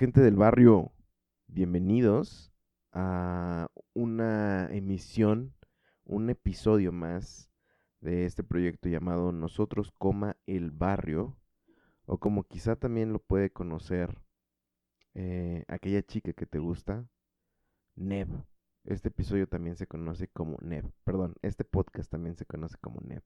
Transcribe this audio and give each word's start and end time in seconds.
Gente 0.00 0.22
del 0.22 0.36
barrio, 0.36 0.94
bienvenidos 1.46 2.50
a 2.90 3.68
una 3.92 4.66
emisión, 4.72 5.54
un 6.04 6.30
episodio 6.30 6.90
más 6.90 7.50
de 8.00 8.24
este 8.24 8.42
proyecto 8.42 8.88
llamado 8.88 9.30
Nosotros, 9.30 9.92
coma 9.98 10.38
el 10.46 10.70
barrio, 10.70 11.36
o 12.06 12.16
como 12.16 12.44
quizá 12.44 12.76
también 12.76 13.12
lo 13.12 13.18
puede 13.18 13.50
conocer 13.50 14.22
eh, 15.12 15.66
aquella 15.68 16.00
chica 16.00 16.32
que 16.32 16.46
te 16.46 16.58
gusta, 16.58 17.06
Neb. 17.94 18.28
Este 18.84 19.08
episodio 19.08 19.48
también 19.48 19.76
se 19.76 19.86
conoce 19.86 20.28
como 20.28 20.56
Neb, 20.62 20.90
perdón, 21.04 21.34
este 21.42 21.64
podcast 21.64 22.10
también 22.10 22.36
se 22.36 22.46
conoce 22.46 22.78
como 22.78 23.02
Neb. 23.02 23.22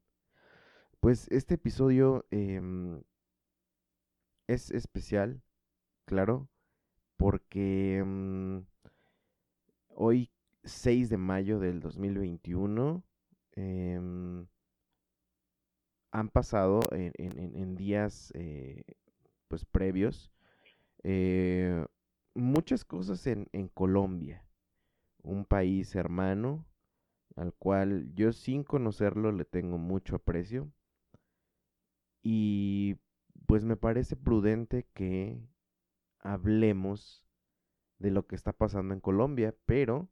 Pues 0.98 1.28
este 1.30 1.54
episodio 1.54 2.26
em, 2.32 3.00
es 4.48 4.72
especial, 4.72 5.40
claro, 6.04 6.48
porque 7.24 8.02
mm, 8.04 8.58
hoy 9.94 10.30
6 10.62 11.08
de 11.08 11.16
mayo 11.16 11.58
del 11.58 11.80
2021 11.80 13.02
em, 13.52 14.46
han 16.10 16.28
pasado 16.28 16.80
en 16.92 17.76
días 17.76 18.30
eh, 18.34 18.84
pues 19.48 19.64
previos 19.64 20.30
eh, 21.02 21.86
muchas 22.34 22.84
cosas 22.84 23.26
en, 23.26 23.48
en 23.52 23.68
Colombia, 23.68 24.44
un 25.22 25.46
país 25.46 25.94
hermano 25.94 26.66
al 27.36 27.54
cual 27.54 28.12
yo 28.14 28.34
sin 28.34 28.64
conocerlo 28.64 29.32
le 29.32 29.46
tengo 29.46 29.78
mucho 29.78 30.16
aprecio 30.16 30.70
y 32.22 32.98
pues 33.46 33.64
me 33.64 33.76
parece 33.76 34.14
prudente 34.14 34.86
que 34.92 35.40
hablemos 36.24 37.24
de 37.98 38.10
lo 38.10 38.26
que 38.26 38.36
está 38.36 38.52
pasando 38.52 38.94
en 38.94 39.00
Colombia, 39.00 39.54
pero 39.66 40.08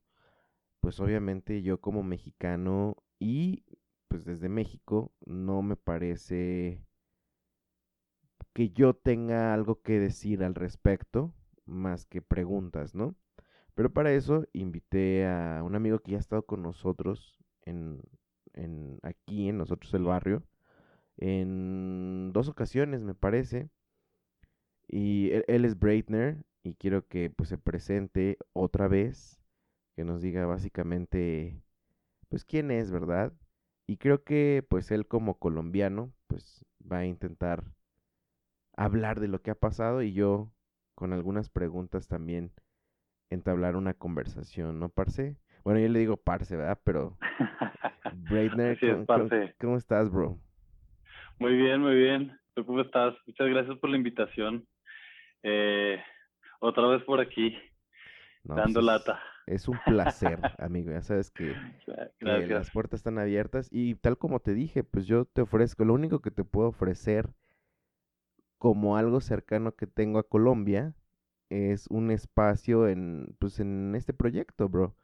pues 0.81 1.01
obviamente 1.01 1.63
yo 1.63 1.81
como 1.81 2.03
mexicano 2.03 2.97
y 3.19 3.65
pues 4.09 4.25
desde 4.25 4.49
México 4.49 5.13
no 5.27 5.63
me 5.63 5.77
parece 5.77 6.83
que 8.53 8.71
yo 8.71 8.95
tenga 8.95 9.55
algo 9.55 9.83
que 9.83 9.99
decir 9.99 10.45
al 10.45 10.55
respecto, 10.55 11.35
más 11.67 12.05
que 12.07 12.23
preguntas, 12.23 12.95
¿no? 12.95 13.15
Pero 13.75 13.93
para 13.93 14.13
eso 14.13 14.47
invité 14.53 15.27
a 15.27 15.63
un 15.65 15.75
amigo 15.77 16.01
que 16.01 16.13
ya 16.13 16.19
ha 16.19 16.21
estado 16.21 16.45
con 16.45 16.63
nosotros 16.63 17.39
en, 17.63 18.03
en 18.55 18.99
aquí 19.03 19.49
en 19.49 19.59
nosotros 19.59 19.95
el 19.95 20.05
barrio 20.05 20.45
en 21.17 22.33
dos 22.33 22.49
ocasiones 22.49 23.03
me 23.03 23.15
parece 23.15 23.71
y 24.89 25.31
él, 25.33 25.45
él 25.49 25.65
es 25.65 25.79
Breitner 25.79 26.45
y 26.63 26.75
quiero 26.75 27.07
que 27.09 27.31
pues 27.31 27.49
se 27.49 27.59
presente 27.59 28.39
otra 28.53 28.89
vez, 28.89 29.41
que 29.97 30.05
nos 30.05 30.23
diga 30.23 30.47
básicamente 30.47 31.61
pues 32.29 32.45
quién 32.45 32.71
es, 32.71 32.91
¿verdad? 32.91 33.33
Y 33.87 33.97
creo 33.99 34.23
que 34.25 34.65
pues 34.69 34.91
él 34.91 35.07
como 35.07 35.39
colombiano 35.39 36.13
pues 36.29 36.65
va 36.91 36.99
a 36.99 37.07
intentar 37.07 37.65
hablar 38.77 39.21
de 39.21 39.29
lo 39.29 39.43
que 39.43 39.51
ha 39.51 39.55
pasado 39.55 40.03
y 40.03 40.13
yo 40.13 40.51
con 40.95 41.13
algunas 41.13 41.51
preguntas 41.51 42.09
también 42.09 42.53
entablar 43.31 43.77
una 43.77 43.95
conversación, 43.95 44.79
¿no, 44.79 44.89
Parce? 44.89 45.37
Bueno, 45.65 45.81
yo 45.81 45.89
le 45.89 45.99
digo 46.01 46.17
Parce, 46.17 46.57
¿verdad? 46.57 46.79
Pero 46.85 47.19
Breitner, 48.13 48.77
Así 48.77 48.87
es, 48.87 48.93
¿cómo- 48.93 49.07
cómo- 49.07 49.29
parce. 49.29 49.55
¿cómo 49.61 49.77
estás, 49.77 50.11
bro? 50.11 50.39
Muy 51.39 51.57
bien, 51.57 51.81
muy 51.81 51.95
bien. 51.97 52.39
¿Tú 52.55 52.65
cómo 52.67 52.81
estás? 52.83 53.15
Muchas 53.27 53.49
gracias 53.49 53.79
por 53.79 53.91
la 53.91 53.97
invitación. 53.97 54.67
Eh, 55.43 56.03
otra 56.61 56.87
vez 56.89 57.03
por 57.05 57.21
aquí, 57.21 57.57
No, 58.45 58.57
dando 58.57 58.81
pues, 58.81 58.87
es- 58.87 58.93
lata. 58.93 59.21
Es 59.47 59.69
un 59.69 59.81
placer, 59.81 60.39
amigo. 60.59 60.93
Ya 60.93 61.03
sabes 61.03 61.31
que, 61.33 61.61
las 62.21 62.71
puertas 62.71 63.01
están 63.01 63.19
abiertas 63.19 63.69
y 63.73 63.97
tal 63.97 64.19
como 64.19 64.41
te 64.41 64.55
dije, 64.55 64.85
pues 64.85 65.07
yo 65.07 65.25
te 65.27 65.43
ofrezco, 65.43 65.85
lo 65.85 65.95
único 65.95 66.21
que 66.21 66.31
te 66.31 66.45
puedo 66.45 66.69
ofrecer 66.69 67.31
como 68.59 68.97
algo 68.97 69.21
cercano 69.21 69.75
que 69.77 69.87
tengo 69.87 70.19
a 70.19 70.29
Colombia 70.29 70.95
es 71.51 71.87
un 71.89 72.11
espacio 72.11 72.89
en, 72.89 73.37
pues 73.39 73.61
en 73.61 73.95
este 73.95 74.15
proyecto, 74.15 74.69
bro. 74.69 74.97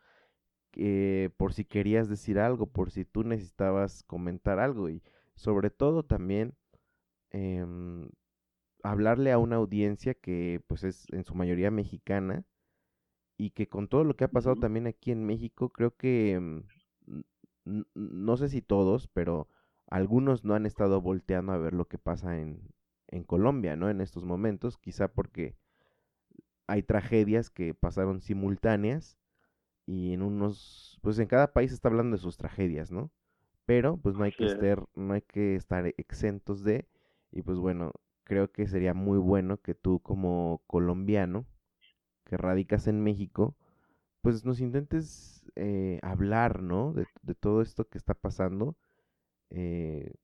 Por 1.36 1.52
si 1.54 1.64
querías 1.64 2.08
decir 2.08 2.38
algo, 2.38 2.66
por 2.66 2.90
si 2.90 3.04
tú 3.04 3.24
necesitabas 3.24 4.02
comentar 4.04 4.58
algo 4.58 4.88
y 4.88 5.02
sobre 5.34 5.70
todo 5.70 6.04
también 6.04 6.54
em, 7.30 8.10
hablarle 8.90 9.32
a 9.32 9.38
una 9.38 9.56
audiencia 9.56 10.14
que 10.14 10.62
pues 10.66 10.84
es 10.84 11.06
en 11.12 11.24
su 11.24 11.34
mayoría 11.34 11.70
mexicana 11.70 12.44
y 13.38 13.50
que 13.50 13.68
con 13.68 13.88
todo 13.88 14.04
lo 14.04 14.16
que 14.16 14.24
ha 14.24 14.30
pasado 14.32 14.56
también 14.56 14.86
aquí 14.86 15.12
en 15.12 15.24
México, 15.26 15.70
creo 15.70 15.96
que 15.96 16.38
mm, 17.64 17.82
no 17.94 18.36
sé 18.36 18.48
si 18.48 18.62
todos, 18.62 19.08
pero 19.08 19.48
algunos 19.86 20.44
no 20.44 20.54
han 20.54 20.66
estado 20.66 21.00
volteando 21.00 21.52
a 21.52 21.58
ver 21.58 21.74
lo 21.74 21.86
que 21.86 21.98
pasa 21.98 22.38
en, 22.38 22.60
en 23.08 23.24
Colombia, 23.24 23.76
¿no? 23.76 23.90
En 23.90 24.00
estos 24.00 24.24
momentos, 24.24 24.78
quizá 24.78 25.08
porque 25.08 25.56
hay 26.66 26.82
tragedias 26.82 27.50
que 27.50 27.74
pasaron 27.74 28.20
simultáneas 28.20 29.18
y 29.86 30.12
en 30.14 30.22
unos, 30.22 30.98
pues 31.02 31.18
en 31.18 31.28
cada 31.28 31.52
país 31.52 31.72
está 31.72 31.88
hablando 31.88 32.16
de 32.16 32.22
sus 32.22 32.36
tragedias, 32.36 32.92
¿no? 32.92 33.12
Pero 33.66 33.98
pues 33.98 34.16
no 34.16 34.24
hay 34.24 34.32
que 34.32 34.46
estar, 34.46 34.84
no 34.94 35.14
hay 35.14 35.22
que 35.22 35.56
estar 35.56 35.86
exentos 35.98 36.64
de, 36.64 36.88
y 37.32 37.42
pues 37.42 37.58
bueno, 37.58 37.92
creo 38.28 38.52
que 38.52 38.68
sería 38.68 38.94
muy 38.94 39.18
bueno 39.18 39.62
que 39.62 39.74
tú 39.76 40.00
como 40.02 40.62
colombiano, 40.68 41.46
que 42.26 42.36
radicas 42.38 42.86
en 42.88 43.02
México, 43.02 43.56
pues 44.22 44.44
nos 44.44 44.60
intentes 44.60 45.44
eh, 45.56 46.00
hablar, 46.02 46.62
¿no? 46.62 46.92
De, 46.94 47.08
de 47.22 47.34
todo 47.36 47.62
esto 47.62 47.88
que 47.88 47.98
está 47.98 48.14
pasando. 48.14 48.76
eh, 49.50 50.14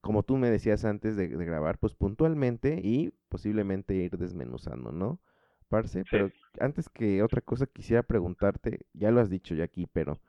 como 0.00 0.22
tú 0.22 0.36
me 0.36 0.50
decías 0.50 0.84
antes 0.84 1.16
de, 1.16 1.28
de 1.28 1.44
grabar, 1.44 1.78
pues 1.78 1.94
puntualmente 1.94 2.80
y 2.82 3.12
posiblemente 3.28 3.94
ir 3.94 4.16
desmenuzando, 4.18 4.92
¿no? 4.92 5.20
Parce, 5.68 6.04
Sí. 6.10 6.10
pero 6.10 6.32
antes 6.60 6.88
que 6.88 7.22
otra 7.22 7.40
cosa 7.40 7.66
quisiera 7.66 8.02
preguntarte, 8.04 8.86
ya 8.94 9.10
lo 9.10 9.20
has 9.20 9.30
dicho 9.30 9.54
ya 9.54 9.64
aquí, 9.64 9.86
pero 9.92 10.20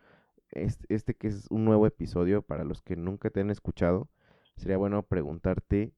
este, 0.51 0.93
este 0.93 1.15
que 1.15 1.27
es 1.29 1.47
un 1.51 1.65
nuevo 1.65 1.87
episodio 1.87 2.41
para 2.43 2.63
los 2.65 2.81
que 2.81 2.95
nunca 2.97 3.29
te 3.31 3.41
han 3.41 3.51
escuchado, 3.51 4.09
sería 4.57 4.77
bueno 4.77 5.03
preguntarte, 5.03 5.93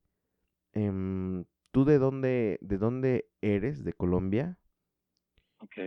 em, 0.73 1.45
¿tú 1.71 1.85
de 1.85 1.99
dónde, 1.99 2.59
de 2.61 2.77
dónde 2.77 3.29
eres, 3.41 3.83
de 3.83 3.93
Colombia? 3.93 4.57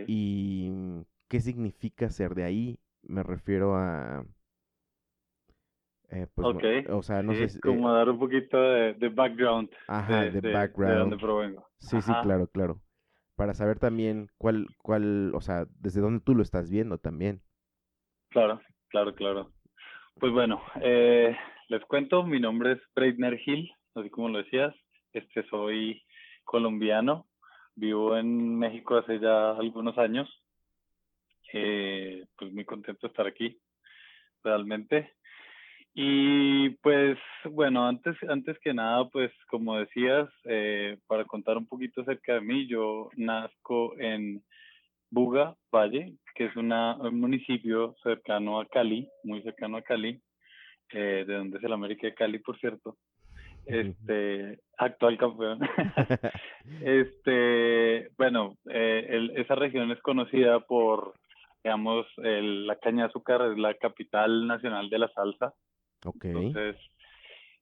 ¿Y 0.05 0.69
mm, 0.71 1.01
qué 1.27 1.41
significa 1.41 2.09
ser 2.09 2.35
de 2.35 2.43
ahí? 2.45 2.79
Me 3.03 3.23
refiero 3.23 3.75
a... 3.77 4.25
eh, 6.09 6.27
pues, 6.33 6.49
no- 6.49 6.61
Ok, 6.61 6.89
o 6.89 7.03
sea, 7.03 7.23
no 7.23 7.35
Sí, 7.35 7.35
sé 7.35 7.49
si... 7.49 7.59
eh, 7.65 7.79
como 7.79 7.91
dar 7.93 8.09
un 8.09 8.19
poquito 8.19 8.61
de, 8.61 8.93
de 8.95 9.09
background 9.09 9.69
ajá, 9.87 10.25
de, 10.25 10.31
de 10.31 10.41
de- 10.41 10.67
de 10.81 10.93
background. 10.93 10.95
dónde 10.95 11.17
provengo. 11.17 11.65
Sí, 11.79 12.01
sí, 12.01 12.17
claro, 12.17 12.47
claro. 12.47 12.81
Para 13.35 13.53
saber 13.53 13.79
también 13.79 14.29
cuál, 14.37 14.67
cuál, 14.83 15.33
o 15.35 15.41
sea, 15.41 15.67
desde 15.79 16.01
dónde 16.01 16.21
tú 16.25 16.35
lo 16.35 16.43
estás 16.43 16.69
viendo 16.71 16.99
también. 16.99 17.43
Claro, 18.29 18.61
claro, 18.89 19.13
claro. 19.15 19.53
Pues 20.19 20.33
bueno, 20.33 20.61
eh, 20.81 21.35
les 21.69 21.85
cuento, 21.85 22.23
mi 22.25 22.39
nombre 22.39 22.73
es 22.73 22.79
Breitner 22.95 23.39
Hill, 23.45 23.71
así 23.95 24.09
como 24.09 24.29
lo 24.29 24.39
decías, 24.39 24.73
este 25.13 25.43
soy 25.47 26.03
colombiano, 26.43 27.27
vivo 27.75 28.17
en 28.17 28.57
México 28.57 28.97
hace 28.97 29.19
ya 29.19 29.51
algunos 29.51 29.97
años, 29.97 30.29
eh, 31.53 32.25
pues 32.37 32.51
muy 32.51 32.65
contento 32.65 33.07
de 33.07 33.11
estar 33.11 33.27
aquí, 33.27 33.59
realmente. 34.43 35.13
Y 35.95 36.69
pues 36.81 37.19
bueno, 37.45 37.87
antes, 37.87 38.15
antes 38.27 38.57
que 38.59 38.73
nada, 38.73 39.07
pues 39.09 39.31
como 39.47 39.77
decías, 39.77 40.27
eh, 40.45 40.97
para 41.07 41.25
contar 41.25 41.57
un 41.57 41.67
poquito 41.67 42.01
acerca 42.01 42.33
de 42.33 42.41
mí, 42.41 42.67
yo 42.67 43.09
nazco 43.15 43.95
en 43.99 44.43
Buga, 45.11 45.55
Valle, 45.71 46.15
que 46.33 46.45
es 46.45 46.55
una, 46.55 46.95
un 46.95 47.19
municipio 47.19 47.95
cercano 48.01 48.59
a 48.59 48.65
Cali, 48.65 49.07
muy 49.23 49.43
cercano 49.43 49.77
a 49.77 49.83
Cali, 49.83 50.19
eh, 50.91 51.23
de 51.27 51.33
donde 51.35 51.59
es 51.59 51.63
el 51.63 51.73
América 51.73 52.07
de 52.07 52.15
Cali, 52.15 52.39
por 52.39 52.57
cierto. 52.59 52.97
Este, 53.65 54.59
actual 54.77 55.17
campeón. 55.17 55.59
este, 56.81 58.09
bueno, 58.17 58.57
eh, 58.69 59.29
esa 59.35 59.55
región 59.55 59.91
es 59.91 59.99
conocida 60.01 60.59
por, 60.61 61.13
digamos, 61.63 62.05
el, 62.17 62.67
la 62.67 62.77
caña 62.77 63.03
de 63.03 63.09
azúcar, 63.09 63.41
es 63.51 63.57
la 63.57 63.73
capital 63.75 64.47
nacional 64.47 64.89
de 64.89 64.99
la 64.99 65.09
salsa. 65.09 65.53
Entonces, 66.03 66.75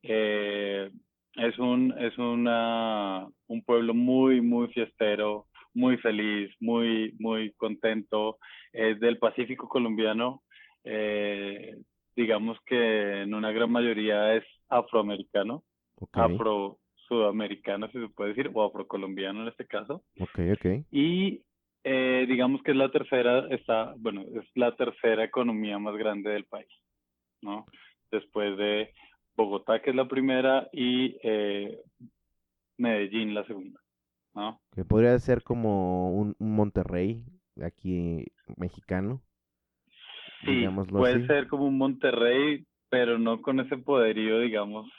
eh, 0.04 0.90
es 1.36 1.60
un, 1.60 1.94
es 1.98 2.18
una, 2.18 3.28
un 3.48 3.64
pueblo 3.64 3.94
muy, 3.94 4.42
muy 4.42 4.68
fiestero, 4.70 5.48
muy 5.74 5.98
feliz, 5.98 6.52
muy, 6.60 7.16
muy 7.20 7.52
contento. 7.54 8.38
Es 8.74 9.00
del 9.00 9.18
Pacífico 9.18 9.70
colombiano. 9.70 10.44
Eh, 10.84 11.78
digamos 12.16 12.58
que 12.66 13.22
en 13.22 13.34
una 13.34 13.52
gran 13.52 13.72
mayoría 13.72 14.36
es 14.36 14.44
afroamericano, 14.70 15.64
afro 16.14 16.78
sudamericano, 17.08 17.88
si 17.88 18.00
se 18.00 18.08
puede 18.10 18.30
decir, 18.34 18.50
o 18.54 18.64
afrocolombiano 18.64 19.42
en 19.42 19.48
este 19.50 19.66
caso. 19.66 20.04
Okay, 20.20 20.52
okay. 20.52 20.86
Y 20.92 21.42
eh, 21.84 22.26
digamos 22.28 22.62
que 22.64 22.72
es 22.72 22.78
la 22.78 22.92
tercera, 22.92 23.48
está, 23.50 23.94
bueno, 23.98 24.22
es 24.22 24.46
la 24.56 24.76
tercera 24.76 25.24
economía 25.24 25.80
más 25.80 25.96
grande 25.96 26.30
del 26.32 26.46
país, 26.46 26.70
¿no? 27.42 27.66
después 28.12 28.58
de 28.58 28.94
Bogotá, 29.36 29.82
que 29.82 29.90
es 29.90 29.96
la 29.96 30.08
primera, 30.08 30.68
y 30.72 31.18
eh, 31.24 31.80
Medellín, 32.78 33.34
la 33.34 33.46
segunda. 33.46 33.80
¿no? 34.34 34.62
Que 34.74 34.86
podría 34.86 35.18
ser 35.20 35.44
como 35.44 36.14
un, 36.14 36.36
Monterrey 36.40 37.24
aquí 37.62 38.26
mexicano. 38.58 39.22
Sí, 40.46 40.66
puede 40.90 41.28
ser 41.28 41.48
como 41.48 41.66
un 41.66 41.78
Monterrey, 41.78 42.66
pero 42.90 43.20
no 43.20 43.42
con 43.42 43.60
ese 43.60 43.78
poderío, 43.78 44.40
digamos, 44.40 44.90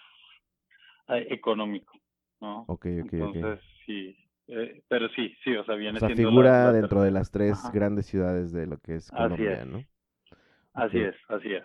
económico, 1.19 1.93
¿no? 2.41 2.63
Ok, 2.69 2.87
ok, 3.03 3.13
Entonces, 3.13 3.61
sí, 3.87 4.17
eh, 4.49 4.83
pero 4.89 5.09
sí, 5.11 5.35
sí, 5.45 5.55
o 5.57 5.65
sea, 5.65 5.75
viene 5.77 5.97
o 5.97 6.01
sea, 6.01 6.11
figura 6.11 6.73
dentro 6.73 7.03
de 7.03 7.11
las 7.11 7.31
tres 7.31 7.59
grandes 7.73 8.07
ciudades 8.07 8.53
de 8.53 8.67
lo 8.67 8.79
que 8.79 8.97
es 8.97 9.11
Colombia, 9.11 9.65
¿no? 9.65 9.83
Así 10.75 10.99
es, 10.99 11.15
así 11.29 11.53
es. 11.53 11.65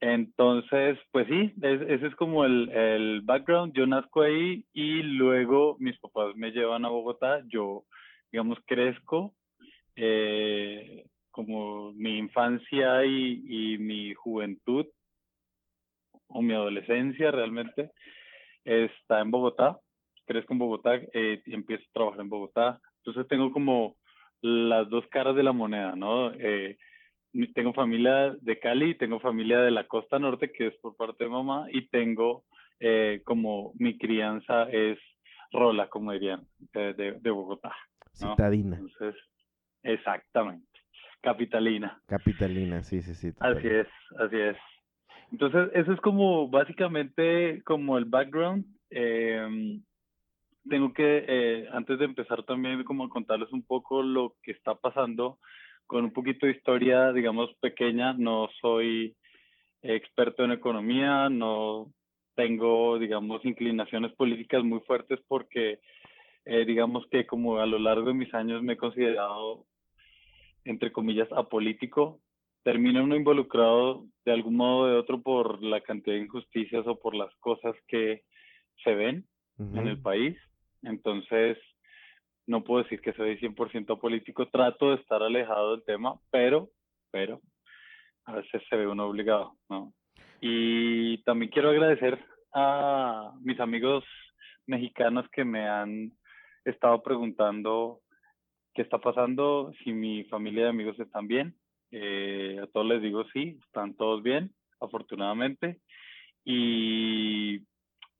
Entonces, 0.00 0.98
pues 1.10 1.26
sí, 1.26 1.54
ese 1.62 2.06
es 2.06 2.14
como 2.16 2.44
el, 2.44 2.68
el 2.68 3.22
background. 3.22 3.72
Yo 3.72 3.86
nazco 3.86 4.22
ahí 4.22 4.64
y 4.72 5.02
luego 5.02 5.76
mis 5.80 5.98
papás 5.98 6.36
me 6.36 6.50
llevan 6.50 6.84
a 6.84 6.90
Bogotá. 6.90 7.42
Yo, 7.48 7.84
digamos, 8.30 8.58
crezco. 8.66 9.34
Eh, 9.96 11.06
como 11.36 11.92
mi 11.92 12.16
infancia 12.16 13.04
y, 13.04 13.42
y 13.46 13.78
mi 13.78 14.14
juventud 14.14 14.86
o 16.28 16.42
mi 16.42 16.54
adolescencia 16.54 17.30
realmente 17.30 17.90
está 18.64 19.20
en 19.20 19.30
Bogotá. 19.30 19.78
Crezco 20.26 20.52
en 20.52 20.58
Bogotá 20.58 20.96
eh, 21.12 21.40
y 21.44 21.54
empiezo 21.54 21.84
a 21.84 21.92
trabajar 21.92 22.20
en 22.20 22.28
Bogotá. 22.28 22.80
Entonces 22.98 23.28
tengo 23.28 23.52
como 23.52 23.96
las 24.42 24.88
dos 24.90 25.06
caras 25.08 25.36
de 25.36 25.42
la 25.42 25.52
moneda, 25.52 25.94
¿no? 25.94 26.32
Eh, 26.32 26.76
tengo 27.54 27.72
familia 27.72 28.34
de 28.40 28.58
Cali, 28.58 28.96
tengo 28.96 29.20
familia 29.20 29.60
de 29.60 29.70
la 29.70 29.86
costa 29.86 30.18
norte, 30.18 30.52
que 30.52 30.68
es 30.68 30.76
por 30.78 30.96
parte 30.96 31.24
de 31.24 31.30
mamá, 31.30 31.66
y 31.70 31.88
tengo 31.88 32.44
eh, 32.80 33.22
como 33.24 33.72
mi 33.78 33.98
crianza 33.98 34.64
es 34.70 34.98
rola, 35.52 35.88
como 35.88 36.12
dirían, 36.12 36.46
de, 36.72 36.94
de, 36.94 37.30
Bogotá. 37.30 37.74
Citadina. 38.12 38.76
Entonces, 38.76 39.14
exactamente. 39.82 40.66
Capitalina. 41.20 42.00
Capitalina, 42.06 42.82
sí, 42.82 43.02
sí, 43.02 43.14
sí. 43.14 43.32
Así 43.40 43.66
es, 43.66 43.88
así 44.18 44.36
es. 44.36 44.56
Entonces, 45.32 45.70
eso 45.74 45.92
es 45.92 46.00
como 46.00 46.48
básicamente 46.48 47.62
como 47.64 47.98
el 47.98 48.04
background. 48.04 48.64
Eh, 48.90 49.80
tengo 50.68 50.92
que, 50.92 51.24
eh, 51.28 51.68
antes 51.72 51.98
de 51.98 52.04
empezar 52.04 52.42
también, 52.44 52.82
como 52.84 53.08
contarles 53.08 53.52
un 53.52 53.62
poco 53.62 54.02
lo 54.02 54.34
que 54.42 54.52
está 54.52 54.74
pasando 54.74 55.38
con 55.86 56.04
un 56.04 56.12
poquito 56.12 56.46
de 56.46 56.52
historia, 56.52 57.12
digamos, 57.12 57.54
pequeña. 57.60 58.12
No 58.14 58.48
soy 58.60 59.16
experto 59.82 60.44
en 60.44 60.52
economía, 60.52 61.28
no 61.28 61.92
tengo, 62.34 62.98
digamos, 62.98 63.44
inclinaciones 63.44 64.12
políticas 64.12 64.62
muy 64.64 64.80
fuertes 64.80 65.20
porque, 65.28 65.80
eh, 66.44 66.64
digamos 66.64 67.06
que 67.10 67.26
como 67.26 67.58
a 67.58 67.66
lo 67.66 67.78
largo 67.78 68.08
de 68.08 68.14
mis 68.14 68.32
años 68.34 68.62
me 68.62 68.74
he 68.74 68.76
considerado, 68.76 69.64
entre 70.64 70.92
comillas, 70.92 71.30
apolítico. 71.32 72.20
Termina 72.66 73.00
uno 73.00 73.14
involucrado 73.14 74.06
de 74.24 74.32
algún 74.32 74.56
modo 74.56 74.78
o 74.78 74.86
de 74.88 74.96
otro 74.96 75.22
por 75.22 75.62
la 75.62 75.82
cantidad 75.82 76.16
de 76.16 76.22
injusticias 76.22 76.84
o 76.88 76.98
por 76.98 77.14
las 77.14 77.32
cosas 77.36 77.76
que 77.86 78.24
se 78.82 78.92
ven 78.92 79.24
en 79.56 79.86
el 79.86 80.02
país. 80.02 80.36
Entonces, 80.82 81.56
no 82.44 82.64
puedo 82.64 82.82
decir 82.82 83.00
que 83.00 83.12
soy 83.12 83.38
100% 83.38 84.00
político, 84.00 84.48
trato 84.48 84.90
de 84.90 84.96
estar 84.96 85.22
alejado 85.22 85.76
del 85.76 85.84
tema, 85.84 86.18
pero, 86.32 86.68
pero, 87.12 87.40
a 88.24 88.34
veces 88.34 88.60
se 88.68 88.74
ve 88.74 88.88
uno 88.88 89.06
obligado, 89.06 89.52
¿no? 89.68 89.92
Y 90.40 91.18
también 91.18 91.52
quiero 91.52 91.70
agradecer 91.70 92.18
a 92.52 93.32
mis 93.42 93.60
amigos 93.60 94.02
mexicanos 94.66 95.24
que 95.30 95.44
me 95.44 95.68
han 95.68 96.10
estado 96.64 97.00
preguntando 97.00 98.00
qué 98.74 98.82
está 98.82 98.98
pasando, 98.98 99.70
si 99.84 99.92
mi 99.92 100.24
familia 100.24 100.64
de 100.64 100.70
amigos 100.70 100.98
están 100.98 101.28
bien. 101.28 101.54
Eh, 101.90 102.58
a 102.62 102.66
todos 102.68 102.86
les 102.86 103.02
digo 103.02 103.24
sí, 103.32 103.58
están 103.66 103.94
todos 103.94 104.22
bien, 104.22 104.52
afortunadamente. 104.80 105.80
Y 106.44 107.60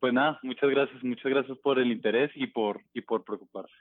pues 0.00 0.12
nada, 0.12 0.38
muchas 0.42 0.70
gracias, 0.70 1.02
muchas 1.04 1.30
gracias 1.30 1.58
por 1.58 1.78
el 1.78 1.92
interés 1.92 2.30
y 2.34 2.46
por, 2.48 2.80
y 2.92 3.00
por 3.00 3.24
preocuparse. 3.24 3.74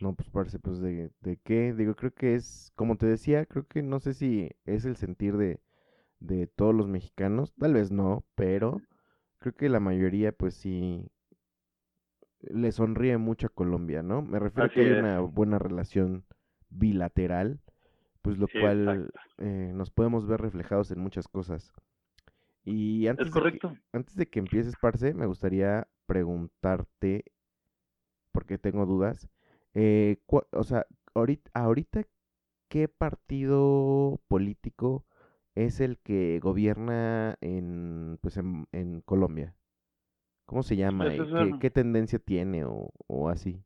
No, 0.00 0.14
pues 0.14 0.28
parece, 0.30 0.58
pues 0.58 0.80
de, 0.80 1.10
de 1.20 1.38
qué, 1.44 1.72
digo, 1.74 1.94
creo 1.94 2.12
que 2.12 2.34
es, 2.34 2.72
como 2.74 2.96
te 2.96 3.06
decía, 3.06 3.46
creo 3.46 3.66
que 3.68 3.82
no 3.82 4.00
sé 4.00 4.14
si 4.14 4.50
es 4.64 4.84
el 4.84 4.96
sentir 4.96 5.36
de, 5.36 5.60
de 6.18 6.46
todos 6.48 6.74
los 6.74 6.88
mexicanos, 6.88 7.54
tal 7.54 7.74
vez 7.74 7.92
no, 7.92 8.24
pero 8.34 8.80
creo 9.38 9.54
que 9.54 9.68
la 9.68 9.80
mayoría 9.80 10.32
pues 10.32 10.54
sí 10.54 11.06
le 12.40 12.72
sonríe 12.72 13.16
mucho 13.18 13.46
a 13.46 13.50
Colombia, 13.50 14.02
¿no? 14.02 14.22
Me 14.22 14.38
refiero 14.38 14.66
a 14.66 14.70
que 14.70 14.80
hay 14.80 14.90
una 14.90 15.20
buena 15.20 15.58
relación 15.58 16.24
bilateral, 16.68 17.60
pues 18.22 18.38
lo 18.38 18.46
cual 18.48 19.10
eh, 19.38 19.72
nos 19.74 19.90
podemos 19.90 20.26
ver 20.26 20.40
reflejados 20.40 20.90
en 20.92 21.00
muchas 21.00 21.28
cosas. 21.28 21.72
Y 22.64 23.08
antes, 23.08 23.30
correcto. 23.30 23.70
De 23.70 23.74
que, 23.74 23.80
antes 23.92 24.16
de 24.16 24.28
que 24.28 24.38
empieces, 24.38 24.74
Parce, 24.80 25.12
me 25.14 25.26
gustaría 25.26 25.88
preguntarte, 26.06 27.24
porque 28.30 28.58
tengo 28.58 28.86
dudas, 28.86 29.28
eh, 29.74 30.18
o 30.28 30.64
sea, 30.64 30.86
ahorita, 31.14 31.50
ahorita, 31.54 32.04
¿qué 32.68 32.86
partido 32.86 34.20
político 34.28 35.04
es 35.54 35.80
el 35.80 35.98
que 35.98 36.38
gobierna 36.40 37.36
en, 37.40 38.18
pues 38.22 38.36
en, 38.36 39.00
Colombia? 39.04 39.56
¿Cómo 40.46 40.62
se 40.62 40.76
llama? 40.76 41.08
¿Qué, 41.08 41.56
¿Qué, 41.60 41.70
tendencia 41.70 42.18
tiene 42.18 42.64
o, 42.64 42.90
o 43.08 43.28
así? 43.28 43.64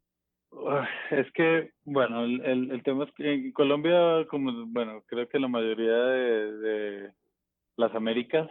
Es 1.10 1.30
que, 1.32 1.70
bueno, 1.84 2.25
el, 2.25 2.70
el, 2.70 2.82
tema 2.82 3.04
es 3.04 3.12
que 3.12 3.32
en 3.32 3.52
Colombia, 3.52 4.26
como, 4.28 4.66
bueno, 4.66 5.02
creo 5.06 5.28
que 5.28 5.38
la 5.38 5.48
mayoría 5.48 5.96
de, 5.96 6.52
de 6.58 7.10
las 7.76 7.94
Américas 7.94 8.48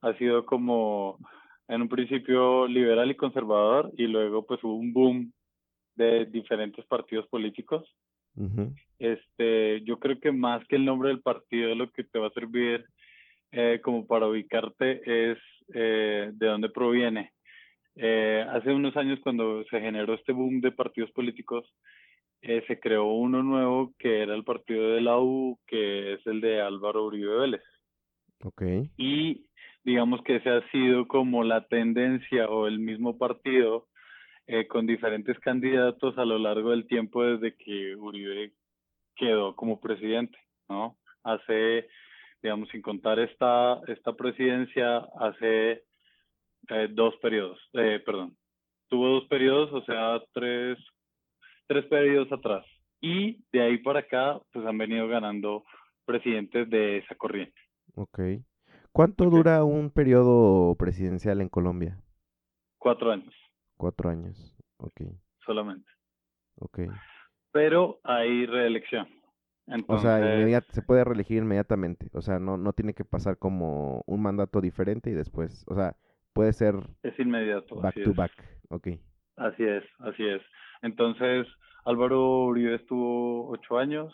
ha 0.00 0.14
sido 0.14 0.46
como 0.46 1.18
en 1.68 1.82
un 1.82 1.88
principio 1.88 2.66
liberal 2.66 3.10
y 3.10 3.14
conservador 3.14 3.92
y 3.96 4.06
luego 4.06 4.44
pues 4.44 4.62
hubo 4.64 4.74
un 4.74 4.92
boom 4.92 5.32
de 5.94 6.26
diferentes 6.26 6.84
partidos 6.86 7.26
políticos. 7.28 7.88
Este, 8.98 9.82
yo 9.82 9.98
creo 9.98 10.18
que 10.18 10.32
más 10.32 10.66
que 10.66 10.76
el 10.76 10.84
nombre 10.84 11.10
del 11.10 11.20
partido, 11.20 11.74
lo 11.74 11.90
que 11.90 12.04
te 12.04 12.18
va 12.18 12.28
a 12.28 12.32
servir 12.32 12.86
eh, 13.50 13.80
como 13.82 14.06
para 14.06 14.26
ubicarte 14.26 15.30
es 15.32 15.38
eh, 15.74 16.30
de 16.32 16.46
dónde 16.46 16.70
proviene. 16.70 17.32
Eh, 17.96 18.44
hace 18.50 18.72
unos 18.72 18.96
años 18.96 19.20
cuando 19.22 19.64
se 19.64 19.80
generó 19.80 20.14
este 20.14 20.32
boom 20.32 20.60
de 20.60 20.72
partidos 20.72 21.10
políticos, 21.12 21.66
eh, 22.40 22.64
se 22.66 22.80
creó 22.80 23.04
uno 23.04 23.42
nuevo 23.42 23.92
que 23.98 24.22
era 24.22 24.34
el 24.34 24.44
partido 24.44 24.94
de 24.94 25.00
la 25.00 25.18
U, 25.18 25.58
que 25.66 26.14
es 26.14 26.26
el 26.26 26.40
de 26.40 26.60
Álvaro 26.60 27.04
Uribe 27.04 27.38
Vélez. 27.38 27.62
Ok. 28.42 28.62
Y 28.96 29.46
digamos 29.84 30.22
que 30.22 30.36
ese 30.36 30.50
ha 30.50 30.70
sido 30.70 31.06
como 31.06 31.44
la 31.44 31.66
tendencia 31.68 32.48
o 32.48 32.66
el 32.66 32.78
mismo 32.78 33.18
partido 33.18 33.86
eh, 34.46 34.66
con 34.66 34.86
diferentes 34.86 35.38
candidatos 35.38 36.18
a 36.18 36.24
lo 36.24 36.38
largo 36.38 36.70
del 36.70 36.86
tiempo 36.86 37.22
desde 37.22 37.54
que 37.56 37.94
Uribe 37.94 38.52
quedó 39.14 39.54
como 39.54 39.80
presidente, 39.80 40.36
¿no? 40.68 40.96
Hace, 41.22 41.88
digamos, 42.42 42.68
sin 42.70 42.82
contar 42.82 43.20
esta, 43.20 43.80
esta 43.86 44.14
presidencia, 44.14 45.06
hace 45.20 45.84
eh, 46.68 46.88
dos 46.90 47.14
periodos, 47.16 47.58
eh, 47.74 48.00
perdón, 48.04 48.36
tuvo 48.88 49.08
dos 49.08 49.24
periodos, 49.28 49.72
o 49.72 49.82
sea, 49.84 50.22
tres, 50.32 50.78
tres 51.66 51.84
periodos 51.86 52.30
atrás. 52.32 52.64
Y 53.00 53.42
de 53.52 53.62
ahí 53.62 53.78
para 53.78 54.00
acá, 54.00 54.40
pues 54.52 54.64
han 54.64 54.78
venido 54.78 55.08
ganando 55.08 55.64
presidentes 56.04 56.68
de 56.70 56.98
esa 56.98 57.14
corriente. 57.16 57.58
Ok. 57.94 58.20
¿Cuánto 58.92 59.30
dura 59.30 59.64
un 59.64 59.90
periodo 59.90 60.74
presidencial 60.76 61.40
en 61.40 61.48
Colombia? 61.48 61.98
Cuatro 62.78 63.10
años. 63.10 63.34
Cuatro 63.76 64.10
años, 64.10 64.54
ok. 64.76 65.00
Solamente. 65.46 65.90
Ok. 66.56 66.80
Pero 67.50 68.00
hay 68.04 68.46
reelección. 68.46 69.08
o 69.88 69.98
sea, 69.98 70.60
se 70.68 70.82
puede 70.82 71.04
reelegir 71.04 71.38
inmediatamente. 71.38 72.10
O 72.12 72.20
sea, 72.20 72.38
no, 72.38 72.58
no 72.58 72.72
tiene 72.72 72.92
que 72.92 73.04
pasar 73.04 73.38
como 73.38 74.02
un 74.06 74.22
mandato 74.22 74.60
diferente 74.60 75.10
y 75.10 75.14
después, 75.14 75.64
o 75.68 75.74
sea, 75.74 75.96
puede 76.32 76.52
ser... 76.52 76.74
Es 77.02 77.18
inmediato. 77.18 77.76
Back 77.76 78.02
to 78.02 78.14
back, 78.14 78.32
ok. 78.68 78.88
Así 79.36 79.64
es, 79.64 79.84
así 80.00 80.24
es. 80.26 80.42
Entonces, 80.82 81.46
Álvaro 81.84 82.44
Uribe 82.44 82.74
estuvo 82.74 83.48
ocho 83.50 83.78
años, 83.78 84.12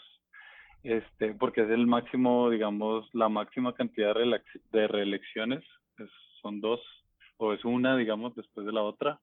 este, 0.82 1.34
porque 1.34 1.62
es 1.62 1.70
el 1.70 1.86
máximo, 1.86 2.50
digamos, 2.50 3.08
la 3.14 3.28
máxima 3.28 3.74
cantidad 3.74 4.14
de 4.14 4.88
reelecciones, 4.88 5.64
son 6.42 6.60
dos, 6.60 6.80
o 7.36 7.52
es 7.52 7.64
una, 7.64 7.96
digamos, 7.96 8.34
después 8.34 8.66
de 8.66 8.72
la 8.72 8.82
otra. 8.82 9.20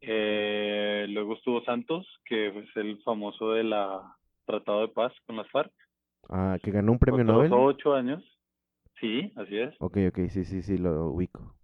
Eh, 0.00 1.06
luego 1.10 1.34
estuvo 1.34 1.62
Santos, 1.64 2.06
que 2.24 2.48
es 2.48 2.76
el 2.76 3.02
famoso 3.02 3.52
de 3.52 3.64
la 3.64 4.16
Tratado 4.46 4.82
de 4.82 4.88
Paz 4.88 5.12
con 5.26 5.36
las 5.36 5.50
FARC. 5.50 5.72
Ah, 6.28 6.56
que 6.62 6.70
ganó 6.70 6.92
un 6.92 6.98
premio 6.98 7.24
Nobel. 7.24 7.52
ocho 7.52 7.94
años. 7.94 8.24
Sí, 9.00 9.32
así 9.36 9.58
es. 9.58 9.74
Ok, 9.80 9.98
ok, 10.08 10.18
sí, 10.28 10.44
sí, 10.44 10.62
sí, 10.62 10.78
lo 10.78 11.10
ubico. 11.10 11.54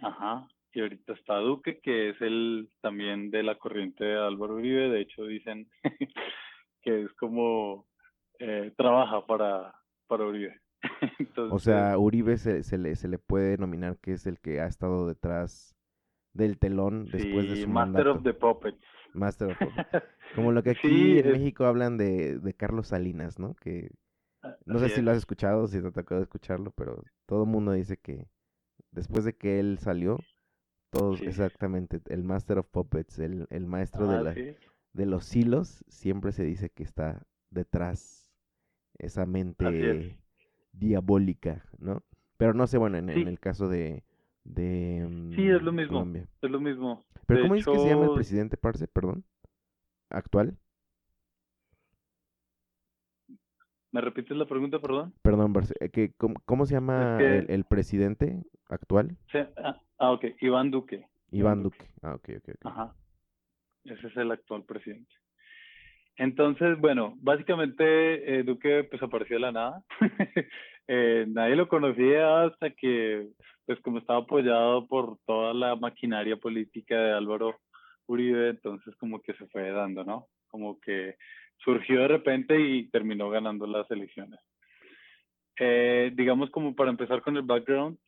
Ajá. 0.00 0.48
Y 0.72 0.80
ahorita 0.80 1.14
está 1.14 1.36
Duque, 1.36 1.80
que 1.80 2.10
es 2.10 2.20
el 2.20 2.68
también 2.82 3.30
de 3.30 3.42
la 3.42 3.56
corriente 3.56 4.04
de 4.04 4.18
Álvaro 4.18 4.56
Uribe. 4.56 4.90
De 4.90 5.00
hecho, 5.00 5.24
dicen 5.24 5.68
que 6.82 7.04
es 7.04 7.12
como 7.14 7.86
eh, 8.38 8.72
trabaja 8.76 9.24
para, 9.26 9.74
para 10.06 10.26
Uribe. 10.26 10.60
o 11.50 11.58
sea, 11.58 11.96
Uribe 11.98 12.36
se, 12.36 12.62
se, 12.62 12.76
le, 12.76 12.94
se 12.94 13.08
le 13.08 13.18
puede 13.18 13.50
denominar 13.50 13.96
que 13.98 14.12
es 14.12 14.26
el 14.26 14.38
que 14.38 14.60
ha 14.60 14.66
estado 14.66 15.08
detrás 15.08 15.74
del 16.34 16.58
telón 16.58 17.06
después 17.06 17.48
de 17.48 17.62
su 17.62 17.68
Master 17.68 18.08
of 18.08 18.22
the 18.22 18.34
Puppets. 18.34 18.84
Master 19.14 19.52
of 19.52 19.58
Puppets. 19.58 20.04
Como 20.34 20.52
lo 20.52 20.62
que 20.62 20.70
aquí 20.72 21.18
en 21.18 21.32
México 21.32 21.64
hablan 21.64 21.96
de, 21.96 22.38
de 22.38 22.54
Carlos 22.54 22.88
Salinas, 22.88 23.38
¿no? 23.38 23.54
Que 23.54 23.90
no 24.64 24.78
sé 24.78 24.90
si 24.90 25.02
lo 25.02 25.10
has 25.10 25.16
escuchado, 25.16 25.66
si 25.66 25.80
te 25.80 25.88
ha 25.88 25.90
tocado 25.90 26.22
escucharlo, 26.22 26.70
pero 26.70 27.02
todo 27.26 27.44
el 27.44 27.48
mundo 27.48 27.72
dice 27.72 27.96
que 27.96 28.28
después 28.96 29.24
de 29.24 29.34
que 29.34 29.60
él 29.60 29.78
salió, 29.78 30.18
todos 30.90 31.20
exactamente, 31.20 32.00
el 32.08 32.24
Master 32.24 32.58
of 32.58 32.66
Puppets, 32.68 33.18
el, 33.18 33.46
el 33.50 33.66
maestro 33.66 34.08
de, 34.08 34.16
ah, 34.16 34.22
la, 34.22 34.34
de 34.34 35.06
los 35.06 35.36
hilos, 35.36 35.84
siempre 35.88 36.32
se 36.32 36.42
dice 36.42 36.70
que 36.70 36.82
está 36.82 37.26
detrás 37.50 38.32
esa 38.98 39.26
mente 39.26 40.18
diabólica, 40.72 41.64
¿no? 41.78 42.02
Pero 42.38 42.54
no 42.54 42.66
sé, 42.66 42.78
bueno, 42.78 42.98
en, 42.98 43.08
el 43.10 43.38
caso 43.38 43.68
de, 43.68 44.04
de 44.44 45.32
Sí, 45.34 45.48
es 45.48 45.62
lo 45.62 45.72
mismo, 45.72 46.06
es 46.42 46.50
lo 46.50 46.60
mismo. 46.60 47.04
¿Pero 47.26 47.42
cómo 47.42 47.54
es 47.54 47.64
que 47.64 47.78
se 47.78 47.88
llama 47.88 48.06
el 48.06 48.14
presidente, 48.14 48.56
Parce, 48.56 48.88
perdón? 48.88 49.24
¿Actual? 50.08 50.56
¿Me 53.96 54.02
repites 54.02 54.36
la 54.36 54.44
pregunta, 54.44 54.78
perdón? 54.78 55.14
Perdón, 55.22 55.54
eh, 55.80 56.12
¿cómo, 56.44 56.66
se 56.66 56.74
llama 56.74 57.18
el, 57.18 57.64
presidente 57.64 58.42
actual? 58.68 59.16
Ah, 59.56 59.80
ah, 59.98 60.12
ok, 60.12 60.22
Iván 60.42 60.70
Duque. 60.70 61.06
Iván 61.30 61.62
Duque, 61.62 61.88
ah, 62.02 62.16
ok, 62.16 62.28
ok. 62.36 62.56
Ajá, 62.64 62.94
ese 63.84 64.08
es 64.08 64.16
el 64.18 64.32
actual 64.32 64.64
presidente. 64.64 65.14
Entonces, 66.18 66.78
bueno, 66.78 67.14
básicamente 67.22 68.38
eh, 68.38 68.42
Duque 68.42 68.84
pues 68.84 69.02
apareció 69.02 69.36
de 69.36 69.40
la 69.40 69.52
nada. 69.52 69.82
eh, 70.88 71.24
nadie 71.26 71.56
lo 71.56 71.66
conocía 71.66 72.42
hasta 72.42 72.72
que, 72.72 73.28
pues 73.64 73.80
como 73.80 73.96
estaba 73.96 74.18
apoyado 74.18 74.86
por 74.88 75.16
toda 75.24 75.54
la 75.54 75.74
maquinaria 75.74 76.36
política 76.36 77.00
de 77.00 77.12
Álvaro 77.12 77.60
Uribe, 78.04 78.50
entonces 78.50 78.94
como 78.96 79.22
que 79.22 79.32
se 79.36 79.46
fue 79.46 79.70
dando, 79.70 80.04
¿no? 80.04 80.26
Como 80.48 80.78
que 80.80 81.16
surgió 81.58 82.00
de 82.00 82.08
repente 82.08 82.60
y 82.60 82.88
terminó 82.90 83.30
ganando 83.30 83.66
las 83.66 83.90
elecciones. 83.90 84.40
Eh, 85.58 86.12
digamos 86.14 86.50
como 86.50 86.74
para 86.74 86.90
empezar 86.90 87.22
con 87.22 87.36
el 87.36 87.42
background, 87.42 87.98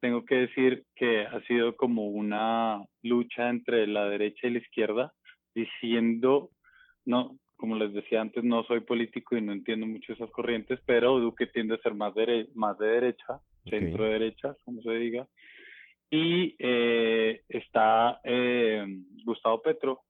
tengo 0.00 0.24
que 0.24 0.34
decir 0.34 0.84
que 0.94 1.22
ha 1.22 1.40
sido 1.46 1.76
como 1.76 2.08
una 2.08 2.84
lucha 3.02 3.48
entre 3.48 3.86
la 3.86 4.06
derecha 4.08 4.46
y 4.46 4.50
la 4.50 4.58
izquierda, 4.58 5.12
diciendo 5.54 6.50
no, 7.06 7.38
como 7.56 7.76
les 7.76 7.92
decía 7.92 8.20
antes, 8.20 8.42
no 8.44 8.64
soy 8.64 8.80
político 8.80 9.36
y 9.36 9.40
no 9.40 9.52
entiendo 9.52 9.86
mucho 9.86 10.12
esas 10.12 10.30
corrientes, 10.30 10.80
pero 10.86 11.18
Duque 11.18 11.46
tiende 11.46 11.74
a 11.74 11.78
ser 11.82 11.94
más, 11.94 12.14
más 12.54 12.78
de 12.78 12.86
derecha, 12.86 13.40
centro 13.68 14.04
derecha, 14.04 14.56
como 14.64 14.82
se 14.82 14.92
diga. 14.92 15.26
Y 16.10 16.54
eh, 16.58 17.42
está 17.48 18.20
eh, 18.24 18.84
Gustavo 19.24 19.62
Petro, 19.62 20.02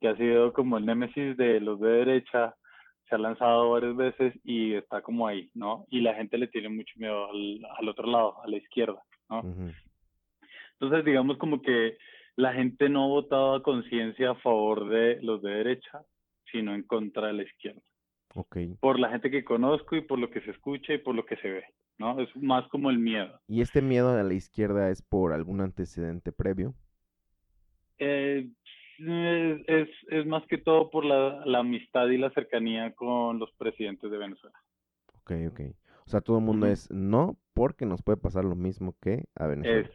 que 0.00 0.08
ha 0.08 0.16
sido 0.16 0.52
como 0.52 0.78
el 0.78 0.86
némesis 0.86 1.36
de 1.36 1.60
los 1.60 1.78
de 1.80 1.88
derecha, 1.88 2.54
se 3.08 3.14
ha 3.14 3.18
lanzado 3.18 3.70
varias 3.70 3.96
veces 3.96 4.34
y 4.44 4.74
está 4.74 5.02
como 5.02 5.26
ahí, 5.26 5.50
¿no? 5.54 5.86
Y 5.90 6.00
la 6.00 6.14
gente 6.14 6.38
le 6.38 6.48
tiene 6.48 6.68
mucho 6.68 6.92
miedo 6.96 7.28
al, 7.30 7.88
otro 7.88 8.06
lado, 8.06 8.42
a 8.42 8.48
la 8.48 8.56
izquierda, 8.56 9.02
¿no? 9.28 9.42
Entonces, 10.80 11.04
digamos 11.04 11.36
como 11.36 11.60
que 11.60 11.98
la 12.36 12.54
gente 12.54 12.88
no 12.88 13.04
ha 13.04 13.08
votado 13.08 13.54
a 13.54 13.62
conciencia 13.62 14.30
a 14.30 14.34
favor 14.36 14.88
de 14.88 15.20
los 15.22 15.42
de 15.42 15.50
derecha, 15.50 16.02
sino 16.50 16.74
en 16.74 16.84
contra 16.84 17.26
de 17.28 17.32
la 17.34 17.42
izquierda. 17.42 17.82
Okay. 18.34 18.76
Por 18.80 19.00
la 19.00 19.10
gente 19.10 19.30
que 19.30 19.44
conozco 19.44 19.96
y 19.96 20.02
por 20.02 20.18
lo 20.18 20.30
que 20.30 20.40
se 20.42 20.52
escucha 20.52 20.94
y 20.94 20.98
por 20.98 21.14
lo 21.14 21.26
que 21.26 21.36
se 21.36 21.50
ve, 21.50 21.64
¿no? 21.98 22.20
Es 22.20 22.28
más 22.36 22.66
como 22.68 22.90
el 22.90 22.98
miedo. 22.98 23.40
¿Y 23.48 23.60
este 23.60 23.82
miedo 23.82 24.16
a 24.16 24.22
la 24.22 24.34
izquierda 24.34 24.88
es 24.90 25.02
por 25.02 25.32
algún 25.32 25.60
antecedente 25.60 26.30
previo? 26.30 26.74
Eh, 27.98 28.48
es, 29.06 29.88
es, 30.08 30.26
más 30.26 30.44
que 30.46 30.58
todo 30.58 30.90
por 30.90 31.04
la, 31.04 31.44
la, 31.46 31.60
amistad 31.60 32.08
y 32.08 32.18
la 32.18 32.30
cercanía 32.30 32.92
con 32.94 33.38
los 33.38 33.50
presidentes 33.52 34.10
de 34.10 34.18
Venezuela. 34.18 34.58
Ok, 35.20 35.32
ok. 35.48 35.60
O 36.06 36.10
sea, 36.10 36.20
todo 36.20 36.38
el 36.38 36.44
mundo 36.44 36.66
es 36.66 36.90
no 36.90 37.38
porque 37.54 37.86
nos 37.86 38.02
puede 38.02 38.18
pasar 38.18 38.44
lo 38.44 38.56
mismo 38.56 38.96
que 39.00 39.24
a 39.34 39.46
Venezuela. 39.46 39.90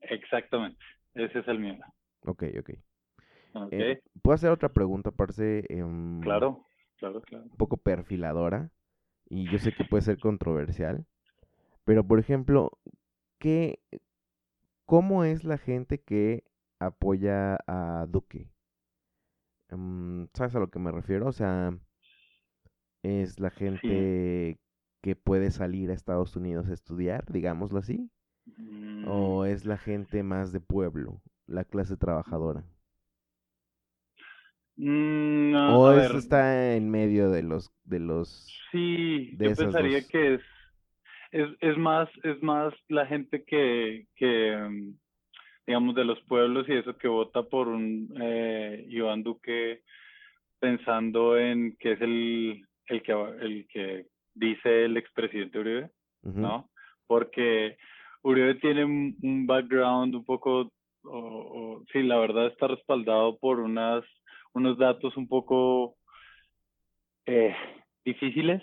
exactamente. 0.00 0.78
Ese 1.14 1.38
es 1.38 1.48
el 1.48 1.58
miedo. 1.58 1.82
Ok, 2.24 2.44
ok. 2.58 2.70
Eh, 3.70 4.00
¿Puedo 4.22 4.34
hacer 4.34 4.50
otra 4.50 4.70
pregunta, 4.70 5.10
Parce? 5.10 5.64
Em, 5.68 6.20
claro, 6.20 6.64
claro, 6.96 7.20
claro. 7.22 7.44
Un 7.44 7.56
poco 7.56 7.76
perfiladora. 7.76 8.70
Y 9.28 9.50
yo 9.50 9.58
sé 9.58 9.72
que 9.72 9.84
puede 9.84 10.02
ser 10.02 10.18
controversial. 10.18 11.06
Pero, 11.84 12.06
por 12.06 12.18
ejemplo, 12.18 12.78
¿qué, 13.38 13.80
¿cómo 14.86 15.24
es 15.24 15.44
la 15.44 15.58
gente 15.58 15.98
que 15.98 16.44
apoya 16.86 17.58
a 17.66 18.06
Duque? 18.08 18.50
Em, 19.68 20.28
¿Sabes 20.34 20.54
a 20.54 20.60
lo 20.60 20.70
que 20.70 20.78
me 20.78 20.92
refiero? 20.92 21.26
O 21.26 21.32
sea, 21.32 21.76
¿es 23.02 23.40
la 23.40 23.50
gente 23.50 24.58
que 25.02 25.16
puede 25.16 25.50
salir 25.50 25.90
a 25.90 25.94
Estados 25.94 26.36
Unidos 26.36 26.68
a 26.68 26.74
estudiar, 26.74 27.24
digámoslo 27.30 27.78
así? 27.78 28.10
¿O 29.06 29.42
mm. 29.42 29.46
es 29.46 29.64
la 29.64 29.78
gente 29.78 30.22
más 30.22 30.52
de 30.52 30.60
pueblo, 30.60 31.20
la 31.46 31.64
clase 31.64 31.96
trabajadora? 31.96 32.64
Mm, 34.76 35.54
¿O 35.54 35.92
eso 35.92 36.18
está 36.18 36.74
en 36.74 36.90
medio 36.90 37.30
de 37.30 37.42
los 37.42 37.70
de 37.84 38.00
los 38.00 38.48
Sí, 38.70 39.36
yo 39.36 39.54
pensaría 39.54 40.06
que 40.08 40.34
es, 40.34 40.40
es 41.30 41.48
es 41.60 41.76
más 41.76 42.08
es 42.24 42.42
más 42.42 42.72
la 42.88 43.06
gente 43.06 43.44
que 43.44 44.06
que 44.16 44.56
mm, 44.56 44.94
digamos 45.72 45.94
de 45.94 46.04
los 46.04 46.20
pueblos 46.24 46.68
y 46.68 46.74
eso 46.74 46.98
que 46.98 47.08
vota 47.08 47.44
por 47.44 47.66
un 47.66 48.14
eh, 48.20 48.84
Iván 48.90 49.22
Duque 49.22 49.80
pensando 50.60 51.38
en 51.38 51.78
que 51.80 51.92
es 51.92 52.00
el 52.02 52.62
el 52.88 53.02
que 53.02 53.12
el 53.12 53.66
que 53.68 54.06
dice 54.34 54.84
el 54.84 54.98
expresidente 54.98 55.58
Uribe, 55.58 55.90
¿no? 56.24 56.68
Porque 57.06 57.78
Uribe 58.22 58.56
tiene 58.56 58.84
un, 58.84 59.46
background 59.46 60.14
un 60.14 60.26
poco 60.26 60.70
o, 61.04 61.82
sí, 61.90 62.02
la 62.02 62.18
verdad 62.18 62.48
está 62.48 62.68
respaldado 62.68 63.38
por 63.38 63.58
unas 63.58 64.04
unos 64.52 64.76
datos 64.76 65.16
un 65.16 65.26
poco 65.26 65.96
eh, 67.24 67.56
difíciles 68.04 68.62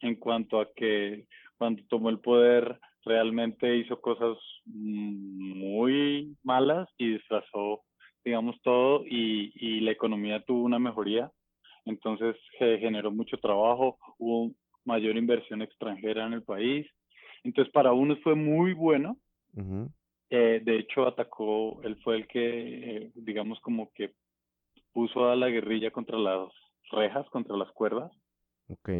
en 0.00 0.14
cuanto 0.14 0.58
a 0.58 0.72
que 0.74 1.26
cuando 1.58 1.82
tomó 1.90 2.08
el 2.08 2.20
poder 2.20 2.80
realmente 3.04 3.76
hizo 3.76 4.00
cosas 4.00 4.36
muy 4.64 6.36
malas 6.42 6.88
y 6.98 7.12
disfrazó, 7.12 7.82
digamos, 8.24 8.60
todo 8.62 9.04
y, 9.06 9.52
y 9.54 9.80
la 9.80 9.92
economía 9.92 10.42
tuvo 10.44 10.64
una 10.64 10.78
mejoría. 10.78 11.30
Entonces 11.84 12.36
se 12.58 12.78
generó 12.78 13.10
mucho 13.10 13.38
trabajo, 13.38 13.98
hubo 14.18 14.52
mayor 14.84 15.16
inversión 15.16 15.62
extranjera 15.62 16.26
en 16.26 16.34
el 16.34 16.42
país. 16.42 16.86
Entonces 17.42 17.72
para 17.72 17.92
unos 17.92 18.20
fue 18.22 18.34
muy 18.34 18.74
bueno. 18.74 19.16
eh, 20.30 20.60
de 20.62 20.78
hecho 20.78 21.06
atacó, 21.06 21.80
él 21.82 21.96
fue 22.04 22.16
el 22.16 22.28
que, 22.28 22.96
eh, 22.96 23.10
digamos, 23.14 23.58
como 23.60 23.90
que 23.92 24.12
puso 24.92 25.28
a 25.28 25.34
la 25.34 25.48
guerrilla 25.48 25.90
contra 25.90 26.18
las 26.18 26.48
rejas, 26.92 27.28
contra 27.30 27.56
las 27.56 27.70
cuerdas. 27.72 28.12
Ok. 28.68 28.90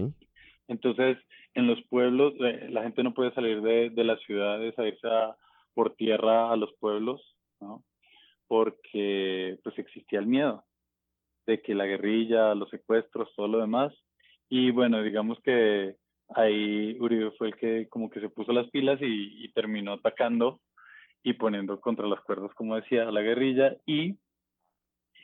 Entonces, 0.71 1.19
en 1.55 1.67
los 1.67 1.83
pueblos, 1.89 2.33
eh, 2.39 2.69
la 2.71 2.85
gente 2.85 3.03
no 3.03 3.13
puede 3.13 3.35
salir 3.35 3.61
de, 3.61 3.91
de 3.91 4.05
las 4.05 4.21
ciudades 4.21 4.79
a 4.79 4.87
irse 4.87 5.09
a, 5.09 5.37
por 5.75 5.97
tierra 5.97 6.53
a 6.53 6.57
los 6.57 6.73
pueblos, 6.79 7.21
¿no? 7.61 7.83
Porque 8.47 9.59
pues 9.65 9.77
existía 9.79 10.21
el 10.21 10.27
miedo 10.27 10.65
de 11.47 11.61
que 11.61 11.75
la 11.75 11.87
guerrilla, 11.87 12.55
los 12.55 12.71
secuestros, 12.71 13.35
todo 13.35 13.49
lo 13.49 13.59
demás. 13.59 13.93
Y 14.49 14.71
bueno, 14.71 15.03
digamos 15.03 15.41
que 15.41 15.97
ahí 16.37 16.97
Uribe 17.01 17.33
fue 17.33 17.49
el 17.49 17.57
que 17.57 17.89
como 17.89 18.09
que 18.09 18.21
se 18.21 18.29
puso 18.29 18.53
las 18.53 18.71
pilas 18.71 19.01
y, 19.03 19.51
terminó 19.53 19.95
atacando 19.95 20.61
y 21.25 21.33
poniendo 21.33 21.81
contra 21.81 22.07
las 22.07 22.21
cuerdas, 22.21 22.55
como 22.55 22.77
decía, 22.77 23.09
a 23.09 23.13
la 23.13 23.23
guerrilla 23.23 23.77
y 23.87 24.17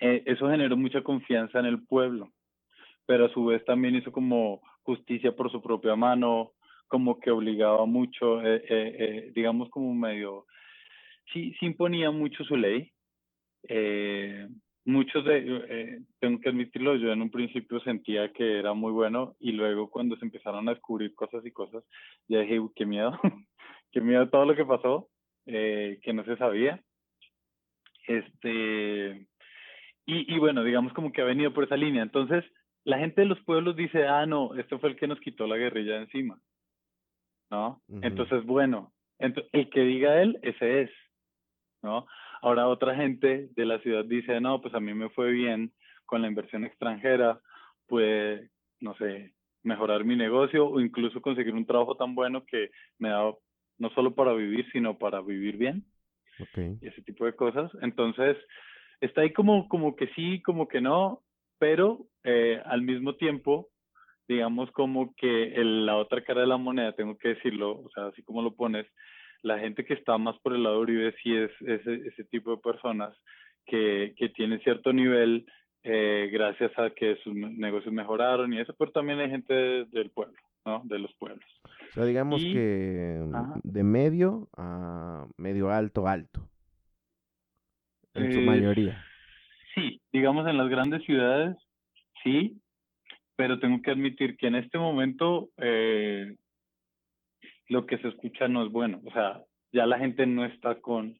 eh, 0.00 0.24
eso 0.26 0.50
generó 0.50 0.76
mucha 0.76 1.02
confianza 1.02 1.60
en 1.60 1.66
el 1.66 1.86
pueblo, 1.86 2.32
pero 3.06 3.26
a 3.26 3.32
su 3.32 3.44
vez 3.46 3.64
también 3.64 3.94
hizo 3.94 4.10
como 4.10 4.60
justicia 4.86 5.32
por 5.32 5.50
su 5.50 5.60
propia 5.60 5.96
mano, 5.96 6.52
como 6.88 7.18
que 7.18 7.30
obligaba 7.30 7.84
mucho, 7.86 8.40
eh, 8.42 8.62
eh, 8.68 8.96
eh, 8.98 9.32
digamos 9.34 9.68
como 9.70 9.92
medio, 9.92 10.46
sí, 11.32 11.52
sí 11.58 11.66
imponía 11.66 12.10
mucho 12.10 12.44
su 12.44 12.56
ley. 12.56 12.92
Muchos 14.88 15.24
de, 15.24 16.00
tengo 16.20 16.38
que 16.38 16.48
admitirlo, 16.48 16.94
yo 16.94 17.12
en 17.12 17.20
un 17.20 17.30
principio 17.30 17.80
sentía 17.80 18.32
que 18.32 18.60
era 18.60 18.72
muy 18.72 18.92
bueno 18.92 19.34
y 19.40 19.50
luego 19.50 19.90
cuando 19.90 20.16
se 20.16 20.24
empezaron 20.24 20.68
a 20.68 20.74
descubrir 20.74 21.12
cosas 21.16 21.44
y 21.44 21.50
cosas, 21.50 21.82
ya 22.28 22.38
dije, 22.38 22.60
"Uy, 22.60 22.70
qué 22.76 22.86
miedo, 22.86 23.10
qué 23.92 24.00
miedo 24.00 24.28
todo 24.28 24.44
lo 24.44 24.54
que 24.54 24.64
pasó, 24.64 25.08
que 25.44 26.12
no 26.14 26.24
se 26.24 26.36
sabía. 26.36 26.80
Este, 28.06 29.26
y, 30.06 30.32
y 30.32 30.38
bueno, 30.38 30.62
digamos 30.62 30.92
como 30.92 31.10
que 31.10 31.22
ha 31.22 31.24
venido 31.24 31.52
por 31.52 31.64
esa 31.64 31.76
línea. 31.76 32.04
Entonces, 32.04 32.44
la 32.86 32.98
gente 32.98 33.22
de 33.22 33.26
los 33.26 33.40
pueblos 33.40 33.74
dice, 33.74 34.06
ah, 34.06 34.26
no, 34.26 34.54
este 34.54 34.78
fue 34.78 34.90
el 34.90 34.96
que 34.96 35.08
nos 35.08 35.18
quitó 35.18 35.46
la 35.46 35.56
guerrilla 35.56 35.94
de 35.94 36.02
encima. 36.02 36.38
¿No? 37.50 37.82
Entonces, 38.02 38.44
bueno, 38.44 38.92
el 39.18 39.70
que 39.70 39.80
diga 39.80 40.22
él, 40.22 40.38
ese 40.42 40.82
es. 40.82 40.90
¿No? 41.82 42.06
Ahora 42.42 42.68
otra 42.68 42.94
gente 42.94 43.48
de 43.56 43.64
la 43.66 43.80
ciudad 43.80 44.04
dice, 44.04 44.40
no, 44.40 44.60
pues 44.60 44.72
a 44.74 44.80
mí 44.80 44.94
me 44.94 45.10
fue 45.10 45.32
bien 45.32 45.72
con 46.04 46.22
la 46.22 46.28
inversión 46.28 46.64
extranjera, 46.64 47.40
pues, 47.88 48.48
no 48.80 48.94
sé, 48.96 49.34
mejorar 49.64 50.04
mi 50.04 50.14
negocio 50.14 50.66
o 50.68 50.80
incluso 50.80 51.20
conseguir 51.20 51.54
un 51.54 51.66
trabajo 51.66 51.96
tan 51.96 52.14
bueno 52.14 52.44
que 52.44 52.70
me 52.98 53.08
da 53.08 53.34
no 53.78 53.90
solo 53.90 54.14
para 54.14 54.32
vivir, 54.32 54.64
sino 54.70 54.96
para 54.96 55.20
vivir 55.20 55.56
bien 55.56 55.84
y 56.54 56.86
ese 56.86 57.02
tipo 57.02 57.24
de 57.24 57.34
cosas. 57.34 57.70
Entonces, 57.82 58.36
está 59.00 59.22
ahí 59.22 59.32
como, 59.32 59.68
como 59.68 59.96
que 59.96 60.06
sí, 60.14 60.40
como 60.42 60.68
que 60.68 60.80
no, 60.80 61.22
pero 61.58 62.06
eh, 62.24 62.60
al 62.64 62.82
mismo 62.82 63.14
tiempo, 63.16 63.68
digamos 64.28 64.70
como 64.72 65.14
que 65.16 65.54
el- 65.54 65.86
la 65.86 65.96
otra 65.96 66.22
cara 66.24 66.40
de 66.42 66.46
la 66.48 66.56
moneda, 66.56 66.92
tengo 66.92 67.16
que 67.16 67.28
decirlo, 67.30 67.80
o 67.82 67.90
sea, 67.94 68.06
así 68.08 68.22
como 68.22 68.42
lo 68.42 68.54
pones, 68.54 68.86
la 69.42 69.58
gente 69.58 69.84
que 69.84 69.94
está 69.94 70.18
más 70.18 70.36
por 70.40 70.54
el 70.54 70.62
lado 70.64 70.76
de 70.76 70.80
Uribe 70.82 71.14
sí 71.22 71.34
es 71.34 71.50
ese, 71.60 71.94
ese 72.08 72.24
tipo 72.24 72.50
de 72.50 72.56
personas 72.58 73.14
que, 73.66 74.14
que 74.16 74.28
tienen 74.30 74.60
cierto 74.60 74.92
nivel 74.92 75.46
eh, 75.88 76.28
gracias 76.32 76.76
a 76.78 76.90
que 76.90 77.16
sus 77.22 77.32
ne- 77.32 77.50
negocios 77.50 77.94
mejoraron 77.94 78.52
y 78.52 78.60
eso, 78.60 78.74
pero 78.76 78.90
también 78.90 79.20
hay 79.20 79.30
gente 79.30 79.54
de- 79.54 79.84
del 79.86 80.10
pueblo, 80.10 80.34
¿no? 80.64 80.82
De 80.84 80.98
los 80.98 81.14
pueblos. 81.14 81.46
O 81.64 81.92
sea, 81.92 82.04
digamos 82.06 82.42
Y- 82.42 82.52
que 82.52 83.20
mm, 83.24 83.34
Ajá. 83.36 83.60
de 83.62 83.82
medio 83.84 84.48
a 84.56 85.26
medio 85.36 85.70
alto, 85.70 86.08
alto. 86.08 86.40
En 88.14 88.32
su 88.32 88.40
Eh, 88.40 88.44
mayoría. 88.46 89.04
Sí, 89.76 90.00
digamos 90.12 90.48
en 90.48 90.56
las 90.58 90.68
grandes 90.68 91.04
ciudades, 91.04 91.56
sí, 92.24 92.60
pero 93.36 93.60
tengo 93.60 93.80
que 93.82 93.90
admitir 93.92 94.36
que 94.38 94.46
en 94.48 94.54
este 94.56 94.78
momento 94.78 95.50
eh, 95.58 96.34
lo 97.68 97.86
que 97.86 97.98
se 97.98 98.08
escucha 98.08 98.48
no 98.48 98.64
es 98.64 98.72
bueno. 98.72 99.00
O 99.04 99.10
sea, 99.12 99.42
ya 99.72 99.86
la 99.86 99.98
gente 99.98 100.26
no 100.26 100.44
está 100.46 100.80
con, 100.80 101.16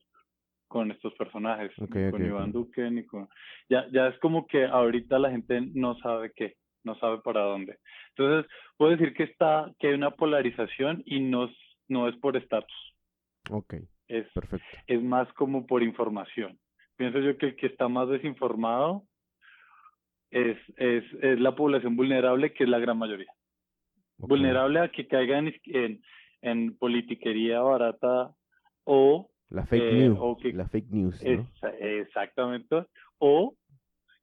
con 0.69 0.91
estos 0.91 1.15
personajes, 1.15 1.71
ni 1.79 2.11
con 2.11 2.25
Iván. 2.27 2.53
Duque, 2.53 2.91
ni 2.91 3.05
con... 3.05 3.29
Ya, 3.69 3.87
ya 3.93 4.09
es 4.09 4.19
como 4.21 4.47
que 4.47 4.65
ahorita 4.65 5.19
la 5.19 5.31
gente 5.31 5.61
no 5.75 5.97
sabe 5.99 6.33
qué, 6.35 6.55
no 6.85 6.99
sabe 6.99 7.19
para 7.23 7.43
dónde. 7.43 7.79
Entonces, 8.17 8.51
puedo 8.79 8.93
decir 8.97 9.13
que 9.15 9.25
está, 9.25 9.71
que 9.79 9.89
hay 9.89 9.95
una 9.95 10.13
polarización 10.13 11.03
y 11.05 11.21
no, 11.21 11.45
es- 11.45 11.59
no 11.89 12.09
es 12.09 12.17
por 12.17 12.37
estatus, 12.37 12.95
Ok, 13.51 13.75
es 14.09 14.27
perfecto. 14.33 14.67
es 14.87 15.03
más 15.03 15.31
como 15.35 15.67
por 15.67 15.83
información. 15.83 16.59
Pienso 16.97 17.19
yo 17.21 17.37
que 17.37 17.47
el 17.47 17.57
que 17.57 17.67
está 17.67 17.89
más 17.89 18.09
desinformado 18.09 19.03
es, 20.31 20.57
es, 20.77 21.05
es 21.23 21.41
la 21.41 21.55
población 21.55 21.97
vulnerable, 21.97 22.53
que 22.53 22.65
es 22.65 22.71
la 22.71 22.79
gran 22.79 22.99
mayoría. 22.99 23.31
Vulnerable 24.19 24.81
a 24.81 24.89
que 24.91 25.07
caigan 25.07 25.53
en, 25.65 26.03
en 26.41 26.77
politiquería 26.79 27.61
barata 27.61 28.31
o 28.85 29.29
La 29.51 29.67
fake 29.67 29.83
eh, 29.83 29.93
news. 30.09 30.19
o 30.21 30.37
que- 30.39 30.53
La 30.53 30.69
fake 30.69 30.91
news, 30.91 31.23
exactamente, 31.81 32.87
o 33.19 33.55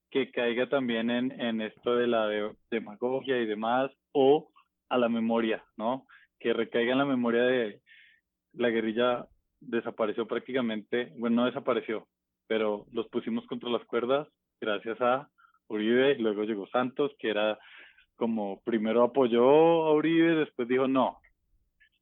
que 0.10 0.32
caiga 0.32 0.68
también 0.68 1.10
en, 1.10 1.40
en 1.40 1.62
esto 1.62 1.96
de 1.96 2.08
la 2.08 2.28
de- 2.28 2.56
demagogia 2.72 3.38
y 3.40 3.46
demás, 3.46 3.92
o 4.12 4.50
a 4.90 4.98
la 4.98 5.10
memoria, 5.10 5.64
¿no? 5.78 6.06
Que 6.40 6.54
recaiga 6.54 6.92
en 6.92 6.98
la 7.00 7.06
memoria 7.06 7.44
de 7.44 7.82
la 8.54 8.70
guerrilla 8.70 9.26
desapareció 9.60 10.28
prácticamente, 10.28 11.14
bueno, 11.18 11.38
no 11.38 11.46
desapareció, 11.46 12.08
pero 12.48 12.86
los 12.92 13.08
pusimos 13.10 13.46
contra 13.48 13.70
las 13.70 13.84
cuerdas 13.86 14.28
gracias 14.60 15.00
a 15.02 15.30
Uribe, 15.68 16.16
luego 16.20 16.44
llegó 16.44 16.68
Santos, 16.68 17.12
que 17.20 17.30
era 17.30 17.58
como 18.16 18.62
primero 18.62 19.04
apoyó 19.04 19.44
a 19.86 19.94
Uribe, 19.94 20.36
después 20.36 20.68
dijo 20.68 20.88
no, 20.88 21.20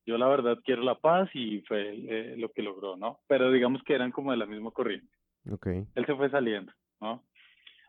yo 0.06 0.18
la 0.18 0.28
verdad 0.28 0.60
quiero 0.64 0.84
la 0.84 0.96
paz 0.96 1.30
y 1.34 1.62
fue 1.62 1.96
eh, 1.96 2.36
lo 2.38 2.52
que 2.52 2.64
logró, 2.64 2.98
¿no? 2.98 3.20
Pero 3.28 3.52
digamos 3.52 3.82
que 3.84 3.94
eran 3.94 4.12
como 4.12 4.32
de 4.32 4.38
la 4.38 4.46
misma 4.46 4.72
corriente 4.72 5.12
Ok, 5.50 5.68
él 5.68 6.06
se 6.06 6.16
fue 6.16 6.30
saliendo, 6.30 6.72
¿no? 7.00 7.24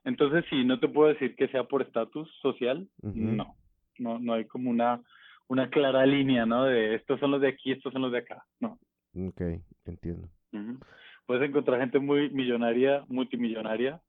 Entonces, 0.04 0.44
sí, 0.50 0.64
no 0.64 0.80
te 0.80 0.88
puedo 0.88 1.10
decir 1.10 1.36
que 1.36 1.48
sea 1.48 1.64
por 1.64 1.82
estatus 1.82 2.28
social, 2.40 2.88
no, 3.02 3.56
no, 3.98 4.18
no 4.18 4.32
hay 4.32 4.46
como 4.46 4.70
una, 4.70 5.00
una 5.48 5.70
clara 5.70 6.04
línea, 6.06 6.44
¿no? 6.44 6.64
De 6.64 6.94
estos 6.94 7.20
son 7.20 7.30
los 7.30 7.40
de 7.40 7.48
aquí, 7.48 7.72
estos 7.72 7.92
son 7.92 8.02
los 8.02 8.12
de 8.12 8.18
acá, 8.18 8.44
no. 8.58 8.78
ok, 9.14 9.42
entiendo. 9.84 10.28
Ujú. 10.52 10.78
Puedes 11.26 11.48
encontrar 11.48 11.80
gente 11.80 11.98
muy 11.98 12.30
millonaria, 12.30 13.04
multimillonaria, 13.08 14.00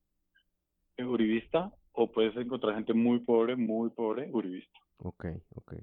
eh, 0.97 1.05
uribista, 1.05 1.71
o 1.93 2.11
puedes 2.11 2.35
encontrar 2.37 2.75
gente 2.75 2.93
muy 2.93 3.19
pobre, 3.19 3.55
muy 3.55 3.89
pobre, 3.91 4.29
uribista. 4.31 4.79
Ok, 4.97 5.25
ok. 5.55 5.73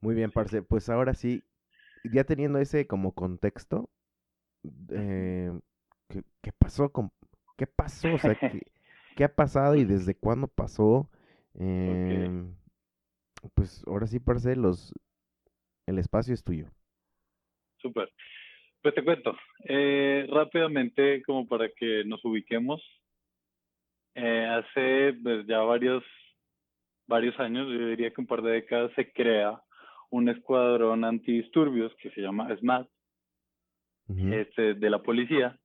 Muy 0.00 0.14
bien, 0.14 0.30
parce. 0.30 0.62
Pues 0.62 0.88
ahora 0.88 1.14
sí, 1.14 1.42
ya 2.04 2.24
teniendo 2.24 2.58
ese 2.58 2.86
como 2.86 3.12
contexto, 3.12 3.90
eh, 4.90 5.52
¿qué, 6.08 6.22
qué 6.42 6.52
pasó 6.52 6.90
con, 6.90 7.10
qué 7.56 7.66
pasó? 7.66 8.12
O 8.14 8.18
sea, 8.18 8.34
¿qué, 8.34 8.60
qué 9.16 9.24
ha 9.24 9.34
pasado 9.34 9.76
y 9.76 9.84
desde 9.84 10.14
cuándo 10.14 10.48
pasó? 10.48 11.08
Em, 11.54 12.54
Pues 13.54 13.84
ahora 13.86 14.06
sí, 14.06 14.20
parce, 14.20 14.56
los, 14.56 14.92
el 15.86 15.98
espacio 15.98 16.34
es 16.34 16.42
tuyo. 16.44 16.66
Súper. 17.78 18.10
Pues 18.84 18.94
te 18.94 19.02
cuento, 19.02 19.34
eh, 19.64 20.26
rápidamente, 20.28 21.22
como 21.22 21.48
para 21.48 21.70
que 21.70 22.04
nos 22.04 22.22
ubiquemos, 22.22 22.82
eh, 24.14 24.44
hace 24.44 25.14
pues, 25.22 25.46
ya 25.46 25.60
varios, 25.60 26.04
varios 27.06 27.40
años, 27.40 27.66
yo 27.66 27.86
diría 27.86 28.12
que 28.12 28.20
un 28.20 28.26
par 28.26 28.42
de 28.42 28.50
décadas, 28.50 28.92
se 28.94 29.10
crea 29.10 29.58
un 30.10 30.28
escuadrón 30.28 31.02
antidisturbios 31.02 31.94
que 31.94 32.10
se 32.10 32.20
llama 32.20 32.54
SMAT, 32.58 32.86
este, 34.30 34.74
de 34.74 34.90
la 34.90 35.02
policía. 35.02 35.58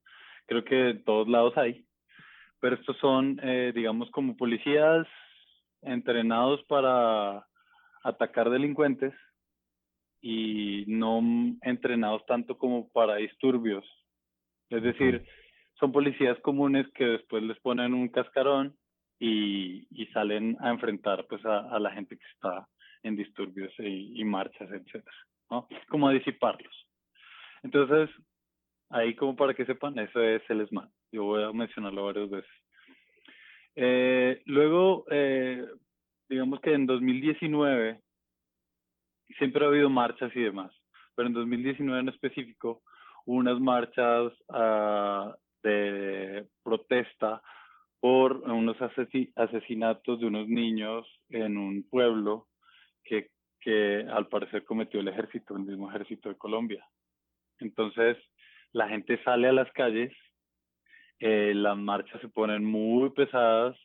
Creo 0.45 0.63
que 0.63 0.91
en 0.91 1.03
todos 1.03 1.27
lados 1.27 1.57
hay, 1.57 1.85
pero 2.61 2.77
estos 2.77 2.95
son, 2.99 3.37
eh, 3.43 3.73
digamos, 3.75 4.09
como 4.11 4.37
policías 4.37 5.05
entrenados 5.81 6.63
para 6.69 7.45
atacar 8.01 8.49
delincuentes 8.49 9.13
y 10.21 10.85
no 10.87 11.21
entrenados 11.61 12.25
tanto 12.25 12.57
como 12.57 12.89
para 12.89 13.15
disturbios. 13.15 13.85
Es 14.69 14.83
decir, 14.83 15.25
son 15.79 15.91
policías 15.91 16.39
comunes 16.41 16.87
que 16.93 17.05
después 17.05 17.41
les 17.43 17.59
ponen 17.59 17.93
un 17.93 18.09
cascarón 18.09 18.75
y, 19.19 19.87
y 19.91 20.05
salen 20.07 20.57
a 20.61 20.69
enfrentar 20.69 21.25
pues 21.27 21.43
a, 21.45 21.79
la 21.79 21.91
gente 21.91 22.17
que 22.17 22.25
está 22.33 22.67
en 23.03 23.15
disturbios 23.15 23.73
y, 23.79 24.23
marchas, 24.25 24.69
etcétera, 24.71 25.15
¿no? 25.49 25.67
Como 25.87 26.07
a 26.07 26.13
disiparlos. 26.13 26.87
Entonces, 27.63 28.09
ahí 28.89 29.15
como 29.15 29.35
para 29.35 29.53
que 29.53 29.65
sepan, 29.65 29.97
eso 29.99 30.21
es 30.21 30.41
el 30.49 30.67
SMAT. 30.67 30.89
Yo 31.11 31.23
voy 31.23 31.43
a 31.43 31.51
mencionarlo 31.51 32.05
varias 32.05 32.29
veces. 32.29 32.51
Eh, 33.75 34.41
luego, 34.45 35.05
eh, 35.09 35.65
digamos 36.27 36.59
que 36.59 36.73
en 36.73 36.85
2019, 36.85 38.01
siempre 39.37 39.63
ha 39.63 39.67
habido 39.67 39.89
marchas 39.89 40.31
y 40.35 40.41
demás, 40.41 40.71
pero 41.15 41.27
en 41.27 41.33
2019 41.33 41.99
en 41.99 42.09
específico, 42.09 42.81
hubo 43.25 43.37
unas 43.37 43.59
marchas 43.59 44.33
uh, 44.49 45.33
de 45.63 46.47
protesta 46.63 47.41
por 47.99 48.37
unos 48.49 48.77
asesinatos 48.81 50.19
de 50.19 50.25
unos 50.25 50.47
niños 50.47 51.05
en 51.29 51.57
un 51.57 51.83
pueblo 51.89 52.47
que, 53.03 53.29
que 53.59 54.05
al 54.09 54.27
parecer 54.27 54.63
cometió 54.63 55.01
el 55.01 55.09
ejército, 55.09 55.55
el 55.55 55.63
mismo 55.63 55.89
ejército 55.89 56.29
de 56.29 56.37
Colombia. 56.37 56.87
Entonces, 57.59 58.17
la 58.71 58.87
gente 58.87 59.21
sale 59.23 59.49
a 59.49 59.53
las 59.53 59.69
calles, 59.73 60.13
eh, 61.19 61.53
las 61.53 61.77
marchas 61.77 62.21
se 62.21 62.29
ponen 62.29 62.63
muy 62.63 63.09
pesadas, 63.09 63.77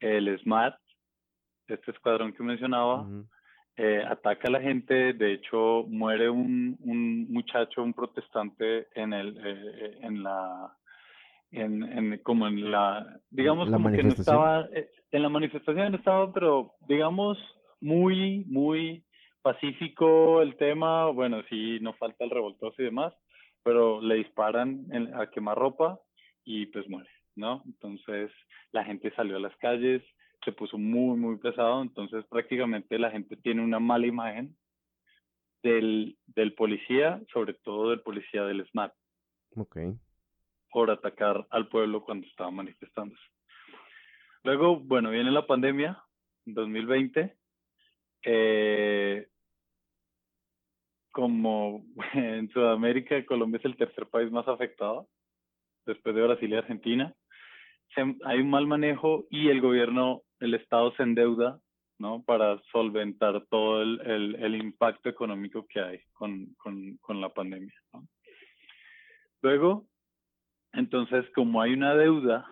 el 0.00 0.38
SMAT, 0.40 0.78
este 1.68 1.90
escuadrón 1.90 2.32
que 2.34 2.42
mencionaba, 2.42 3.06
eh, 3.80 4.02
ataca 4.04 4.48
a 4.48 4.50
la 4.50 4.60
gente, 4.60 5.12
de 5.12 5.34
hecho 5.34 5.84
muere 5.88 6.28
un, 6.28 6.76
un 6.80 7.32
muchacho, 7.32 7.80
un 7.80 7.94
protestante 7.94 8.88
en 8.92 9.12
el 9.12 9.38
eh, 9.38 9.98
en 10.02 10.24
la 10.24 10.76
en, 11.52 11.84
en, 11.84 12.18
como 12.24 12.48
en 12.48 12.72
la, 12.72 13.20
digamos 13.30 13.70
como 13.70 13.90
que 13.92 14.02
no 14.02 14.10
estaba, 14.10 14.68
eh, 14.74 14.90
en 15.12 15.22
la 15.22 15.28
manifestación 15.28 15.94
estaba, 15.94 16.32
pero 16.32 16.74
digamos 16.88 17.38
muy, 17.80 18.44
muy 18.46 19.04
pacífico 19.42 20.42
el 20.42 20.56
tema, 20.56 21.06
bueno, 21.10 21.42
sí, 21.48 21.78
no 21.80 21.92
falta 21.94 22.24
el 22.24 22.30
revoltoso 22.30 22.82
y 22.82 22.86
demás, 22.86 23.14
pero 23.62 24.02
le 24.02 24.16
disparan 24.16 24.86
en, 24.90 25.14
a 25.14 25.30
quemarropa 25.30 26.00
y 26.44 26.66
pues 26.66 26.88
muere, 26.88 27.10
¿no? 27.36 27.62
Entonces 27.64 28.32
la 28.72 28.84
gente 28.84 29.12
salió 29.14 29.36
a 29.36 29.40
las 29.40 29.56
calles, 29.58 30.02
se 30.44 30.52
puso 30.52 30.78
muy, 30.78 31.16
muy 31.18 31.36
pesado, 31.38 31.82
entonces 31.82 32.24
prácticamente 32.26 32.98
la 32.98 33.10
gente 33.10 33.36
tiene 33.36 33.62
una 33.62 33.80
mala 33.80 34.06
imagen 34.06 34.56
del, 35.62 36.16
del 36.26 36.54
policía, 36.54 37.20
sobre 37.32 37.54
todo 37.54 37.90
del 37.90 38.00
policía 38.00 38.44
del 38.44 38.66
SMAT. 38.68 38.92
Okay 39.56 39.98
por 40.70 40.90
atacar 40.90 41.46
al 41.50 41.68
pueblo 41.68 42.04
cuando 42.04 42.26
estaba 42.26 42.50
manifestándose. 42.50 43.22
Luego, 44.44 44.78
bueno, 44.78 45.10
viene 45.10 45.30
la 45.30 45.46
pandemia, 45.46 46.02
2020. 46.46 47.36
Eh, 48.24 49.28
como 51.10 51.84
en 52.14 52.48
Sudamérica, 52.50 53.24
Colombia 53.26 53.58
es 53.58 53.64
el 53.64 53.76
tercer 53.76 54.06
país 54.06 54.30
más 54.30 54.46
afectado, 54.46 55.08
después 55.86 56.14
de 56.14 56.22
Brasil 56.22 56.50
y 56.50 56.56
Argentina. 56.56 57.14
hay 58.24 58.40
un 58.40 58.50
mal 58.50 58.66
manejo 58.66 59.26
y 59.30 59.48
el 59.48 59.60
gobierno, 59.60 60.22
el 60.40 60.54
Estado 60.54 60.92
se 60.96 61.02
endeuda, 61.02 61.60
¿no? 61.98 62.22
Para 62.22 62.60
solventar 62.72 63.44
todo 63.46 63.82
el, 63.82 64.00
el, 64.02 64.34
el 64.36 64.54
impacto 64.56 65.08
económico 65.08 65.66
que 65.66 65.80
hay 65.80 66.00
con, 66.12 66.54
con, 66.56 66.96
con 66.98 67.20
la 67.20 67.28
pandemia. 67.30 67.74
Luego, 69.42 69.86
entonces, 70.72 71.24
como 71.34 71.60
hay 71.60 71.72
una 71.72 71.94
deuda, 71.94 72.46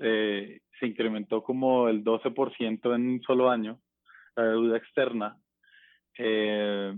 eh, 0.00 0.60
se 0.78 0.86
incrementó 0.86 1.42
como 1.42 1.88
el 1.88 2.04
12% 2.04 2.94
en 2.94 3.08
un 3.08 3.22
solo 3.22 3.50
año, 3.50 3.80
la 4.36 4.44
deuda 4.44 4.76
externa, 4.76 5.36
eh, 6.16 6.94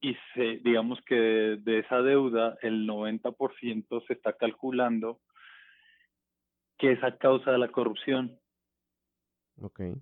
y 0.00 0.16
se, 0.34 0.58
digamos 0.58 1.00
que 1.06 1.14
de, 1.60 1.78
esa 1.78 2.02
deuda 2.02 2.58
el 2.62 2.86
90% 2.86 4.06
se 4.06 4.12
está 4.12 4.34
calculando 4.34 5.20
que 6.76 6.92
es 6.92 7.02
a 7.02 7.16
causa 7.16 7.52
de 7.52 7.58
la 7.58 7.68
corrupción. 7.68 8.38
Okay. 9.60 9.94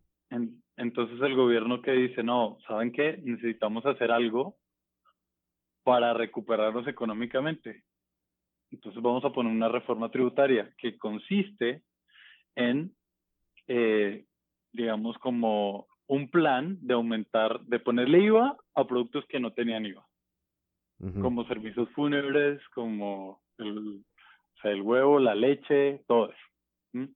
entonces 0.77 1.21
el 1.21 1.37
gobierno 1.37 1.83
que 1.83 1.93
dice, 1.93 2.23
no, 2.23 2.59
¿saben 2.67 2.93
qué? 2.93 3.19
Necesitamos 3.23 3.85
hacer 3.85 4.11
algo 4.11 4.57
para 5.85 6.15
recuperarnos 6.15 6.87
económicamente. 6.87 7.85
Entonces 8.71 9.03
vamos 9.03 9.25
a 9.25 9.31
poner 9.31 9.53
una 9.53 9.69
reforma 9.69 10.11
tributaria 10.11 10.73
que 10.79 10.97
consiste 10.97 11.83
en, 12.55 12.95
eh, 13.69 14.25
digamos, 14.73 15.19
como 15.19 15.87
un 16.07 16.31
plan 16.31 16.79
de 16.81 16.95
aumentar, 16.95 17.61
de 17.65 17.79
ponerle 17.79 18.21
IVA 18.21 18.57
a 18.75 18.87
productos 18.87 19.27
que 19.27 19.41
no 19.41 19.53
tenían 19.53 19.87
IVA, 19.87 20.07
como 21.21 21.45
servicios 21.47 21.89
fúnebres, 21.91 22.61
como 22.75 23.43
el, 23.59 24.05
el 24.65 24.83
huevo, 24.83 25.19
la 25.19 25.35
leche, 25.35 26.03
todo 26.07 26.31
eso. 26.31 27.09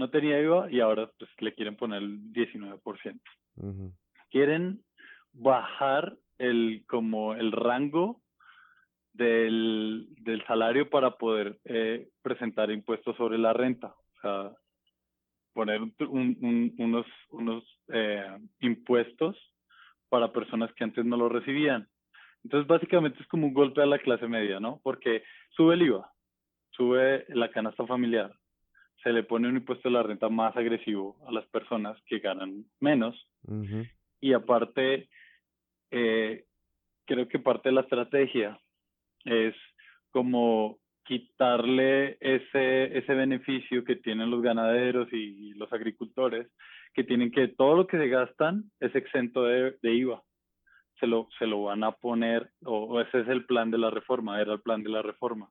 No 0.00 0.08
tenía 0.08 0.40
IVA 0.40 0.70
y 0.70 0.80
ahora 0.80 1.10
pues 1.18 1.30
le 1.40 1.52
quieren 1.52 1.76
poner 1.76 2.02
el 2.02 2.32
19%. 2.32 3.20
Quieren 4.30 4.82
bajar 5.34 6.16
el 6.38 6.84
como 6.88 7.34
el 7.34 7.52
rango 7.52 8.22
del, 9.12 10.06
del 10.22 10.42
salario 10.46 10.88
para 10.88 11.18
poder 11.18 11.60
eh, 11.66 12.08
presentar 12.22 12.70
impuestos 12.70 13.14
sobre 13.18 13.36
la 13.36 13.52
renta. 13.52 13.88
O 13.88 14.20
sea, 14.22 14.52
poner 15.52 15.82
un, 15.82 16.74
unos, 16.78 17.06
unos 17.28 17.62
eh, 17.88 18.24
impuestos 18.60 19.36
para 20.08 20.32
personas 20.32 20.72
que 20.72 20.84
antes 20.84 21.04
no 21.04 21.18
lo 21.18 21.28
recibían. 21.28 21.86
Entonces, 22.42 22.66
básicamente 22.66 23.20
es 23.20 23.28
como 23.28 23.48
un 23.48 23.52
golpe 23.52 23.82
a 23.82 23.86
la 23.86 23.98
clase 23.98 24.26
media, 24.26 24.60
¿no? 24.60 24.80
Porque 24.82 25.24
sube 25.50 25.74
el 25.74 25.82
IVA, 25.82 26.10
sube 26.70 27.26
la 27.28 27.50
canasta 27.50 27.86
familiar, 27.86 28.34
se 29.02 29.12
le 29.12 29.22
pone 29.22 29.48
un 29.48 29.56
impuesto 29.56 29.88
de 29.88 29.94
la 29.94 30.02
renta 30.02 30.28
más 30.28 30.56
agresivo 30.56 31.16
a 31.26 31.32
las 31.32 31.46
personas 31.46 31.96
que 32.06 32.18
ganan 32.18 32.64
menos. 32.80 33.16
Y 34.20 34.32
aparte, 34.32 35.08
eh, 35.90 36.44
creo 37.06 37.28
que 37.28 37.38
parte 37.38 37.70
de 37.70 37.74
la 37.74 37.80
estrategia 37.82 38.60
es 39.24 39.54
como 40.10 40.78
quitarle 41.04 42.18
ese, 42.20 42.96
ese 42.96 43.14
beneficio 43.14 43.84
que 43.84 43.96
tienen 43.96 44.30
los 44.30 44.42
ganaderos 44.42 45.12
y 45.12 45.54
los 45.54 45.72
agricultores, 45.72 46.46
que 46.94 47.04
tienen 47.04 47.30
que 47.30 47.48
todo 47.48 47.76
lo 47.76 47.86
que 47.86 47.98
se 47.98 48.08
gastan 48.08 48.70
es 48.80 48.94
exento 48.94 49.44
de, 49.44 49.76
IVA. 49.82 50.22
Se 50.98 51.06
lo, 51.06 51.28
se 51.38 51.46
lo 51.46 51.64
van 51.64 51.82
a 51.82 51.92
poner, 51.92 52.50
o, 52.64 53.00
ese 53.00 53.20
es 53.20 53.28
el 53.28 53.46
plan 53.46 53.70
de 53.70 53.78
la 53.78 53.90
reforma, 53.90 54.40
era 54.40 54.52
el 54.52 54.60
plan 54.60 54.82
de 54.82 54.90
la 54.90 55.02
reforma. 55.02 55.50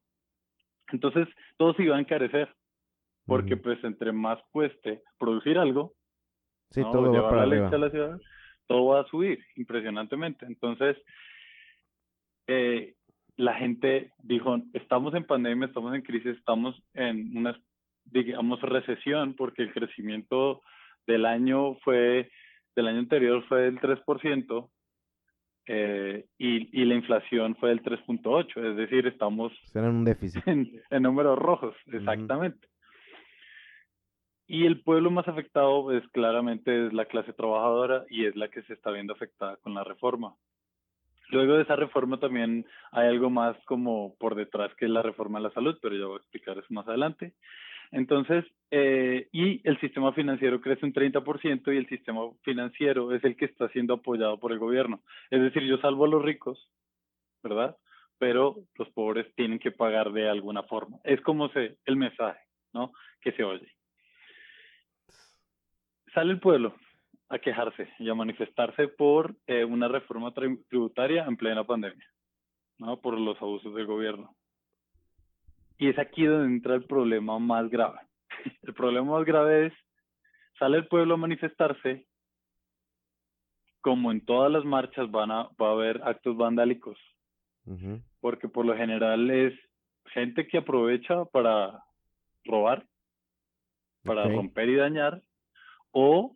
Entonces, 0.92 1.28
todo 1.58 1.74
se 1.74 1.84
iba 1.84 1.98
a 1.98 2.00
encarecer, 2.00 2.54
porque 3.30 3.56
pues 3.56 3.82
entre 3.84 4.12
más 4.12 4.40
cueste 4.52 5.04
producir 5.18 5.58
algo, 5.58 5.94
todo 6.74 7.12
va 7.14 7.30
para 7.30 7.46
la 7.46 7.78
la 7.78 7.90
ciudad, 7.90 8.20
todo 8.68 8.86
va 8.88 9.02
a 9.02 9.08
subir 9.08 9.40
impresionantemente. 9.56 10.46
Entonces, 10.46 10.98
eh, 12.48 12.96
la 13.38 13.54
gente 13.56 14.12
dijo, 14.22 14.58
estamos 14.74 15.14
en 15.14 15.24
pandemia, 15.24 15.68
estamos 15.68 15.96
en 15.96 16.02
crisis, 16.02 16.38
estamos 16.38 16.76
en 16.94 17.38
una, 17.38 17.58
digamos, 18.06 18.62
recesión, 18.62 19.34
porque 19.36 19.64
el 19.64 19.72
crecimiento 19.72 20.62
del 21.08 21.26
año 21.26 21.76
fue, 21.84 22.30
del 22.76 22.88
año 22.88 23.00
anterior 23.00 23.44
fue 23.48 23.62
del 23.62 23.80
3%, 23.80 24.70
eh, 25.72 26.26
y, 26.40 26.82
y, 26.82 26.86
la 26.86 26.96
inflación 26.96 27.56
fue 27.58 27.70
del 27.70 27.84
3.8, 27.84 28.72
es 28.72 28.76
decir, 28.76 29.06
estamos 29.06 29.54
en 29.76 29.86
un 29.86 30.04
déficit. 30.04 30.44
En, 30.48 31.04
números 31.04 31.38
rojos, 31.38 31.76
exactamente. 31.86 32.68
Y 34.52 34.66
el 34.66 34.82
pueblo 34.82 35.12
más 35.12 35.28
afectado, 35.28 35.92
es 35.92 36.02
pues, 36.02 36.12
claramente 36.12 36.88
es 36.88 36.92
la 36.92 37.06
clase 37.06 37.34
trabajadora 37.34 38.06
y 38.10 38.26
es 38.26 38.36
la 38.36 38.48
que 38.48 38.64
se 38.64 38.74
está 38.74 38.90
viendo 38.90 39.14
afectada 39.14 39.58
con 39.58 39.76
la 39.76 39.84
reforma. 39.84 40.34
Luego 41.30 41.54
de 41.54 41.62
esa 41.62 41.76
reforma 41.76 42.20
también 42.20 42.66
hay 42.92 43.10
algo 43.10 43.30
más 43.30 43.56
como 43.66 44.16
por 44.18 44.34
detrás 44.34 44.74
que 44.74 44.86
es 44.86 44.92
la 44.92 45.04
reforma 45.04 45.38
de 45.38 45.44
la 45.44 45.54
salud, 45.54 45.78
pero 45.80 45.96
ya 45.96 46.08
voy 46.08 46.16
a 46.16 46.22
explicar 46.22 46.58
eso 46.58 46.66
más 46.72 46.88
adelante. 46.88 47.36
Entonces, 47.92 48.44
eh, 48.72 49.28
y 49.32 49.62
el 49.70 49.80
sistema 49.82 50.14
financiero 50.14 50.60
crece 50.62 50.84
un 50.84 50.94
30% 50.94 51.72
y 51.72 51.78
el 51.78 51.88
sistema 51.88 52.22
financiero 52.42 53.14
es 53.14 53.24
el 53.24 53.38
que 53.38 53.46
está 53.46 53.70
siendo 53.70 53.94
apoyado 53.94 54.40
por 54.40 54.52
el 54.52 54.58
gobierno. 54.58 55.04
Es 55.30 55.42
decir, 55.42 55.62
yo 55.62 55.78
salvo 55.78 56.06
a 56.06 56.10
los 56.10 56.24
ricos, 56.24 56.72
¿verdad? 57.44 57.78
Pero 58.18 58.56
los 58.80 58.90
pobres 58.90 59.28
tienen 59.36 59.60
que 59.60 59.70
pagar 59.70 60.12
de 60.12 60.28
alguna 60.28 60.64
forma. 60.64 60.98
Es 61.04 61.22
como 61.22 61.50
se, 61.50 61.78
el 61.86 61.98
mensaje, 61.98 62.42
¿no? 62.74 62.94
Que 63.22 63.32
se 63.34 63.44
oye. 63.44 63.72
Sale 66.14 66.32
el 66.32 66.40
pueblo, 66.40 66.76
a 67.30 67.40
quejarse 67.40 67.88
y 68.00 68.10
a 68.10 68.16
manifestarse 68.16 68.88
por 68.88 69.36
eh, 69.48 69.64
una 69.64 69.88
reforma 69.88 70.34
tributaria 70.34 71.26
en 71.26 71.38
plena 71.38 71.64
pandemia, 71.64 72.08
¿no? 72.80 73.00
Por 73.00 73.20
los 73.20 73.40
abusos 73.42 73.74
del 73.76 73.86
gobierno. 73.86 74.36
Y 75.78 75.90
es 75.90 76.00
aquí 76.00 76.26
donde 76.26 76.48
entra 76.48 76.76
el 76.76 76.86
problema 76.86 77.40
más 77.40 77.70
grave. 77.70 78.00
El 78.64 78.74
problema 78.74 79.12
más 79.18 79.26
grave 79.26 79.68
es 79.68 79.74
sale 80.60 80.78
el 80.78 80.88
pueblo 80.88 81.14
a 81.14 81.18
manifestarse, 81.18 82.06
como 83.82 84.12
en 84.12 84.24
todas 84.26 84.52
las 84.52 84.66
marchas 84.66 85.10
van 85.10 85.32
a, 85.32 85.44
va 85.60 85.70
a 85.70 85.72
haber 85.72 86.02
actos 86.04 86.36
vandálicos, 86.36 86.98
Ujú. 87.66 88.02
porque 88.20 88.50
por 88.50 88.66
lo 88.66 88.76
general 88.76 89.30
es 89.32 89.54
gente 90.08 90.48
que 90.48 90.58
aprovecha 90.58 91.24
para 91.26 91.82
robar, 92.44 92.86
para 94.04 94.26
Ok. 94.26 94.34
romper 94.34 94.70
y 94.70 94.76
dañar, 94.76 95.24
o 95.92 96.36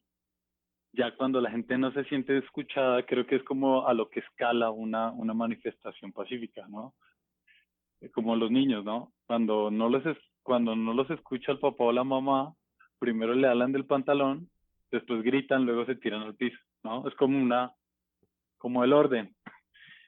ya 0.93 1.15
cuando 1.15 1.41
la 1.41 1.49
gente 1.49 1.77
no 1.77 1.91
se 1.91 2.03
siente 2.05 2.37
escuchada, 2.37 3.03
creo 3.05 3.25
que 3.25 3.37
es 3.37 3.43
como 3.43 3.87
a 3.87 3.93
lo 3.93 4.09
que 4.09 4.19
escala 4.19 4.69
una, 4.69 5.11
una 5.11 5.33
manifestación 5.33 6.11
pacífica, 6.13 6.67
¿no? 6.67 6.93
Eh, 8.01 8.09
Como 8.11 8.35
los 8.35 8.51
niños, 8.51 8.83
¿no? 8.85 9.11
Cuando 9.25 9.71
no 9.71 9.89
los 9.89 10.05
es- 10.05 10.17
cuando 10.43 10.75
no 10.75 10.93
los 10.93 11.09
escucha 11.09 11.51
el 11.53 11.59
papá 11.59 11.85
o 11.85 11.91
la 11.91 12.03
mamá, 12.03 12.53
primero 12.99 13.33
le 13.33 13.47
hablan 13.47 13.71
del 13.71 13.85
pantalón, 13.85 14.49
después 14.91 15.23
gritan, 15.23 15.65
luego 15.65 15.85
se 15.85 15.95
tiran 15.95 16.21
al 16.21 16.35
piso, 16.35 16.57
¿no? 16.83 17.07
Es 17.07 17.15
como 17.15 17.41
una, 17.41 17.71
como 18.57 18.83
el 18.83 18.93
orden 18.93 19.35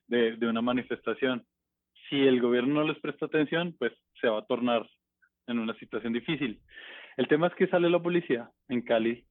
de, 0.07 0.35
de 0.37 0.47
una 0.47 0.61
manifestación. 0.61 1.45
Si 2.09 2.21
el 2.21 2.41
gobierno 2.41 2.75
no 2.75 2.83
les 2.83 2.99
presta 2.99 3.25
atención, 3.25 3.75
pues 3.79 3.93
se 4.21 4.27
va 4.27 4.39
a 4.39 4.45
tornar 4.45 4.87
en 5.47 5.57
una 5.59 5.73
situación 5.79 6.13
difícil. 6.13 6.61
El 7.17 7.27
tema 7.27 7.47
es 7.47 7.55
que 7.55 7.67
sale 7.67 7.89
la 7.89 8.01
policía 8.01 8.51
en 8.67 8.81
Cali, 8.81 9.25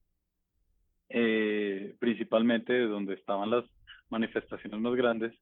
eh, 1.08 1.94
principalmente 1.98 2.72
de 2.72 2.86
donde 2.86 3.14
estaban 3.14 3.50
las 3.50 3.64
manifestaciones 4.10 4.80
más 4.80 4.94
grandes, 4.94 5.32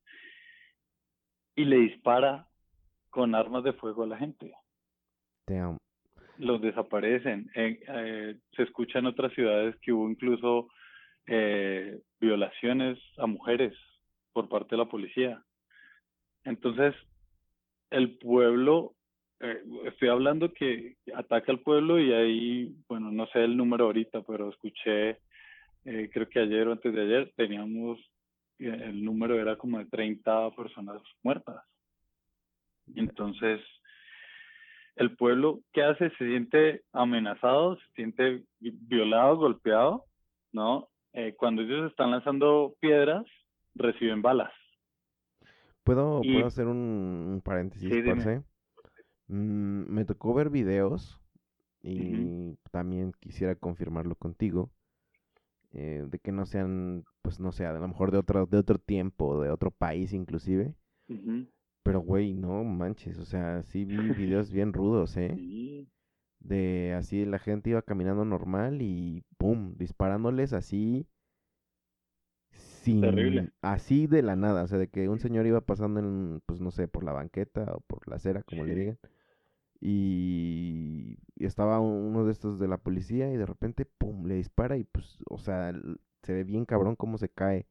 y 1.55 1.65
le 1.65 1.77
dispara 1.77 2.47
con 3.11 3.35
armas 3.35 3.63
de 3.65 3.75
fuego 3.75 4.05
a 4.05 4.07
la 4.07 4.17
gente. 4.17 4.55
Damn. 5.47 5.77
Los 6.39 6.63
desaparecen. 6.63 7.51
En- 7.55 7.79
eh, 7.87 8.39
se 8.57 8.63
escucha 8.63 9.01
en 9.01 9.07
otras 9.07 9.33
ciudades 9.35 9.77
que 9.83 9.93
hubo 9.93 10.09
incluso 10.09 10.69
eh, 11.27 12.01
violaciones 12.21 12.99
a 13.19 13.27
mujeres 13.27 13.75
por 14.33 14.49
parte 14.49 14.71
de 14.71 14.79
la 14.79 14.89
policía. 14.89 15.43
Entonces, 16.45 16.95
el 17.91 18.17
pueblo, 18.19 18.95
eh, 19.41 19.63
estoy 19.85 20.09
hablando 20.09 20.53
que 20.53 20.97
ataca 21.15 21.53
al 21.53 21.61
pueblo 21.61 22.01
y 22.01 22.13
ahí, 22.13 22.75
bueno, 22.89 23.13
no 23.13 23.27
sé 23.27 23.45
el 23.45 23.57
número 23.57 23.85
ahorita, 23.85 24.23
pero 24.23 24.49
escuché, 24.49 25.19
eh, 25.85 26.11
creo 26.13 26.29
que 26.29 26.41
ayer 26.41 26.69
o 26.69 26.73
antes 26.73 26.93
de 26.95 27.01
ayer, 27.03 27.33
teníamos, 27.37 27.99
eh, 28.59 28.69
el 28.85 29.05
número 29.05 29.41
era 29.41 29.57
como 29.57 29.79
de 29.79 29.87
30 29.87 30.51
personas 30.55 31.01
muertas. 31.23 31.65
Entonces, 32.95 33.61
el 34.97 35.17
pueblo, 35.17 35.61
¿qué 35.73 35.83
hace? 35.83 36.11
Se 36.11 36.27
siente 36.29 36.83
amenazado, 36.93 37.77
se 37.77 37.87
siente 37.95 38.45
vi- 38.61 38.77
violado, 38.81 39.37
golpeado, 39.37 40.05
¿no? 40.53 40.89
Eh, 41.15 41.35
cuando 41.37 41.63
ellos 41.63 41.91
están 41.91 42.11
lanzando 42.11 42.75
piedras, 42.81 43.25
reciben 43.75 44.23
balas. 44.23 44.53
¿Puedo, 45.85 46.21
Y- 46.23 46.33
¿puedo 46.33 46.47
hacer 46.47 46.67
un, 46.67 47.41
paréntesis, 47.45 47.91
Sí, 47.91 48.03
parce? 48.03 48.43
Mm, 49.29 49.85
me 49.93 50.05
tocó 50.05 50.35
ver 50.35 50.51
videos 50.51 51.19
y 51.83 52.55
también 52.71 53.13
quisiera 53.21 53.55
confirmarlo 53.57 54.15
contigo, 54.15 54.71
eh, 55.73 56.05
de 56.09 56.19
que 56.19 56.33
no 56.33 56.47
sean, 56.47 57.05
pues 57.23 57.41
no 57.41 57.53
sé, 57.53 57.67
a 57.67 57.73
lo 57.73 57.87
mejor 57.87 58.11
de 58.11 58.19
otro, 58.19 58.47
de 58.47 58.59
otro 58.59 58.79
tiempo, 58.79 59.41
de 59.43 59.51
otro 59.51 59.71
país 59.71 60.13
inclusive, 60.13 60.75
pero 61.83 62.01
güey, 62.01 62.35
no 62.35 62.63
manches, 62.65 63.19
o 63.19 63.25
sea, 63.25 63.63
sí 63.63 63.85
vi 63.85 63.97
videos 64.13 64.51
bien 64.51 64.73
rudos, 64.73 65.17
¿eh? 65.17 65.35
Sí. 65.35 65.89
De 66.41 66.93
así 66.95 67.25
la 67.25 67.39
gente 67.39 67.71
iba 67.71 67.83
caminando 67.83 68.25
normal 68.25 68.83
y 68.83 69.23
¡pum! 69.39 69.75
disparándoles 69.77 70.53
así 70.53 71.07
sin 72.51 73.01
Terrible. 73.01 73.51
así 73.63 74.07
de 74.07 74.23
la 74.23 74.37
nada, 74.37 74.65
o 74.65 74.67
sea, 74.67 74.79
de 74.79 74.89
que 74.89 75.09
un 75.09 75.21
señor 75.21 75.47
iba 75.47 75.61
pasando 75.61 76.01
en, 76.01 76.41
pues 76.47 76.61
no 76.61 76.71
sé, 76.71 76.89
por 76.89 77.05
la 77.05 77.13
banqueta 77.13 77.75
o 77.75 77.81
por 77.81 78.09
la 78.09 78.17
acera, 78.17 78.43
como 78.43 78.65
le 78.65 78.75
digan, 78.75 78.99
y, 79.85 81.19
y 81.35 81.45
estaba 81.45 81.81
uno 81.81 82.25
de 82.25 82.31
estos 82.31 82.61
de 82.61 82.69
la 82.69 82.79
policía 82.79 83.33
y 83.33 83.37
de 83.37 83.47
repente 83.47 83.85
¡pum! 83.85 84.27
le 84.27 84.37
dispara 84.37 84.77
y 84.77 84.85
pues, 84.85 85.19
o 85.29 85.39
sea, 85.39 85.73
se 86.23 86.33
ve 86.33 86.45
bien 86.45 86.65
cabrón 86.65 86.95
cómo 86.95 87.19
se 87.19 87.29
cae 87.29 87.67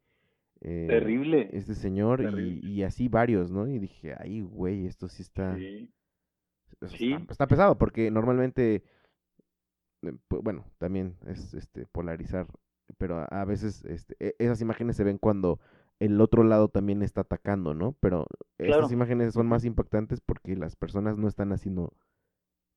eh, 0.59 0.87
Terrible. 0.89 1.49
este 1.53 1.73
señor 1.73 2.19
y, 2.19 2.25
Terrible. 2.25 2.67
y 2.69 2.83
así 2.83 3.07
varios, 3.07 3.49
¿no? 3.49 3.65
Y 3.65 3.79
dije, 3.79 4.13
ay, 4.19 4.41
güey, 4.41 4.85
esto 4.87 5.07
sí 5.07 5.21
está... 5.21 5.55
Sí. 5.55 5.89
Está, 6.81 7.31
está 7.31 7.47
pesado 7.47 7.77
porque 7.77 8.11
normalmente, 8.11 8.83
eh, 10.01 10.13
bueno, 10.29 10.65
también 10.79 11.15
es 11.27 11.53
este 11.53 11.85
polarizar, 11.85 12.47
pero 12.97 13.19
a, 13.19 13.25
a 13.25 13.45
veces 13.45 13.85
este, 13.85 14.15
e- 14.19 14.35
esas 14.37 14.61
imágenes 14.61 14.97
se 14.97 15.05
ven 15.05 15.17
cuando 15.17 15.59
el 16.03 16.19
otro 16.19 16.43
lado 16.43 16.67
también 16.67 17.01
está 17.03 17.21
atacando, 17.21 17.73
¿no? 17.73 17.95
Pero 18.01 18.25
Claro. 18.57 18.73
estas 18.81 18.91
imágenes 18.91 19.33
son 19.33 19.47
más 19.47 19.63
impactantes 19.65 20.19
porque 20.21 20.55
las 20.55 20.75
personas 20.75 21.17
no 21.17 21.27
están 21.27 21.51
haciendo 21.53 21.93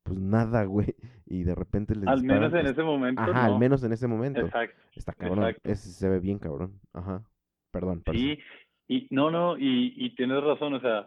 pues 0.05 0.19
nada, 0.19 0.65
güey, 0.65 0.95
y 1.25 1.45
de 1.45 1.55
repente 1.55 1.95
les 1.95 2.07
Al 2.07 2.23
menos 2.23 2.53
en 2.53 2.67
es- 2.67 2.73
ese 2.73 2.83
momento, 2.83 3.23
Ajá, 3.23 3.47
al 3.47 3.53
no. 3.53 3.59
menos 3.59 3.83
en 3.83 3.93
ese 3.95 4.07
momento. 4.07 4.41
Exacto. 4.43 4.77
Está 4.95 5.13
cabrón, 5.15 5.45
exacto. 5.49 5.71
ese 5.71 5.89
se 5.91 6.09
ve 6.11 6.21
bien 6.21 6.39
cabrón. 6.39 6.79
Ajá. 6.93 7.25
Perdón, 7.73 8.03
parce. 8.05 8.21
Sí, 8.21 8.39
y 8.87 9.07
no, 9.11 9.31
no, 9.31 9.57
y, 9.57 9.95
y 9.97 10.15
tienes 10.15 10.43
razón, 10.45 10.75
o 10.75 10.81
sea, 10.81 11.07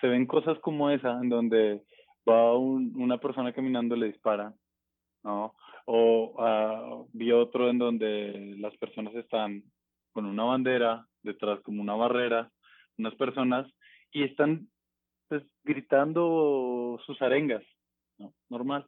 se 0.00 0.06
ven 0.08 0.24
cosas 0.26 0.58
como 0.60 0.88
esa 0.90 1.20
en 1.20 1.28
donde 1.28 1.84
va 2.26 2.56
un- 2.56 2.94
una 2.96 3.18
persona 3.18 3.52
caminando 3.52 3.94
le 3.96 4.06
dispara, 4.06 4.54
¿no? 5.24 5.54
O 5.84 6.34
ah, 6.38 7.04
vi 7.12 7.32
otro 7.32 7.68
en 7.68 7.76
donde 7.78 8.54
las 8.58 8.74
personas 8.78 9.14
están 9.14 9.62
con 10.12 10.24
una 10.24 10.44
bandera 10.44 11.06
detrás 11.22 11.60
como 11.60 11.82
una 11.82 11.94
barrera, 11.94 12.50
unas 12.96 13.14
personas, 13.14 13.66
y 14.12 14.24
están 14.24 14.68
pues 15.28 15.42
gritando 15.64 16.98
sus 17.04 17.20
arengas, 17.20 17.62
¿no? 18.18 18.32
Normal. 18.48 18.86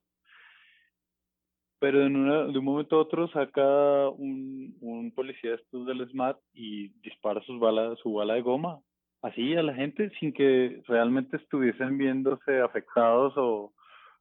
Pero 1.78 2.04
en 2.06 2.16
una, 2.16 2.44
de 2.44 2.58
un 2.58 2.64
momento 2.64 2.96
a 2.96 3.00
otro 3.00 3.28
saca 3.28 4.08
un, 4.10 5.12
policía 5.14 5.54
estos 5.54 5.86
del 5.86 6.08
SMAT 6.10 6.38
y 6.52 6.88
dispara 7.00 7.42
sus 7.42 7.58
balas, 7.58 7.98
su 8.00 8.12
bala 8.12 8.34
de 8.34 8.42
goma, 8.42 8.80
así 9.22 9.54
a 9.54 9.62
la 9.62 9.74
gente 9.74 10.10
sin 10.18 10.32
que 10.32 10.82
realmente 10.86 11.36
estuviesen 11.36 11.98
viéndose 11.98 12.60
afectados 12.60 13.34
o, 13.36 13.72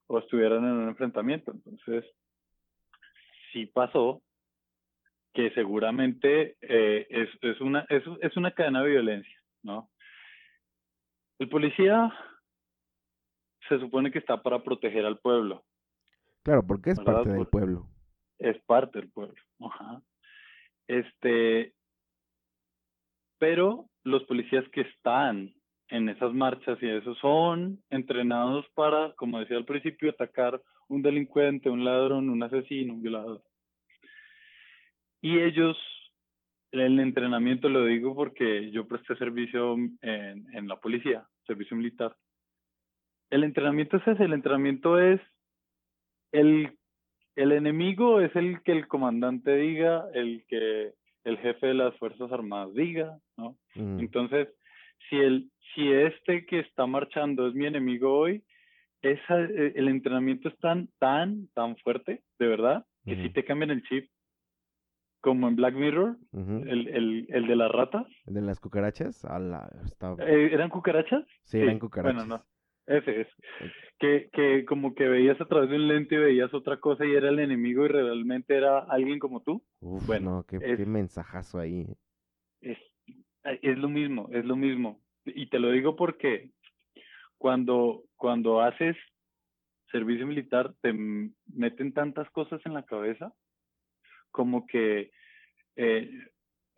o 0.07 0.19
estuvieran 0.19 0.63
en 0.63 0.71
un 0.71 0.89
enfrentamiento. 0.89 1.51
Entonces, 1.51 2.05
sí 3.51 3.65
pasó 3.65 4.21
que 5.33 5.51
seguramente 5.51 6.57
eh, 6.61 7.07
es, 7.09 7.29
es, 7.41 7.61
una, 7.61 7.85
es, 7.89 8.03
es 8.21 8.35
una 8.37 8.51
cadena 8.51 8.81
de 8.83 8.89
violencia, 8.89 9.37
¿no? 9.63 9.89
El 11.39 11.49
policía 11.49 12.13
se 13.67 13.79
supone 13.79 14.11
que 14.11 14.19
está 14.19 14.41
para 14.41 14.63
proteger 14.63 15.05
al 15.05 15.19
pueblo, 15.19 15.63
Claro, 16.43 16.65
porque 16.65 16.91
es 16.91 16.97
¿verdad? 16.97 17.13
parte 17.23 17.29
del 17.33 17.47
pueblo. 17.47 17.87
es 18.39 18.57
parte 18.65 18.99
del 18.99 19.11
pueblo. 19.11 19.35
Ajá. 19.59 20.01
Este, 20.87 21.73
pero 23.37 23.85
los 24.03 24.23
policías 24.23 24.67
que 24.69 24.81
están 24.81 25.53
en 25.89 26.09
esas 26.09 26.33
marchas 26.33 26.77
y 26.81 26.89
eso 26.89 27.13
son 27.15 27.83
entrenados 27.89 28.65
para, 28.75 29.13
como 29.15 29.39
decía 29.39 29.57
al 29.57 29.65
principio, 29.65 30.09
atacar 30.11 30.61
un 30.87 31.01
delincuente, 31.01 31.69
un 31.69 31.83
ladrón, 31.85 32.29
un 32.29 32.41
asesino, 32.43 32.93
un 32.95 33.01
violador. 33.01 33.43
Y 35.21 35.39
ellos, 35.39 35.77
el 36.71 36.99
entrenamiento 36.99 37.69
lo 37.69 37.85
digo 37.85 38.15
porque 38.15 38.71
yo 38.71 38.87
presté 38.87 39.15
servicio 39.17 39.73
en, 39.73 40.47
en 40.53 40.67
la 40.67 40.79
policía, 40.79 41.27
servicio 41.45 41.75
militar. 41.75 42.15
El 43.29 43.43
entrenamiento 43.43 43.97
es 43.97 44.07
ese, 44.07 44.23
el 44.23 44.33
entrenamiento 44.33 44.99
es 44.99 45.21
el 46.31 46.75
el 47.39 47.53
enemigo 47.53 48.19
es 48.19 48.35
el 48.35 48.61
que 48.63 48.73
el 48.73 48.87
comandante 48.89 49.55
diga, 49.55 50.09
el 50.13 50.43
que 50.49 50.91
el 51.23 51.37
jefe 51.37 51.67
de 51.67 51.73
las 51.73 51.97
Fuerzas 51.97 52.29
Armadas 52.33 52.73
diga, 52.73 53.17
¿no? 53.37 53.57
Mm, 53.75 53.99
Entonces, 53.99 54.49
si 55.09 55.15
el, 55.15 55.49
si 55.73 55.89
este 55.89 56.45
que 56.45 56.59
está 56.59 56.85
marchando 56.85 57.47
es 57.47 57.53
mi 57.53 57.65
enemigo 57.65 58.13
hoy, 58.13 58.43
esa, 59.01 59.41
eh, 59.41 59.71
el 59.75 59.87
entrenamiento 59.87 60.49
es 60.49 60.57
tan, 60.59 60.89
tan, 60.99 61.47
tan 61.53 61.77
fuerte, 61.77 62.23
de 62.39 62.47
verdad, 62.47 62.85
que 63.05 63.15
si 63.15 63.25
Ujú. 63.25 63.33
te 63.33 63.45
cambian 63.45 63.71
el 63.71 63.83
chip, 63.83 64.09
como 65.21 65.47
en 65.47 65.55
Black 65.55 65.75
Mirror, 65.75 66.17
el, 66.33 66.87
el, 66.87 67.25
el 67.29 67.47
de 67.47 67.55
las 67.55 67.71
ratas, 67.71 68.05
¿El 68.25 68.33
de 68.35 68.41
las 68.41 68.59
cucarachas? 68.59 69.25
ala, 69.25 69.69
está... 69.85 70.15
eh, 70.19 70.49
¿eran 70.53 70.69
cucarachas? 70.69 71.25
Sí, 71.43 71.59
eran 71.59 71.79
cucarachas. 71.79 72.25
Bueno, 72.27 72.37
no, 72.37 72.95
ese 72.95 73.21
es. 73.21 73.27
Que, 73.99 74.29
que 74.31 74.63
como 74.65 74.95
que 74.95 75.07
veías 75.09 75.39
a 75.41 75.45
través 75.45 75.69
de 75.69 75.75
un 75.75 75.87
lente 75.89 76.15
y 76.15 76.19
veías 76.19 76.53
otra 76.53 76.79
cosa 76.79 77.05
y 77.05 77.13
era 77.13 77.29
el 77.29 77.39
enemigo 77.39 77.83
y 77.85 77.89
realmente 77.89 78.55
era 78.55 78.79
alguien 78.79 79.19
como 79.19 79.41
tú. 79.43 79.61
Uf, 79.81 80.05
bueno, 80.07 80.31
no, 80.37 80.43
qué, 80.45 80.55
es- 80.61 80.77
qué 80.77 80.85
mensajazo 80.85 81.59
ahí. 81.59 81.81
eh. 82.61 82.77
es, 83.43 83.59
es 83.61 83.77
lo 83.77 83.89
mismo, 83.89 84.29
es 84.31 84.45
lo 84.45 84.55
mismo. 84.55 85.01
Y 85.25 85.49
te 85.49 85.59
lo 85.59 85.69
digo 85.71 85.95
porque 85.97 86.51
cuando, 87.37 88.03
cuando 88.15 88.61
haces 88.61 88.95
servicio 89.91 90.25
militar 90.27 90.73
te 90.81 90.93
meten 91.53 91.93
tantas 91.93 92.29
cosas 92.31 92.61
en 92.65 92.73
la 92.73 92.83
cabeza 92.83 93.33
como 94.31 94.65
que 94.67 95.11
eh, 95.75 96.09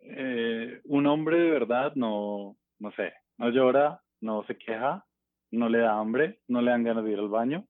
eh, 0.00 0.80
un 0.84 1.06
hombre 1.06 1.38
de 1.38 1.50
verdad 1.50 1.92
no, 1.94 2.56
no 2.78 2.92
sé, 2.92 3.12
no 3.38 3.50
llora, 3.50 4.00
no 4.20 4.44
se 4.44 4.56
queja, 4.56 5.04
no 5.50 5.68
le 5.68 5.78
da 5.78 5.98
hambre, 5.98 6.40
no 6.48 6.62
le 6.62 6.70
dan 6.70 6.84
ganas 6.84 7.04
de 7.04 7.12
ir 7.12 7.18
al 7.18 7.28
baño, 7.28 7.66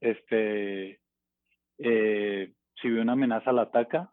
este, 0.00 1.00
eh, 1.78 2.52
si 2.80 2.88
ve 2.88 3.00
una 3.00 3.12
amenaza 3.12 3.52
la 3.52 3.62
ataca, 3.62 4.10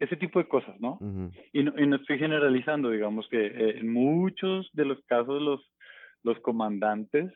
ese 0.00 0.16
tipo 0.16 0.38
de 0.38 0.48
cosas, 0.48 0.78
¿no? 0.80 0.98
y, 1.52 1.62
¿no? 1.62 1.72
y 1.80 1.86
no 1.86 1.96
estoy 1.96 2.18
generalizando, 2.18 2.90
digamos 2.90 3.26
que 3.28 3.46
eh, 3.46 3.78
en 3.78 3.92
muchos 3.92 4.68
de 4.72 4.84
los 4.84 5.00
casos 5.06 5.40
los, 5.40 5.72
los 6.22 6.38
comandantes, 6.40 7.32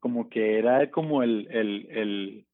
como 0.00 0.28
que 0.28 0.58
era 0.58 0.90
como 0.90 1.22
el, 1.22 1.48
el, 1.50 1.86
el, 1.90 2.46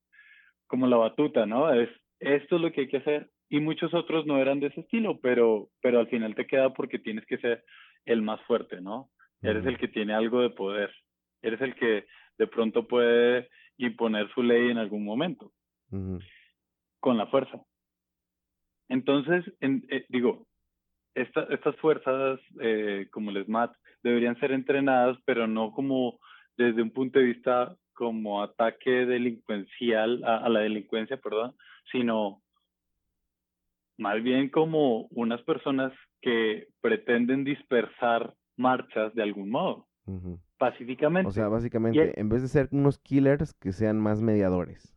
como 0.66 0.86
la 0.86 0.96
batuta, 0.96 1.44
¿no? 1.44 1.72
Es, 1.72 1.88
esto 2.22 2.56
es 2.56 2.62
lo 2.62 2.72
que 2.72 2.82
hay 2.82 2.88
que 2.88 2.98
hacer. 2.98 3.30
Y 3.48 3.60
muchos 3.60 3.92
otros 3.92 4.24
no 4.26 4.38
eran 4.38 4.60
de 4.60 4.68
ese 4.68 4.80
estilo, 4.80 5.20
pero, 5.20 5.68
pero 5.82 6.00
al 6.00 6.08
final 6.08 6.34
te 6.34 6.46
queda 6.46 6.72
porque 6.72 6.98
tienes 6.98 7.26
que 7.26 7.38
ser 7.38 7.64
el 8.06 8.22
más 8.22 8.40
fuerte, 8.42 8.80
¿no? 8.80 9.10
Eres 9.42 9.66
el 9.66 9.76
que 9.76 9.88
tiene 9.88 10.14
algo 10.14 10.40
de 10.40 10.50
poder. 10.50 10.90
Eres 11.42 11.60
el 11.60 11.74
que 11.74 12.06
de 12.38 12.46
pronto 12.46 12.86
puede 12.86 13.48
imponer 13.76 14.32
su 14.34 14.42
ley 14.42 14.70
en 14.70 14.78
algún 14.78 15.04
momento. 15.04 15.52
Con 17.00 17.18
la 17.18 17.26
fuerza. 17.26 17.60
Entonces, 18.88 19.44
en, 19.60 19.84
eh, 19.90 20.06
digo, 20.08 20.46
esta, 21.14 21.42
estas 21.50 21.76
fuerzas, 21.76 22.40
eh, 22.60 23.08
como 23.10 23.30
el 23.30 23.44
SMAT, 23.44 23.74
deberían 24.02 24.38
ser 24.38 24.52
entrenadas, 24.52 25.18
pero 25.24 25.46
no 25.46 25.72
como 25.72 26.18
desde 26.56 26.82
un 26.82 26.90
punto 26.90 27.18
de 27.18 27.26
vista 27.26 27.76
como 27.94 28.42
ataque 28.42 28.90
delincuencial 28.90 30.22
a, 30.24 30.48
la 30.48 30.60
delincuencia, 30.60 31.16
perdón, 31.16 31.54
sino 31.90 32.42
más 33.98 34.22
bien 34.22 34.48
como 34.48 35.06
unas 35.10 35.42
personas 35.42 35.92
que 36.20 36.68
pretenden 36.80 37.44
dispersar 37.44 38.34
marchas 38.56 39.14
de 39.14 39.22
algún 39.22 39.50
modo, 39.50 39.86
pacíficamente. 40.58 41.28
O 41.28 41.32
sea, 41.32 41.48
básicamente, 41.48 42.18
en 42.18 42.28
vez 42.28 42.42
de 42.42 42.48
ser 42.48 42.68
unos 42.72 42.98
killers, 42.98 43.54
que 43.54 43.72
sean 43.72 43.98
más 44.00 44.22
mediadores. 44.22 44.94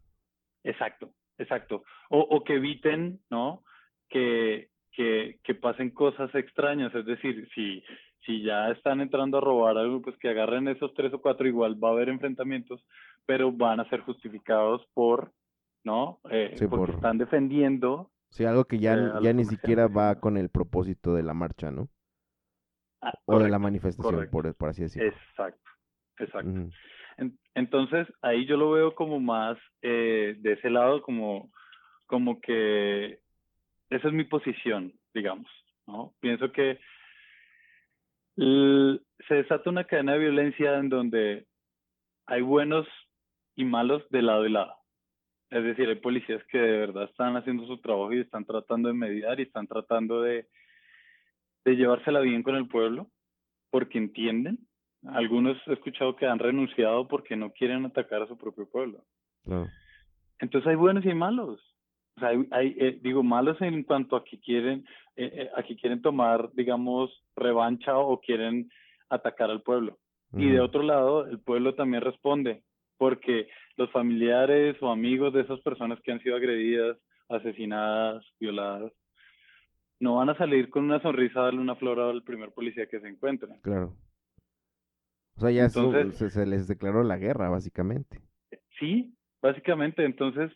Exacto, 0.63 1.11
exacto. 1.37 1.83
O, 2.09 2.19
o 2.19 2.43
que 2.43 2.55
eviten, 2.55 3.19
¿no? 3.29 3.63
que, 4.09 4.69
que, 4.91 5.39
que 5.43 5.55
pasen 5.55 5.89
cosas 5.91 6.33
extrañas, 6.35 6.93
es 6.95 7.05
decir, 7.05 7.47
si, 7.53 7.83
si 8.25 8.41
ya 8.43 8.69
están 8.71 9.01
entrando 9.01 9.37
a 9.37 9.41
robar 9.41 9.77
algo, 9.77 10.01
pues 10.01 10.17
que 10.17 10.29
agarren 10.29 10.67
esos 10.67 10.93
tres 10.93 11.13
o 11.13 11.21
cuatro, 11.21 11.47
igual 11.47 11.81
va 11.81 11.89
a 11.89 11.91
haber 11.91 12.09
enfrentamientos, 12.09 12.83
pero 13.25 13.51
van 13.51 13.79
a 13.79 13.89
ser 13.89 14.01
justificados 14.01 14.85
por, 14.93 15.31
¿no? 15.83 16.19
Eh, 16.31 16.55
porque 16.69 16.93
están 16.93 17.17
defendiendo. 17.17 18.11
Sí, 18.29 18.45
algo 18.45 18.65
que 18.65 18.79
ya, 18.79 18.95
eh, 18.95 19.11
ya 19.21 19.33
ni 19.33 19.45
siquiera 19.45 19.87
va 19.87 20.19
con 20.19 20.37
el 20.37 20.49
propósito 20.49 21.13
de 21.13 21.23
la 21.23 21.33
marcha, 21.33 21.71
¿no? 21.71 21.89
Ah, 23.01 23.13
o 23.25 23.39
de 23.39 23.49
la 23.49 23.59
manifestación, 23.59 24.27
por, 24.31 24.55
por, 24.55 24.69
así 24.69 24.81
decirlo. 24.81 25.09
Exacto, 25.09 25.69
exacto. 26.17 26.69
entonces, 27.53 28.07
ahí 28.21 28.45
yo 28.47 28.57
lo 28.57 28.71
veo 28.71 28.95
como 28.95 29.19
más 29.19 29.57
eh, 29.81 30.35
de 30.39 30.53
ese 30.53 30.71
lado, 30.71 31.01
como, 31.03 31.51
como 32.07 32.41
que 32.41 33.19
esa 33.89 34.07
es 34.07 34.13
mi 34.13 34.23
posición, 34.23 34.93
digamos, 35.13 35.47
¿no? 35.85 36.13
Pienso 36.19 36.51
que 36.51 36.79
se 38.37 39.33
desata 39.33 39.69
una 39.69 39.85
cadena 39.85 40.13
de 40.13 40.19
violencia 40.19 40.77
en 40.77 40.89
donde 40.89 41.47
hay 42.27 42.41
buenos 42.41 42.87
y 43.55 43.65
malos 43.65 44.03
de 44.09 44.21
lado 44.21 44.45
y 44.45 44.51
lado. 44.51 44.75
Es 45.49 45.63
decir, 45.63 45.87
hay 45.87 45.95
policías 45.95 46.43
que 46.51 46.57
de 46.57 46.77
verdad 46.79 47.03
están 47.05 47.37
haciendo 47.37 47.65
su 47.67 47.77
trabajo 47.79 48.13
y 48.13 48.19
están 48.19 48.45
tratando 48.45 48.89
de 48.89 48.95
mediar 48.95 49.39
y 49.39 49.43
están 49.43 49.67
tratando 49.67 50.21
de, 50.21 50.47
de 51.63 51.75
llevársela 51.75 52.19
bien 52.19 52.43
con 52.43 52.55
el 52.55 52.67
pueblo 52.67 53.09
porque 53.69 53.97
entienden. 53.97 54.59
Algunos 55.07 55.57
he 55.67 55.73
escuchado 55.73 56.15
que 56.15 56.25
han 56.25 56.39
renunciado 56.39 57.07
porque 57.07 57.35
no 57.35 57.51
quieren 57.51 57.85
atacar 57.85 58.23
a 58.23 58.27
su 58.27 58.37
propio 58.37 58.67
pueblo. 58.67 59.03
Entonces 60.39 60.67
hay 60.67 60.75
buenos 60.75 61.05
y 61.05 61.13
malos. 61.13 61.61
O 62.17 62.19
sea, 62.19 62.29
hay, 62.51 62.75
eh, 62.79 62.99
digo, 63.01 63.23
malos 63.23 63.61
en 63.61 63.83
cuanto 63.83 64.15
a 64.15 64.23
que 64.23 64.39
quieren, 64.39 64.85
eh, 65.15 65.31
eh, 65.33 65.49
a 65.55 65.63
que 65.63 65.75
quieren 65.75 66.01
tomar, 66.01 66.49
digamos, 66.53 67.11
revancha 67.35 67.97
o 67.97 68.21
quieren 68.21 68.69
atacar 69.09 69.49
al 69.49 69.61
pueblo. 69.61 69.97
Y 70.37 70.49
de 70.49 70.59
otro 70.59 70.83
lado, 70.83 71.25
el 71.27 71.39
pueblo 71.39 71.75
también 71.75 72.03
responde, 72.03 72.61
porque 72.97 73.47
los 73.77 73.89
familiares 73.91 74.75
o 74.81 74.91
amigos 74.91 75.33
de 75.33 75.41
esas 75.41 75.61
personas 75.61 75.97
que 76.01 76.11
han 76.11 76.19
sido 76.19 76.35
agredidas, 76.35 76.97
asesinadas, 77.29 78.25
violadas, 78.37 78.91
no 80.01 80.15
van 80.15 80.29
a 80.29 80.37
salir 80.37 80.69
con 80.69 80.83
una 80.83 81.01
sonrisa 81.01 81.39
a 81.39 81.43
darle 81.43 81.61
una 81.61 81.75
flor 81.75 82.01
al 82.01 82.23
primer 82.23 82.51
policía 82.51 82.87
que 82.87 82.99
se 82.99 83.07
encuentren. 83.07 83.59
Claro. 83.61 83.93
O 85.37 85.41
sea, 85.41 85.51
ya 85.51 85.69
se, 85.69 86.29
se 86.29 86.45
les 86.45 86.67
declaró 86.67 87.03
la 87.03 87.17
guerra, 87.17 87.49
básicamente. 87.49 88.21
Sí, 88.79 89.15
básicamente. 89.41 90.03
Entonces, 90.03 90.51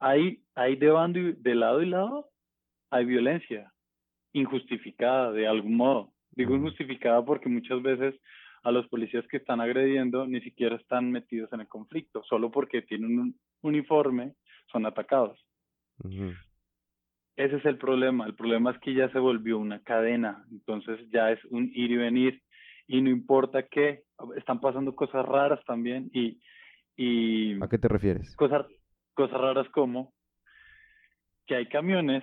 hay, 0.00 0.42
hay 0.54 0.76
de, 0.76 0.90
bando 0.90 1.18
y, 1.18 1.32
de 1.32 1.54
lado 1.54 1.82
y 1.82 1.86
lado, 1.86 2.30
hay 2.90 3.04
violencia 3.04 3.72
injustificada 4.32 5.32
de 5.32 5.46
algún 5.46 5.76
modo. 5.76 6.12
Digo 6.30 6.54
injustificada 6.54 7.24
porque 7.24 7.48
muchas 7.48 7.82
veces 7.82 8.14
a 8.62 8.70
los 8.70 8.86
policías 8.88 9.26
que 9.28 9.38
están 9.38 9.60
agrediendo 9.60 10.26
ni 10.26 10.40
siquiera 10.40 10.76
están 10.76 11.10
metidos 11.10 11.52
en 11.52 11.60
el 11.60 11.68
conflicto, 11.68 12.22
solo 12.24 12.50
porque 12.50 12.82
tienen 12.82 13.18
un 13.18 13.40
uniforme 13.62 14.34
son 14.70 14.86
atacados. 14.86 15.38
Ese 17.36 17.56
es 17.56 17.64
el 17.64 17.78
problema. 17.78 18.26
El 18.26 18.34
problema 18.34 18.72
es 18.72 18.78
que 18.80 18.94
ya 18.94 19.10
se 19.10 19.18
volvió 19.18 19.58
una 19.58 19.82
cadena, 19.82 20.44
entonces 20.50 21.00
ya 21.10 21.30
es 21.30 21.42
un 21.46 21.70
ir 21.74 21.90
y 21.90 21.96
venir 21.96 22.42
y 22.86 23.00
no 23.00 23.10
importa 23.10 23.64
qué, 23.64 24.02
están 24.36 24.60
pasando 24.60 24.94
cosas 24.94 25.24
raras 25.24 25.62
también 25.64 26.10
y... 26.12 26.40
y 26.96 27.62
¿A 27.62 27.68
qué 27.68 27.78
te 27.78 27.88
refieres? 27.88 28.34
Cosas, 28.36 28.66
cosas 29.18 29.40
raras 29.40 29.68
como 29.70 30.12
que 31.44 31.56
hay 31.56 31.66
camiones 31.66 32.22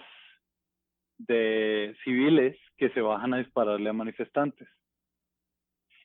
de 1.18 1.94
civiles 2.06 2.58
que 2.78 2.90
se 2.92 3.02
bajan 3.02 3.34
a 3.34 3.40
dispararle 3.40 3.90
a 3.90 3.94
manifestantes. 3.94 4.70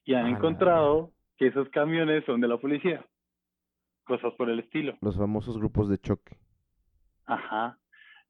Y 0.04 0.14
han 0.14 0.26
encontrado 0.26 1.12
que 1.38 1.46
esos 1.46 1.68
camiones 1.68 2.24
son 2.24 2.40
de 2.40 2.48
la 2.48 2.56
policía. 2.56 3.06
Cosas 4.02 4.34
por 4.34 4.50
el 4.50 4.58
estilo. 4.58 4.98
Los 5.00 5.16
famosos 5.16 5.56
grupos 5.58 5.88
de 5.88 5.98
choque. 5.98 6.36
Ajá. 7.24 7.78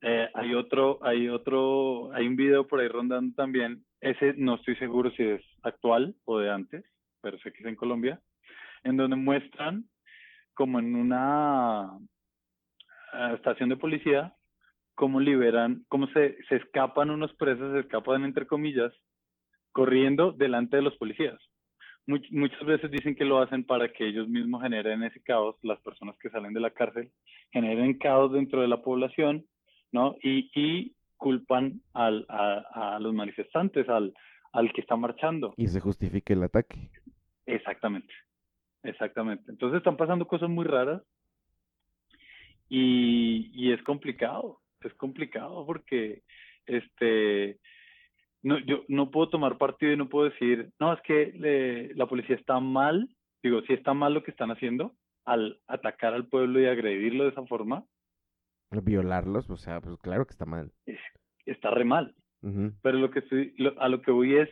Eh, 0.03 0.29
hay 0.35 0.55
otro, 0.55 0.99
hay 1.03 1.31
otro, 1.31 2.13
hay 2.13 2.27
un 2.27 2.37
video 2.37 2.67
por 2.67 2.81
ahí 2.81 2.89
rondando 2.89 3.35
también. 3.35 3.87
Ese 4.03 4.35
no 4.37 4.57
estoy 4.57 4.77
seguro 4.77 5.11
si 5.13 5.23
es 5.23 5.43
actual 5.63 6.15
o 6.27 6.39
de 6.39 6.51
antes, 6.51 6.85
pero 7.23 7.39
sé 7.39 7.53
que 7.53 7.61
es 7.61 7.67
en 7.67 7.77
Colombia, 7.77 8.21
en 8.85 8.99
donde 8.99 9.17
muestran 9.17 9.87
como 10.53 10.79
en 10.79 10.95
una 10.95 11.99
estación 13.35 13.69
de 13.69 13.77
policía, 13.77 14.35
cómo 14.95 15.21
liberan, 15.21 15.85
cómo 15.89 16.07
se, 16.09 16.37
se 16.49 16.57
escapan 16.57 17.11
unos 17.11 17.33
presos, 17.35 17.73
se 17.73 17.81
escapan 17.81 18.25
entre 18.25 18.47
comillas, 18.47 18.93
corriendo 19.73 20.33
delante 20.33 20.77
de 20.77 20.83
los 20.83 20.97
policías. 20.97 21.39
muchas 22.07 22.65
veces 22.67 22.91
dicen 22.91 23.15
que 23.15 23.25
lo 23.25 23.39
hacen 23.39 23.65
para 23.65 23.89
que 23.93 24.07
ellos 24.07 24.29
mismos 24.29 24.63
generen 24.63 25.03
ese 25.03 25.23
caos, 25.23 25.57
las 25.63 25.81
personas 25.81 26.17
que 26.19 26.31
salen 26.31 26.53
de 26.53 26.61
la 26.61 26.71
cárcel, 26.71 27.11
generen 27.53 27.99
caos 27.99 28.33
dentro 28.33 28.61
de 28.61 28.69
la 28.69 28.83
población, 28.83 29.47
¿no? 29.93 30.17
Y, 30.23 30.51
y 30.55 30.95
culpan 31.17 31.81
al, 31.95 32.27
a, 32.29 32.95
a 32.97 32.99
los 33.01 33.15
manifestantes, 33.15 33.89
al, 33.89 34.13
al 34.53 34.73
que 34.73 34.81
está 34.81 34.97
marchando. 34.97 35.55
Y 35.57 35.67
se 35.69 35.81
justifique 35.81 36.33
el 36.33 36.43
ataque. 36.43 36.91
Exactamente, 37.47 38.13
exactamente. 38.83 39.51
Entonces 39.51 39.79
están 39.79 39.97
pasando 39.97 40.27
cosas 40.27 40.49
muy 40.49 40.65
raras 40.65 41.03
y, 42.71 43.51
y 43.53 43.73
es 43.73 43.83
complicado, 43.83 44.61
es 44.81 44.95
complicado 44.95 45.67
porque 45.67 46.23
este 46.67 47.59
no 48.43 48.59
yo 48.61 48.85
no 48.89 49.11
puedo 49.11 49.29
tomar 49.29 49.59
partido 49.59 49.93
y 49.93 49.97
no 49.97 50.09
puedo 50.09 50.31
decir, 50.31 50.71
no, 50.79 50.93
es 50.93 51.01
que 51.03 51.93
la 51.95 52.07
policía 52.07 52.37
está 52.37 52.61
mal, 52.61 53.09
digo, 53.43 53.61
si 53.63 53.75
está 53.75 53.93
mal 53.93 54.15
lo 54.15 54.23
que 54.23 54.31
están 54.31 54.51
haciendo 54.51 54.95
al 55.27 55.61
atacar 55.67 56.15
al 56.15 56.29
pueblo 56.29 56.61
y 56.61 56.67
agredirlo 56.67 57.25
de 57.25 57.31
esa 57.31 57.45
forma. 57.45 57.85
Violarlos, 58.71 59.51
o 59.51 59.57
sea, 59.57 59.81
pues 59.81 59.99
claro 59.99 60.25
que 60.25 60.33
está 60.33 60.47
mal. 60.47 60.73
está 61.45 61.71
re 61.71 61.85
mal. 61.85 62.15
Pero 62.83 62.99
lo 62.99 63.11
que 63.11 63.19
estoy, 63.19 63.55
a 63.79 63.89
lo 63.89 64.01
que 64.01 64.13
voy 64.13 64.37
es, 64.37 64.49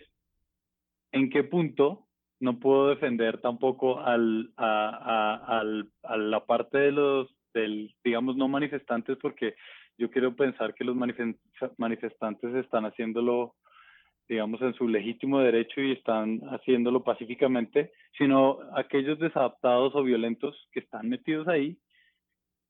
¿en 1.12 1.30
qué 1.30 1.42
punto 1.42 2.06
no 2.38 2.58
puedo 2.58 2.88
defender 2.88 3.40
tampoco 3.40 4.00
al, 4.00 4.52
a, 4.56 4.90
a, 4.90 5.58
al, 5.60 5.90
a 6.02 6.16
la 6.18 6.44
parte 6.44 6.76
de 6.78 6.92
los 6.92 7.37
del, 7.58 7.94
digamos, 8.04 8.36
no 8.36 8.48
manifestantes, 8.48 9.16
porque 9.18 9.54
yo 9.98 10.10
quiero 10.10 10.34
pensar 10.34 10.74
que 10.74 10.84
los 10.84 10.96
manifestantes 10.96 12.54
están 12.54 12.86
haciéndolo, 12.86 13.54
digamos, 14.28 14.62
en 14.62 14.74
su 14.74 14.88
legítimo 14.88 15.40
derecho 15.40 15.80
y 15.80 15.92
están 15.92 16.40
haciéndolo 16.50 17.02
pacíficamente, 17.02 17.92
sino 18.16 18.58
aquellos 18.76 19.18
desadaptados 19.18 19.94
o 19.94 20.02
violentos 20.02 20.68
que 20.72 20.80
están 20.80 21.08
metidos 21.08 21.48
ahí, 21.48 21.78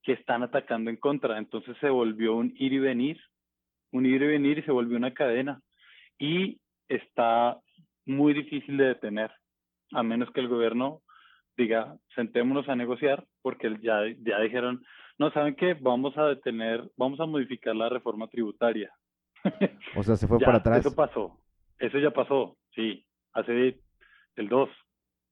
que 0.02 0.12
están 0.12 0.42
atacando 0.42 0.90
en 0.90 0.96
contra. 0.96 1.36
Entonces 1.38 1.76
se 1.80 1.90
volvió 1.90 2.34
un 2.34 2.54
ir 2.56 2.72
y 2.72 2.78
venir, 2.78 3.20
un 3.92 4.06
ir 4.06 4.22
y 4.22 4.26
venir 4.26 4.58
y 4.58 4.62
se 4.62 4.72
volvió 4.72 4.96
una 4.96 5.12
cadena. 5.12 5.60
Y 6.18 6.60
está 6.88 7.58
muy 8.06 8.32
difícil 8.32 8.78
de 8.78 8.86
detener, 8.86 9.30
a 9.92 10.02
menos 10.02 10.30
que 10.30 10.40
el 10.40 10.48
gobierno 10.48 11.02
diga, 11.58 11.98
sentémonos 12.14 12.68
a 12.68 12.76
negociar, 12.76 13.26
porque 13.42 13.76
ya, 13.82 14.00
ya 14.22 14.40
dijeron, 14.40 14.82
no, 15.18 15.30
¿saben 15.32 15.56
qué? 15.56 15.74
Vamos 15.74 16.16
a 16.16 16.24
detener, 16.26 16.88
vamos 16.96 17.20
a 17.20 17.26
modificar 17.26 17.74
la 17.76 17.88
reforma 17.88 18.28
tributaria. 18.28 18.90
O 19.96 20.02
sea, 20.02 20.16
se 20.16 20.26
fue 20.26 20.38
para 20.38 20.58
atrás. 20.58 20.78
Eso 20.78 20.94
pasó, 20.94 21.40
eso 21.78 21.98
ya 21.98 22.10
pasó, 22.10 22.56
sí, 22.74 23.04
hace 23.32 23.80
el 24.36 24.48
2, 24.48 24.68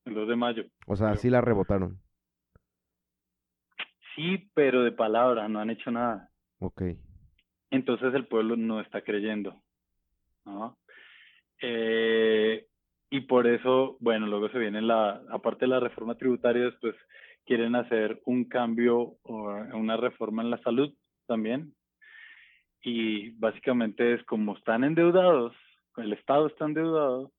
el 0.07 0.15
2 0.15 0.29
de 0.29 0.37
mayo. 0.37 0.65
O 0.87 0.97
sea, 0.97 1.15
sí 1.15 1.31
la 1.31 1.41
rebotaron. 1.41 2.01
Sí, 4.15 4.51
pero 4.55 4.83
de 4.83 4.93
palabra, 4.93 5.49
no 5.49 5.61
han 5.61 5.71
hecho 5.71 5.91
nada. 5.91 6.31
Ok. 6.59 6.83
Entonces 7.71 8.15
el 8.15 8.27
pueblo 8.27 8.57
no 8.57 8.81
está 8.81 9.03
creyendo. 9.03 9.63
¿no? 10.45 10.79
Eh, 11.61 12.67
y 13.17 13.21
por 13.23 13.47
eso, 13.47 13.97
bueno, 13.99 14.27
luego 14.27 14.51
se 14.51 14.59
viene 14.59 14.83
la, 14.83 15.23
aparte 15.31 15.65
de 15.65 15.71
la 15.71 15.81
reforma 15.81 16.17
tributaria, 16.17 16.65
después 16.65 16.95
quieren 17.47 17.75
hacer 17.75 18.21
un 18.27 18.45
cambio 18.45 19.17
o 19.23 19.45
una 19.73 19.97
reforma 19.97 20.43
en 20.43 20.51
la 20.51 20.59
salud 20.59 20.93
también. 21.27 21.73
Y 22.83 23.31
básicamente 23.39 24.13
es 24.13 24.23
como 24.25 24.55
están 24.55 24.85
endeudados, 24.85 25.55
el 25.97 26.13
Estado 26.13 26.49
está 26.49 26.67
endeudado, 26.67 27.33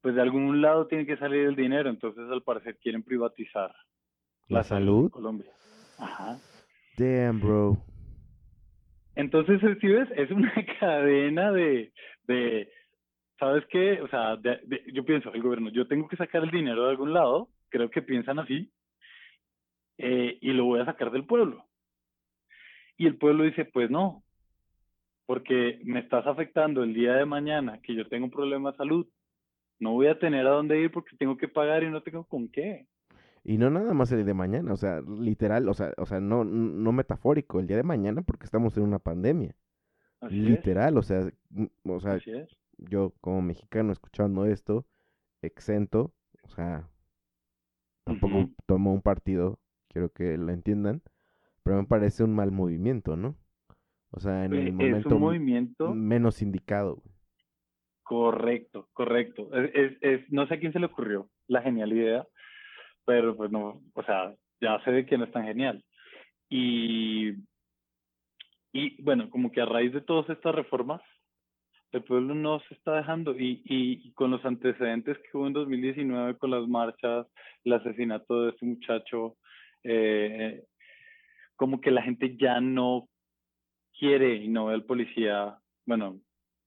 pues 0.00 0.14
de 0.14 0.22
algún 0.22 0.62
lado 0.62 0.86
tiene 0.86 1.04
que 1.04 1.18
salir 1.18 1.46
el 1.46 1.56
dinero, 1.56 1.90
entonces 1.90 2.24
al 2.30 2.42
parecer 2.42 2.78
quieren 2.78 3.02
privatizar 3.02 3.74
la, 4.48 4.62
salud 4.62 5.04
en 5.04 5.10
Colombia. 5.10 5.52
Ajá. 5.98 6.38
Damn, 6.96 7.38
bro. 7.38 7.76
Entonces, 9.14 9.60
si 9.78 9.88
ves, 9.88 10.08
es 10.16 10.30
una 10.30 10.54
cadena 10.80 11.52
de, 11.52 11.92
de 12.26 12.70
¿sabes 13.38 13.64
qué? 13.70 14.00
O 14.02 14.08
sea, 14.08 14.38
yo 14.92 15.04
pienso, 15.04 15.32
el 15.32 15.42
gobierno, 15.42 15.70
yo 15.70 15.86
tengo 15.86 16.08
que 16.08 16.16
sacar 16.16 16.42
el 16.42 16.50
dinero 16.50 16.84
de 16.84 16.90
algún 16.90 17.12
lado, 17.12 17.48
creo 17.68 17.90
que 17.90 18.02
piensan 18.02 18.38
así, 18.38 18.70
eh, 19.98 20.38
y 20.40 20.52
lo 20.52 20.64
voy 20.64 20.80
a 20.80 20.84
sacar 20.84 21.10
del 21.10 21.26
pueblo. 21.26 21.64
Y 22.96 23.06
el 23.06 23.16
pueblo 23.16 23.44
dice, 23.44 23.64
pues 23.64 23.90
no, 23.90 24.24
porque 25.26 25.80
me 25.84 26.00
estás 26.00 26.26
afectando 26.26 26.82
el 26.82 26.94
día 26.94 27.14
de 27.14 27.26
mañana 27.26 27.80
que 27.82 27.94
yo 27.94 28.08
tengo 28.08 28.24
un 28.24 28.30
problema 28.30 28.72
de 28.72 28.76
salud. 28.76 29.06
No 29.78 29.92
voy 29.92 30.08
a 30.08 30.18
tener 30.18 30.46
a 30.46 30.50
dónde 30.50 30.80
ir 30.80 30.90
porque 30.90 31.16
tengo 31.16 31.36
que 31.36 31.46
pagar 31.46 31.84
y 31.84 31.90
no 31.90 32.02
tengo 32.02 32.24
con 32.24 32.48
qué. 32.48 32.86
Y 33.44 33.56
no 33.56 33.70
nada 33.70 33.94
más 33.94 34.10
el 34.10 34.26
de 34.26 34.34
mañana, 34.34 34.72
o 34.72 34.76
sea, 34.76 35.00
literal, 35.00 35.68
o 35.68 35.74
sea, 35.74 35.92
o 35.96 36.06
sea, 36.06 36.18
no, 36.18 36.44
no 36.44 36.92
metafórico, 36.92 37.60
el 37.60 37.66
día 37.66 37.76
de 37.76 37.82
mañana 37.84 38.22
porque 38.22 38.44
estamos 38.44 38.76
en 38.76 38.82
una 38.82 38.98
pandemia. 38.98 39.54
literal, 40.28 40.98
o 40.98 41.02
sea, 41.02 41.20
o 41.84 42.00
sea, 42.00 42.18
yo 42.78 43.12
como 43.20 43.42
mexicano 43.42 43.92
escuchando 43.92 44.46
esto, 44.46 44.86
exento, 45.42 46.12
o 46.42 46.48
sea, 46.48 46.88
tampoco 48.04 48.50
tomo 48.66 48.92
un 48.92 49.02
partido, 49.02 49.58
quiero 49.88 50.10
que 50.10 50.36
lo 50.36 50.50
entiendan, 50.52 51.02
pero 51.62 51.76
me 51.76 51.86
parece 51.86 52.24
un 52.24 52.34
mal 52.34 52.50
movimiento, 52.50 53.16
¿no? 53.16 53.36
O 54.10 54.20
sea, 54.20 54.44
en 54.44 54.54
el 54.54 54.72
momento 54.72 55.18
movimiento... 55.18 55.94
menos 55.94 56.40
indicado. 56.40 57.02
Correcto, 58.02 58.88
correcto. 58.94 59.50
Es, 59.52 59.98
es, 60.00 60.32
no 60.32 60.46
sé 60.46 60.54
a 60.54 60.58
quién 60.58 60.72
se 60.72 60.78
le 60.78 60.86
ocurrió 60.86 61.28
la 61.46 61.60
genial 61.60 61.92
idea, 61.92 62.26
pero 63.04 63.36
pues 63.36 63.50
no, 63.50 63.82
o 63.92 64.02
sea, 64.02 64.34
ya 64.60 64.82
sé 64.84 64.92
de 64.92 65.04
quién 65.04 65.22
es 65.22 65.30
tan 65.30 65.44
genial. 65.44 65.84
Y, 66.48 67.32
y 68.72 69.02
bueno, 69.02 69.28
como 69.28 69.52
que 69.52 69.60
a 69.60 69.66
raíz 69.66 69.92
de 69.92 70.00
todas 70.00 70.28
estas 70.30 70.54
reformas, 70.54 71.02
el 71.92 72.04
pueblo 72.04 72.34
no 72.34 72.60
se 72.60 72.74
está 72.74 72.96
dejando 72.96 73.34
y, 73.38 73.62
y, 73.64 74.12
con 74.12 74.30
los 74.30 74.44
antecedentes 74.44 75.16
que 75.18 75.36
hubo 75.36 75.46
en 75.46 75.54
2019 75.54 76.36
con 76.36 76.50
las 76.50 76.66
marchas, 76.68 77.26
el 77.64 77.72
asesinato 77.72 78.42
de 78.42 78.50
este 78.50 78.66
muchacho, 78.66 79.36
eh, 79.84 80.64
como 81.56 81.80
que 81.80 81.90
la 81.90 82.02
gente 82.02 82.36
ya 82.36 82.60
no 82.60 83.08
quiere 83.98 84.36
y 84.36 84.48
no 84.48 84.66
ve 84.66 84.74
al 84.74 84.84
policía, 84.84 85.58
bueno, 85.86 86.20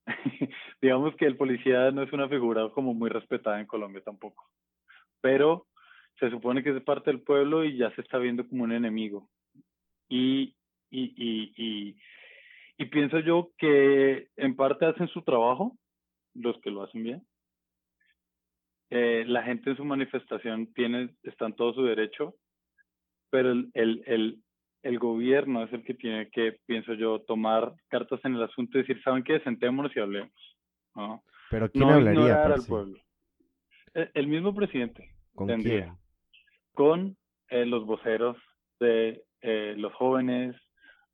digamos 0.82 1.14
que 1.16 1.26
el 1.26 1.36
policía 1.36 1.90
no 1.92 2.02
es 2.02 2.12
una 2.12 2.28
figura 2.28 2.68
como 2.70 2.92
muy 2.92 3.08
respetada 3.08 3.60
en 3.60 3.66
Colombia 3.66 4.02
tampoco, 4.04 4.50
pero 5.20 5.66
se 6.18 6.30
supone 6.30 6.62
que 6.62 6.70
es 6.70 6.82
parte 6.82 7.10
del 7.10 7.20
pueblo 7.20 7.64
y 7.64 7.76
ya 7.76 7.94
se 7.94 8.00
está 8.00 8.18
viendo 8.18 8.46
como 8.46 8.64
un 8.64 8.72
enemigo. 8.72 9.28
Y, 10.08 10.54
y, 10.90 11.14
y, 11.16 11.52
y, 11.56 11.96
y 12.82 12.86
pienso 12.86 13.20
yo 13.20 13.50
que 13.58 14.28
en 14.36 14.56
parte 14.56 14.86
hacen 14.86 15.06
su 15.08 15.22
trabajo, 15.22 15.76
los 16.34 16.60
que 16.60 16.70
lo 16.70 16.82
hacen 16.82 17.04
bien. 17.04 17.22
Eh, 18.90 19.24
la 19.26 19.44
gente 19.44 19.70
en 19.70 19.76
su 19.76 19.84
manifestación 19.84 20.72
tiene, 20.74 21.14
está 21.22 21.46
en 21.46 21.54
todo 21.54 21.72
su 21.74 21.84
derecho, 21.84 22.34
pero 23.30 23.52
el, 23.52 23.70
el, 23.74 24.02
el, 24.06 24.42
el 24.82 24.98
gobierno 24.98 25.62
es 25.62 25.72
el 25.72 25.84
que 25.84 25.94
tiene 25.94 26.28
que, 26.30 26.58
pienso 26.66 26.94
yo, 26.94 27.20
tomar 27.20 27.72
cartas 27.88 28.20
en 28.24 28.34
el 28.34 28.42
asunto 28.42 28.76
y 28.76 28.82
decir, 28.82 29.00
¿saben 29.02 29.22
qué? 29.22 29.38
Sentémonos 29.40 29.94
y 29.96 30.00
hablemos. 30.00 30.58
¿no? 30.96 31.22
Pero 31.50 31.70
¿quién 31.70 31.88
hablaría? 31.88 32.44
Al 32.44 32.66
pueblo. 32.66 32.98
El, 33.94 34.10
el, 34.12 34.26
mismo 34.26 34.54
presidente. 34.54 35.08
¿Con 35.34 35.48
quién? 35.62 35.96
con 36.72 37.16
eh, 37.48 37.64
los 37.64 37.86
voceros 37.86 38.36
de 38.80 39.22
eh, 39.42 39.74
los 39.76 39.92
jóvenes, 39.94 40.56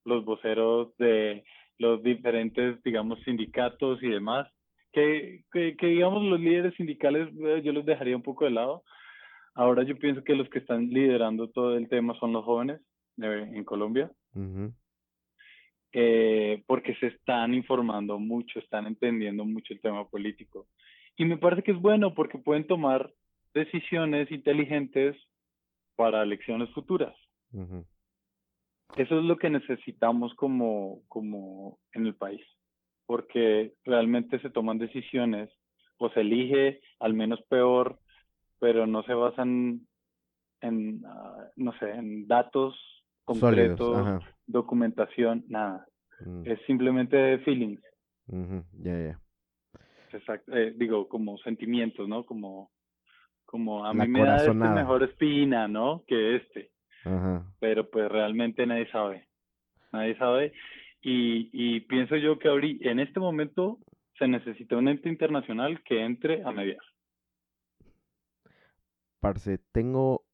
los 0.04 0.24
voceros 0.24 0.96
de 0.98 1.44
los 1.78 2.02
diferentes, 2.02 2.82
digamos, 2.82 3.20
sindicatos 3.24 4.02
y 4.02 4.08
demás, 4.08 4.48
que, 4.92 5.44
que, 5.52 5.76
que 5.76 5.86
digamos 5.86 6.24
los 6.24 6.40
líderes 6.40 6.74
sindicales 6.74 7.28
eh, 7.44 7.62
yo 7.62 7.72
los 7.72 7.84
dejaría 7.84 8.16
un 8.16 8.22
poco 8.22 8.44
de 8.44 8.50
lado. 8.50 8.82
Ahora 9.54 9.82
yo 9.82 9.96
pienso 9.96 10.22
que 10.24 10.34
los 10.34 10.48
que 10.50 10.60
están 10.60 10.88
liderando 10.88 11.48
todo 11.50 11.76
el 11.76 11.88
tema 11.88 12.14
son 12.18 12.32
los 12.32 12.44
jóvenes 12.44 12.80
en 13.16 13.64
Colombia, 13.64 14.10
eh, 15.92 16.62
porque 16.66 16.94
se 16.96 17.08
están 17.08 17.54
informando 17.54 18.18
mucho, 18.18 18.60
están 18.60 18.86
entendiendo 18.86 19.44
mucho 19.44 19.74
el 19.74 19.80
tema 19.80 20.08
político. 20.08 20.68
Y 21.16 21.24
me 21.24 21.36
parece 21.36 21.64
que 21.64 21.72
es 21.72 21.80
bueno 21.80 22.14
porque 22.14 22.38
pueden 22.38 22.66
tomar 22.66 23.10
decisiones 23.54 24.30
inteligentes 24.30 25.16
para 25.96 26.22
elecciones 26.22 26.70
futuras. 26.70 27.14
Eso 28.96 29.18
es 29.18 29.24
lo 29.24 29.36
que 29.36 29.50
necesitamos 29.50 30.34
como, 30.34 31.02
como 31.08 31.78
en 31.92 32.06
el 32.06 32.14
país, 32.14 32.44
porque 33.06 33.74
realmente 33.84 34.40
se 34.40 34.50
toman 34.50 34.78
decisiones 34.78 35.50
o 35.98 36.10
se 36.10 36.20
elige 36.20 36.80
al 37.00 37.14
menos 37.14 37.40
peor, 37.48 37.98
pero 38.58 38.86
no 38.86 39.02
se 39.04 39.14
basan 39.14 39.86
en, 40.60 41.02
ah, 41.06 41.48
no 41.56 41.72
sé, 41.78 41.90
en 41.90 42.26
datos 42.26 42.76
concretos, 43.24 44.24
documentación, 44.46 45.44
nada. 45.48 45.86
Mm. 46.20 46.42
Es 46.46 46.60
simplemente 46.66 47.38
feelings. 47.40 47.82
Ya, 48.72 48.98
ya. 48.98 49.20
Exacto. 50.12 50.56
Eh, 50.56 50.72
digo, 50.76 51.08
como 51.08 51.38
sentimientos, 51.38 52.08
¿no? 52.08 52.24
Como 52.24 52.70
como 53.48 53.86
a 53.86 53.94
mí 53.94 54.06
me 54.08 54.22
da 54.24 54.36
este 54.36 54.52
mejor 54.52 55.02
espina, 55.04 55.66
¿no? 55.68 56.04
Que 56.06 56.36
este. 56.36 56.70
Pero 57.60 57.90
pues 57.90 58.08
realmente 58.10 58.66
nadie 58.66 58.90
sabe. 58.90 59.28
Nadie 59.92 60.16
sabe. 60.18 60.52
Y, 61.00 61.50
y 61.52 61.80
pienso 61.80 62.16
yo 62.16 62.38
que 62.38 62.48
ahorita, 62.48 62.90
en 62.90 63.00
este 63.00 63.20
momento 63.20 63.78
se 64.18 64.26
necesita 64.26 64.76
un 64.76 64.88
ente 64.88 65.08
internacional 65.08 65.82
que 65.84 66.04
entre 66.04 66.42
a 66.42 66.50
mediar. 66.50 66.82
Parce, 69.20 69.58
tengo 69.72 70.24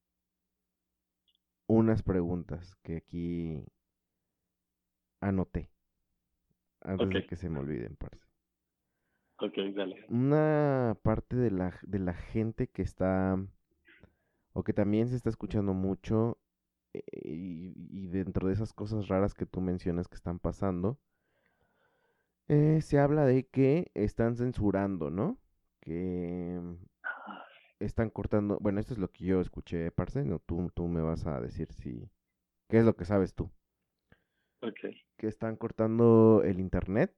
unas 1.66 2.02
preguntas 2.02 2.76
que 2.82 2.96
aquí 2.96 3.64
anoté. 5.20 5.70
Antes 6.80 7.08
de 7.08 7.26
que 7.26 7.36
se 7.36 7.48
me 7.48 7.60
olviden, 7.60 7.96
parce. 7.96 8.22
Ok, 9.38 9.56
dale. 9.74 10.04
Una 10.08 10.96
parte 11.02 11.36
de 11.36 11.50
la, 11.50 11.78
de 11.82 11.98
la 11.98 12.14
gente 12.14 12.68
que 12.68 12.82
está, 12.82 13.36
o 14.52 14.62
que 14.62 14.72
también 14.72 15.08
se 15.08 15.16
está 15.16 15.30
escuchando 15.30 15.72
mucho, 15.72 16.38
eh, 16.94 17.02
y, 17.12 18.06
dentro 18.08 18.48
de 18.48 18.54
esas 18.54 18.72
cosas 18.72 19.08
raras 19.08 19.34
que 19.34 19.46
tú 19.46 19.60
mencionas 19.60 20.08
que 20.08 20.14
están 20.14 20.38
pasando, 20.38 20.98
eh, 22.48 22.80
se 22.82 22.98
habla 22.98 23.24
de 23.24 23.46
que 23.46 23.90
están 23.94 24.36
censurando, 24.36 25.10
¿no? 25.10 25.38
Que 25.80 26.60
están 27.80 28.10
cortando, 28.10 28.58
bueno, 28.60 28.80
esto 28.80 28.94
es 28.94 28.98
lo 28.98 29.10
que 29.10 29.24
yo 29.24 29.40
escuché, 29.40 29.90
Parce, 29.90 30.24
no, 30.24 30.38
tú, 30.38 30.70
tú 30.74 30.86
me 30.86 31.00
vas 31.02 31.26
a 31.26 31.40
decir 31.40 31.72
si, 31.72 32.08
¿qué 32.68 32.78
es 32.78 32.84
lo 32.84 32.96
que 32.96 33.04
sabes 33.04 33.34
tú? 33.34 33.50
Ok. 34.60 34.80
Que 35.16 35.26
están 35.26 35.56
cortando 35.56 36.42
el 36.44 36.60
internet 36.60 37.12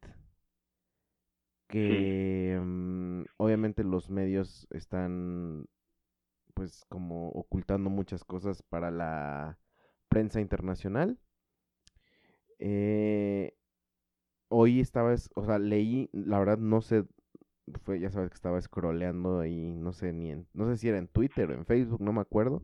que 1.69 2.59
mm, 2.61 3.23
obviamente 3.39 3.85
los 3.85 4.11
medios 4.11 4.67
están 4.71 5.67
pues 6.55 6.85
como 6.89 7.29
ocultando 7.31 7.91
muchas 7.91 8.25
cosas 8.25 8.63
para 8.63 8.91
la 8.91 9.59
prensa 10.09 10.41
internacional 10.41 11.19
Eh, 12.59 13.55
hoy 14.49 14.81
estaba, 14.81 15.15
o 15.35 15.45
sea, 15.45 15.59
leí, 15.59 16.11
la 16.13 16.39
verdad 16.39 16.59
no 16.59 16.81
sé, 16.83 17.05
fue, 17.83 18.01
ya 18.01 18.11
sabes 18.11 18.31
que 18.31 18.37
estaba 18.37 18.61
scrolleando 18.63 19.41
ahí, 19.41 19.73
no 19.75 19.93
sé 19.93 20.13
ni 20.13 20.31
en, 20.33 20.49
no 20.55 20.69
sé 20.69 20.77
si 20.79 20.89
era 20.89 20.99
en 20.99 21.09
Twitter 21.09 21.51
o 21.51 21.55
en 21.55 21.67
Facebook, 21.67 22.01
no 22.03 22.13
me 22.13 22.21
acuerdo. 22.21 22.63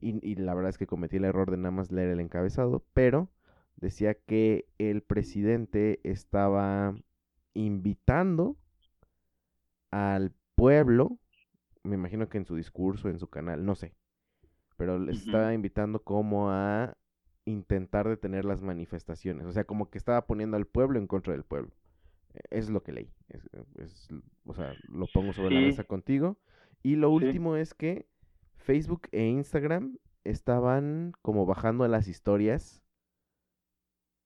Y, 0.00 0.26
y 0.28 0.36
la 0.36 0.54
verdad 0.54 0.70
es 0.70 0.78
que 0.78 0.86
cometí 0.86 1.18
el 1.18 1.24
error 1.26 1.50
de 1.50 1.58
nada 1.58 1.72
más 1.72 1.92
leer 1.92 2.10
el 2.10 2.20
encabezado, 2.20 2.84
pero 2.94 3.30
decía 3.76 4.14
que 4.14 4.66
el 4.78 5.02
presidente 5.02 6.00
estaba 6.04 6.96
invitando 7.54 8.56
al 9.90 10.32
pueblo, 10.56 11.18
me 11.84 11.96
imagino 11.96 12.28
que 12.28 12.38
en 12.38 12.46
su 12.46 12.56
discurso, 12.56 13.08
en 13.08 13.18
su 13.18 13.28
canal, 13.28 13.64
no 13.66 13.74
sé, 13.76 13.94
pero 14.76 14.98
les 14.98 15.26
estaba 15.26 15.54
invitando 15.54 16.02
como 16.02 16.50
a 16.50 16.96
intentar 17.44 18.08
detener 18.08 18.44
las 18.44 18.62
manifestaciones, 18.62 19.46
o 19.46 19.52
sea, 19.52 19.64
como 19.64 19.90
que 19.90 19.98
estaba 19.98 20.26
poniendo 20.26 20.56
al 20.56 20.66
pueblo 20.66 20.98
en 20.98 21.06
contra 21.06 21.32
del 21.32 21.44
pueblo. 21.44 21.72
E, 22.32 22.40
es 22.50 22.70
lo 22.70 22.82
que 22.82 22.92
leí, 22.92 23.12
es, 23.28 24.08
o 24.44 24.54
sea, 24.54 24.74
lo 24.88 25.06
pongo 25.12 25.32
sobre 25.32 25.54
la 25.54 25.60
mesa 25.60 25.84
contigo. 25.84 26.38
Y 26.82 26.96
lo 26.96 27.10
último 27.10 27.56
es 27.56 27.72
que 27.72 28.06
Facebook 28.56 29.08
e 29.12 29.24
Instagram 29.24 29.98
estaban 30.24 31.12
como 31.22 31.46
bajando 31.46 31.86
las 31.88 32.08
historias 32.08 32.82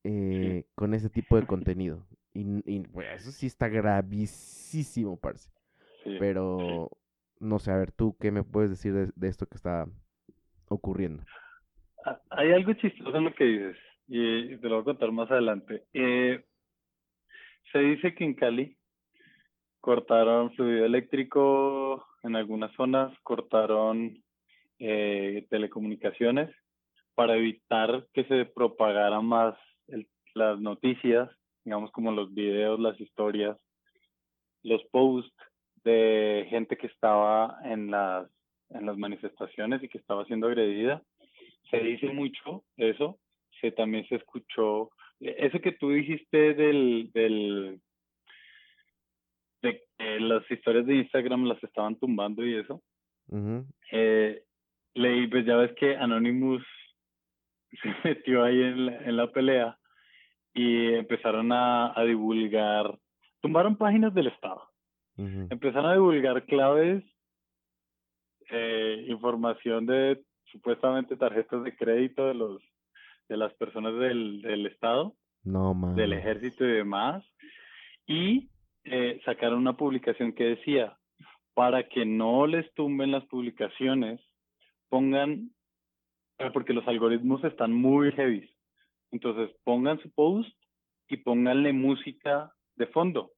eh, 0.05 0.65
con 0.75 0.95
ese 0.95 1.11
tipo 1.11 1.37
de 1.37 1.47
contenido. 1.47 2.07
Y, 2.33 2.81
pues, 2.93 3.09
eso 3.17 3.33
sí 3.33 3.47
está 3.47 3.69
gravísimo, 3.69 5.17
parce. 5.17 5.51
Pero, 6.05 6.91
no 7.41 7.59
sé, 7.59 7.73
a 7.73 7.77
ver, 7.77 7.91
tú, 7.91 8.17
¿qué 8.19 8.31
me 8.31 8.45
puedes 8.45 8.71
decir 8.71 9.13
de, 9.13 9.29
esto 9.29 9.47
que 9.47 9.57
está 9.57 9.89
ocurriendo? 10.69 11.23
Ah, 12.05 12.21
hay 12.31 12.53
algo 12.53 12.73
chistoso 12.75 13.17
en 13.17 13.25
lo 13.25 13.35
que 13.35 13.45
dices, 13.45 13.77
y 14.07 14.57
te 14.57 14.69
lo 14.69 14.77
voy 14.77 14.83
a 14.83 14.85
contar 14.85 15.13
más 15.13 15.31
adelante. 15.31 15.85
Eh, 15.93 16.45
se 17.73 17.79
dice 17.79 18.15
que 18.15 18.25
en 18.25 18.35
Cali 18.35 18.77
cortaron 19.81 20.53
fluido 20.55 20.85
eléctrico 20.85 22.07
en 22.23 22.37
algunas 22.37 22.73
zonas, 22.75 23.17
cortaron 23.23 24.23
eh, 24.79 25.47
telecomunicaciones 25.51 26.55
para 27.15 27.37
evitar 27.37 28.07
que 28.13 28.25
se 28.25 28.45
propagara 28.45 29.21
más 29.21 29.55
las 30.35 30.61
noticias, 30.61 31.29
digamos 31.65 31.91
como 31.91 32.13
los 32.13 32.33
videos, 32.33 32.79
las 32.79 32.99
historias, 33.01 33.57
los 34.63 34.83
posts 34.93 35.35
de 35.85 36.47
gente 36.49 36.77
que 36.77 36.87
estaba 36.87 37.59
en 37.65 37.91
las, 37.91 38.31
en 38.71 38.87
las 38.87 38.97
manifestaciones 38.97 39.83
y 39.83 39.89
que 39.89 39.99
estaba 39.99 40.25
siendo 40.27 40.47
agredida. 40.47 41.03
Se 41.71 41.79
dice 41.79 42.09
mucho 42.09 42.65
eso, 42.77 43.19
se 43.61 43.73
también 43.73 44.07
se 44.09 44.17
escuchó, 44.17 44.91
eso 45.21 45.61
que 45.61 45.73
tú 45.73 45.91
dijiste 45.91 46.55
del, 46.55 47.11
del 47.13 47.81
de 49.63 49.83
que 49.99 50.21
las 50.21 50.49
historias 50.51 50.87
de 50.87 50.97
Instagram 50.97 51.45
las 51.45 51.63
estaban 51.63 51.97
tumbando 51.97 52.45
y 52.45 52.55
eso. 52.55 52.83
eh, 53.91 54.43
leí, 54.95 55.27
pues 55.27 55.45
ya 55.45 55.57
ves 55.57 55.73
que 55.75 55.97
Anonymous 55.97 56.65
se 57.83 57.95
metió 58.05 58.45
ahí 58.45 58.63
en 58.63 58.87
la, 58.87 58.97
en 58.99 59.17
la 59.17 59.31
pelea 59.31 59.79
y 60.55 60.95
empezaron 60.95 61.53
a, 61.53 61.99
a 61.99 62.05
divulgar, 62.05 62.99
tumbaron 63.41 63.77
páginas 63.77 64.15
del 64.15 64.29
Estado, 64.29 64.63
empezaron 65.17 65.87
a 65.87 65.95
divulgar 65.95 66.45
claves, 66.47 67.05
eh, 68.51 69.05
información 69.09 69.87
de 69.87 70.23
supuestamente 70.51 71.17
tarjetas 71.17 71.63
de 71.63 71.77
crédito 71.77 72.27
de 72.27 72.35
los 72.35 72.63
de 73.29 73.37
las 73.37 73.53
personas 73.55 73.95
del, 73.99 74.41
del 74.41 74.67
Estado, 74.67 75.15
no, 75.45 75.75
del 75.95 76.15
ejército 76.15 76.65
y 76.65 76.73
demás, 76.73 77.23
y 78.07 78.49
eh, 78.85 79.21
sacaron 79.25 79.59
una 79.59 79.77
publicación 79.77 80.33
que 80.33 80.45
decía, 80.45 80.97
para 81.53 81.89
que 81.89 82.07
no 82.07 82.47
les 82.47 82.73
tumben 82.75 83.11
las 83.11 83.25
publicaciones, 83.27 84.21
pongan, 84.89 85.51
porque 86.55 86.73
los 86.73 86.87
algoritmos 86.89 87.45
están 87.45 87.73
muy 87.73 88.13
heavy, 88.13 88.51
entonces 89.11 89.55
pongan 89.65 90.01
su 90.01 90.11
post 90.13 90.57
y 91.09 91.19
pónganle 91.19 91.73
música 91.73 92.53
de 92.77 92.87
fondo. 92.87 93.33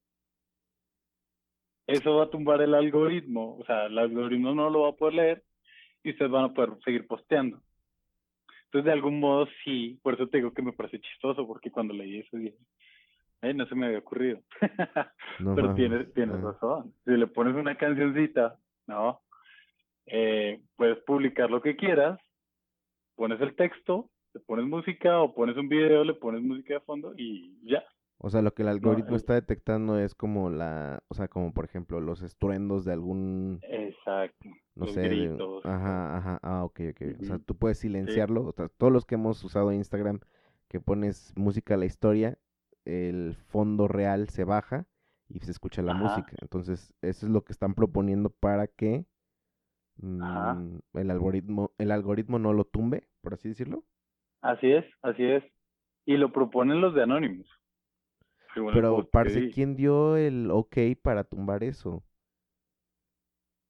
Eso 1.91 2.17
va 2.17 2.25
a 2.25 2.31
tumbar 2.31 2.63
el 2.63 2.75
algoritmo, 2.75 3.57
o 3.59 3.65
sea, 3.65 3.87
el 3.87 3.99
algoritmo 3.99 4.55
no 4.55 4.71
lo 4.71 4.83
va 4.83 4.91
a 4.91 4.97
poder 4.97 5.15
leer 5.15 5.45
y 6.03 6.11
ustedes 6.11 6.31
van 6.31 6.45
a 6.45 6.55
poder 6.55 6.71
seguir 6.85 7.07
posteando. 7.07 7.61
Entonces, 8.67 8.85
de 8.85 8.93
algún 8.93 9.19
modo, 9.19 9.49
sí, 9.65 9.99
por 10.03 10.15
eso 10.15 10.29
te 10.29 10.39
digo 10.39 10.53
que 10.53 10.63
me 10.63 10.73
parece 10.73 11.01
chistoso, 11.01 11.47
porque 11.47 11.71
cuando 11.71 11.93
leí 11.93 12.21
eso 12.21 12.37
dije, 12.37 12.57
no 13.55 13.67
se 13.67 13.75
me 13.75 13.87
había 13.87 13.99
ocurrido. 13.99 14.41
Pero 15.57 15.75
tienes, 15.75 16.13
tienes 16.15 16.41
razón. 16.41 16.95
Si 17.05 17.11
le 17.11 17.27
pones 17.27 17.55
una 17.57 17.77
cancioncita, 17.77 18.57
¿no? 18.87 19.21
Eh, 20.07 20.61
puedes 20.77 20.99
publicar 21.05 21.51
lo 21.51 21.61
que 21.61 21.77
quieras, 21.77 22.21
pones 23.17 23.41
el 23.41 23.57
texto 23.57 24.09
le 24.35 24.41
pones 24.41 24.67
música 24.67 25.21
o 25.21 25.35
pones 25.35 25.57
un 25.57 25.69
video, 25.69 26.05
le 26.05 26.15
pones 26.15 26.43
música 26.43 26.75
de 26.75 26.81
fondo 26.81 27.13
y 27.17 27.59
ya. 27.65 27.85
O 28.23 28.29
sea, 28.29 28.43
lo 28.43 28.53
que 28.53 28.63
el 28.63 28.69
algoritmo 28.69 29.17
está 29.17 29.33
detectando 29.33 29.99
es 29.99 30.15
como 30.15 30.51
la, 30.51 31.03
o 31.09 31.15
sea, 31.15 31.29
como 31.29 31.55
por 31.55 31.65
ejemplo 31.65 32.01
los 32.01 32.21
estruendos 32.21 32.85
de 32.85 32.93
algún... 32.93 33.61
Exacto. 33.63 34.51
No 34.75 34.87
sé. 34.87 35.37
ajá, 35.65 36.17
ajá, 36.19 36.41
ah, 36.43 36.65
ok, 36.65 36.81
ok. 36.91 37.03
O 37.23 37.25
sea, 37.25 37.39
tú 37.39 37.57
puedes 37.57 37.79
silenciarlo. 37.79 38.45
O 38.45 38.53
sea, 38.53 38.69
todos 38.69 38.93
los 38.93 39.07
que 39.07 39.15
hemos 39.15 39.43
usado 39.43 39.73
Instagram, 39.73 40.21
que 40.69 40.81
pones 40.81 41.33
música 41.35 41.75
a 41.75 41.77
la 41.79 41.87
historia, 41.87 42.39
el 42.85 43.37
fondo 43.49 43.89
real 43.89 44.29
se 44.29 44.45
baja 44.45 44.87
y 45.31 45.41
se 45.41 45.51
escucha 45.51 45.81
la 45.81 45.95
música. 45.95 46.33
Entonces, 46.43 46.95
eso 47.01 47.27
es 47.27 47.33
lo 47.33 47.43
que 47.43 47.53
están 47.53 47.75
proponiendo 47.75 48.29
para 48.29 48.67
que 48.67 49.07
mm, 49.97 50.77
el 50.93 51.11
algoritmo, 51.11 51.73
el 51.79 51.91
algoritmo 51.91 52.39
no 52.39 52.53
lo 52.53 52.65
tumbe, 52.65 53.09
por 53.23 53.33
así 53.33 53.49
decirlo. 53.49 53.83
Así 54.43 54.71
es, 54.71 54.85
así 55.01 55.25
es. 55.25 55.43
Y 56.05 56.19
lo 56.19 56.33
proponen 56.33 56.83
los 56.83 56.95
de 56.95 57.03
Anonymous. 57.03 57.60
Pero, 58.55 59.09
parece 59.11 59.51
¿quién 59.51 59.77
dio 59.77 60.17
el 60.17 60.51
ok 60.51 60.77
para 61.03 61.25
tumbar 61.25 61.63
eso? 61.65 62.03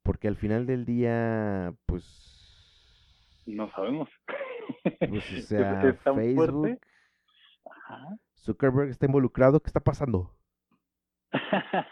Porque 0.03 0.29
al 0.29 0.37
final 0.37 0.67
del 0.67 0.85
día, 0.85 1.75
pues... 1.87 3.45
No 3.47 3.71
sabemos. 3.73 4.09
Pues, 4.99 5.33
o 5.33 5.41
sea, 5.43 5.95
Facebook... 6.15 6.81
Zuckerberg 8.37 8.91
está 8.91 9.07
involucrado. 9.07 9.61
¿Qué 9.61 9.67
está 9.67 9.81
pasando? 9.81 10.35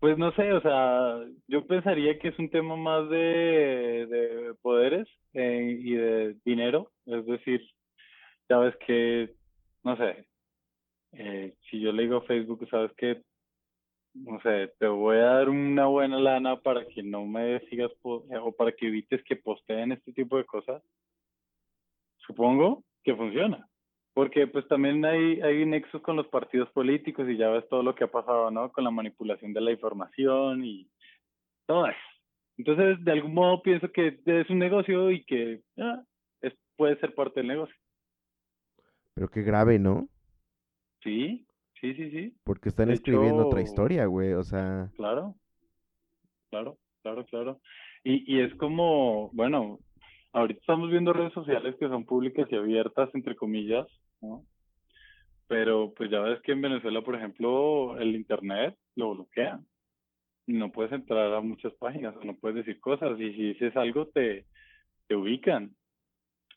pues 0.00 0.18
no 0.18 0.32
sé, 0.32 0.52
o 0.52 0.60
sea, 0.60 1.20
yo 1.48 1.66
pensaría 1.66 2.18
que 2.18 2.28
es 2.28 2.38
un 2.38 2.50
tema 2.50 2.76
más 2.76 3.08
de, 3.08 4.06
de 4.06 4.54
poderes 4.62 5.08
eh, 5.32 5.76
y 5.80 5.94
de 5.94 6.36
dinero, 6.44 6.92
es 7.06 7.26
decir, 7.26 7.62
ya 8.48 8.58
ves 8.58 8.76
que, 8.86 9.34
no 9.82 9.96
sé, 9.96 10.27
eh, 11.12 11.54
si 11.68 11.80
yo 11.80 11.92
le 11.92 12.02
digo 12.02 12.18
a 12.18 12.22
Facebook, 12.22 12.66
sabes 12.70 12.92
que, 12.96 13.22
no 14.14 14.40
sé, 14.40 14.72
te 14.78 14.86
voy 14.86 15.16
a 15.16 15.24
dar 15.24 15.48
una 15.48 15.86
buena 15.86 16.18
lana 16.18 16.60
para 16.60 16.86
que 16.86 17.02
no 17.02 17.24
me 17.26 17.60
sigas 17.68 17.90
eh, 17.90 18.38
o 18.38 18.52
para 18.52 18.72
que 18.72 18.88
evites 18.88 19.22
que 19.24 19.36
posteen 19.36 19.92
este 19.92 20.12
tipo 20.12 20.36
de 20.36 20.44
cosas, 20.44 20.82
supongo 22.18 22.84
que 23.02 23.14
funciona. 23.14 23.66
Porque 24.14 24.48
pues 24.48 24.66
también 24.66 25.04
hay, 25.04 25.40
hay 25.40 25.64
nexos 25.64 26.02
con 26.02 26.16
los 26.16 26.26
partidos 26.26 26.68
políticos 26.70 27.28
y 27.28 27.36
ya 27.36 27.50
ves 27.50 27.68
todo 27.68 27.82
lo 27.82 27.94
que 27.94 28.04
ha 28.04 28.10
pasado, 28.10 28.50
¿no? 28.50 28.72
Con 28.72 28.84
la 28.84 28.90
manipulación 28.90 29.52
de 29.52 29.60
la 29.60 29.70
información 29.70 30.64
y 30.64 30.90
todo 31.66 31.86
eso. 31.86 31.98
Entonces, 32.56 33.02
de 33.04 33.12
algún 33.12 33.34
modo 33.34 33.62
pienso 33.62 33.90
que 33.92 34.18
es 34.26 34.50
un 34.50 34.58
negocio 34.58 35.12
y 35.12 35.24
que 35.24 35.60
ah, 35.78 36.02
es, 36.40 36.52
puede 36.76 36.98
ser 36.98 37.14
parte 37.14 37.40
del 37.40 37.46
negocio. 37.46 37.76
Pero 39.14 39.28
qué 39.28 39.42
grave, 39.42 39.78
¿no? 39.78 40.08
Sí, 41.02 41.46
sí, 41.80 41.94
sí, 41.94 42.10
sí. 42.10 42.34
Porque 42.44 42.68
están 42.68 42.90
escribiendo 42.90 43.46
otra 43.46 43.60
historia, 43.60 44.06
güey, 44.06 44.32
o 44.32 44.42
sea. 44.42 44.90
Claro, 44.96 45.34
claro, 46.50 46.78
claro, 47.02 47.24
claro. 47.26 47.60
Y, 48.04 48.36
y 48.36 48.40
es 48.40 48.54
como, 48.56 49.30
bueno, 49.32 49.78
ahorita 50.32 50.60
estamos 50.60 50.90
viendo 50.90 51.12
redes 51.12 51.32
sociales 51.32 51.76
que 51.78 51.88
son 51.88 52.04
públicas 52.04 52.46
y 52.50 52.56
abiertas, 52.56 53.10
entre 53.14 53.36
comillas, 53.36 53.86
¿no? 54.20 54.44
Pero 55.46 55.94
pues 55.96 56.10
ya 56.10 56.20
ves 56.20 56.40
que 56.42 56.52
en 56.52 56.60
Venezuela, 56.60 57.00
por 57.02 57.16
ejemplo, 57.16 57.98
el 57.98 58.14
Internet 58.14 58.76
lo 58.96 59.14
bloquean 59.14 59.66
no 60.48 60.72
puedes 60.72 60.92
entrar 60.92 61.32
a 61.34 61.40
muchas 61.40 61.72
páginas 61.74 62.16
o 62.16 62.24
no 62.24 62.34
puedes 62.36 62.56
decir 62.56 62.80
cosas 62.80 63.18
y 63.20 63.32
si 63.32 63.42
dices 63.52 63.76
algo 63.76 64.06
te, 64.08 64.46
te 65.06 65.14
ubican. 65.14 65.74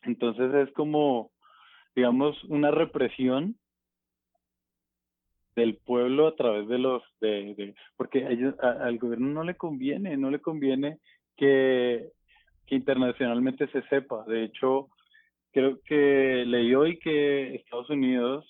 Entonces 0.03 0.53
es 0.53 0.73
como, 0.73 1.31
digamos, 1.95 2.41
una 2.45 2.71
represión 2.71 3.57
del 5.55 5.77
pueblo 5.77 6.27
a 6.27 6.35
través 6.35 6.67
de 6.67 6.77
los, 6.77 7.03
de, 7.19 7.75
porque 7.97 8.25
ellos, 8.29 8.55
al 8.59 8.97
gobierno 8.97 9.27
no 9.27 9.43
le 9.43 9.55
conviene, 9.55 10.15
no 10.17 10.31
le 10.31 10.39
conviene 10.39 10.99
que, 11.35 12.09
que 12.65 12.75
internacionalmente 12.75 13.67
se 13.67 13.81
sepa. 13.83 14.23
De 14.25 14.43
hecho, 14.43 14.89
creo 15.51 15.79
que 15.85 16.43
leí 16.45 16.73
hoy 16.73 16.99
que 16.99 17.55
Estados 17.55 17.89
Unidos 17.89 18.45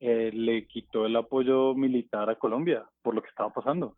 eh, 0.00 0.30
le 0.32 0.66
quitó 0.66 1.06
el 1.06 1.16
apoyo 1.16 1.74
militar 1.74 2.28
a 2.28 2.38
Colombia 2.38 2.84
por 3.02 3.14
lo 3.14 3.22
que 3.22 3.28
estaba 3.28 3.52
pasando. 3.52 3.96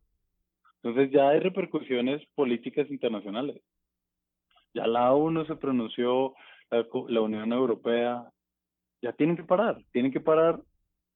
Entonces 0.83 1.11
ya 1.11 1.31
hay 1.31 1.41
repercusiones 1.41 2.23
políticas 2.35 2.89
internacionales. 2.91 3.61
Ya 4.73 4.87
la 4.87 5.13
ONU 5.13 5.45
se 5.47 5.57
pronunció, 5.57 6.35
la, 6.71 7.21
Unión 7.21 7.53
Europea, 7.53 8.23
ya 9.03 9.13
tienen 9.15 9.37
que 9.37 9.43
parar, 9.43 9.79
tienen 9.91 10.13
que 10.13 10.21
parar. 10.21 10.61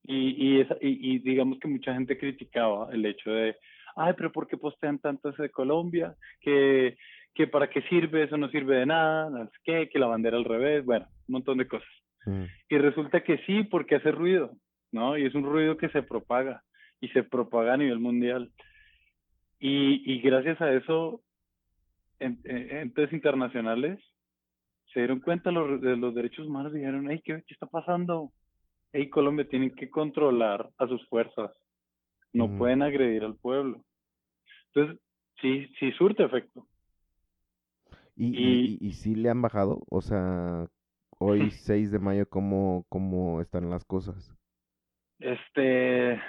Y, 0.05 0.61
y, 0.61 0.66
y, 0.80 1.18
digamos 1.18 1.59
que 1.59 1.68
mucha 1.68 1.92
gente 1.94 2.18
criticaba 2.18 2.88
el 2.92 3.05
hecho 3.05 3.30
de, 3.30 3.57
ay, 3.96 4.14
pero 4.16 4.32
¿por 4.32 4.48
qué 4.48 4.57
postean 4.57 4.98
tanto 4.98 5.30
de 5.32 5.51
Colombia? 5.51 6.14
Que, 6.40 6.96
que 7.34 7.46
para 7.46 7.68
qué 7.68 7.82
sirve, 7.82 8.24
eso 8.24 8.36
no 8.36 8.48
sirve 8.48 8.78
de 8.78 8.86
nada, 8.86 9.30
no 9.30 9.51
qué, 9.62 9.88
que 9.88 9.98
la 9.98 10.07
bandera 10.07 10.36
al 10.36 10.44
revés, 10.44 10.84
bueno, 10.84 11.07
un 11.28 11.32
montón 11.34 11.59
de 11.59 11.68
cosas. 11.68 11.88
Mm. 12.26 12.44
Y 12.68 12.78
resulta 12.78 13.22
que 13.22 13.38
sí, 13.46 13.64
porque 13.64 13.96
hace 13.96 14.11
ruido, 14.11 14.53
¿no? 14.90 15.16
Y 15.16 15.26
es 15.26 15.34
un 15.34 15.44
ruido 15.44 15.76
que 15.76 15.90
se 15.90 16.03
propaga 16.03 16.62
y 17.01 17.09
se 17.09 17.22
propaga 17.22 17.74
a 17.74 17.78
nivel 17.78 17.98
mundial. 17.98 18.51
Y, 19.59 20.03
y 20.11 20.20
gracias 20.20 20.61
a 20.61 20.72
eso, 20.72 21.20
entes 22.18 23.12
internacionales 23.12 23.98
se 24.92 25.01
dieron 25.01 25.20
cuenta 25.20 25.51
los, 25.51 25.80
de 25.80 25.96
los 25.96 26.14
derechos 26.14 26.46
humanos 26.46 26.72
y 26.74 26.78
dijeron, 26.78 27.09
hey, 27.11 27.22
¿qué, 27.24 27.42
¿qué, 27.46 27.55
está 27.55 27.66
pasando? 27.66 28.32
Hey, 28.93 29.09
Colombia 29.09 29.47
tiene 29.49 29.72
que 29.72 29.88
controlar 29.88 30.68
a 30.78 30.86
sus 30.86 31.07
fuerzas, 31.09 31.51
no 32.32 32.49
mm. 32.49 32.59
pueden 32.59 32.82
agredir 32.82 33.24
al 33.24 33.36
pueblo. 33.36 33.84
Entonces, 34.72 35.01
sí, 35.41 35.66
sí 35.78 35.93
surte 35.93 36.24
efecto. 36.24 36.66
¿Y, 38.16 38.36
y, 38.36 38.78
y, 38.80 38.93
sí 38.93 39.14
le 39.14 39.30
han 39.30 39.41
bajado? 39.41 39.82
O 39.88 40.01
sea, 40.01 40.66
hoy 41.18 41.51
6 41.51 41.91
de 41.91 41.99
mayo, 41.99 42.28
¿cómo, 42.28 42.84
¿cómo 42.88 43.41
están 43.41 43.70
las 43.70 43.84
cosas? 43.84 44.36
Este, 45.20 46.20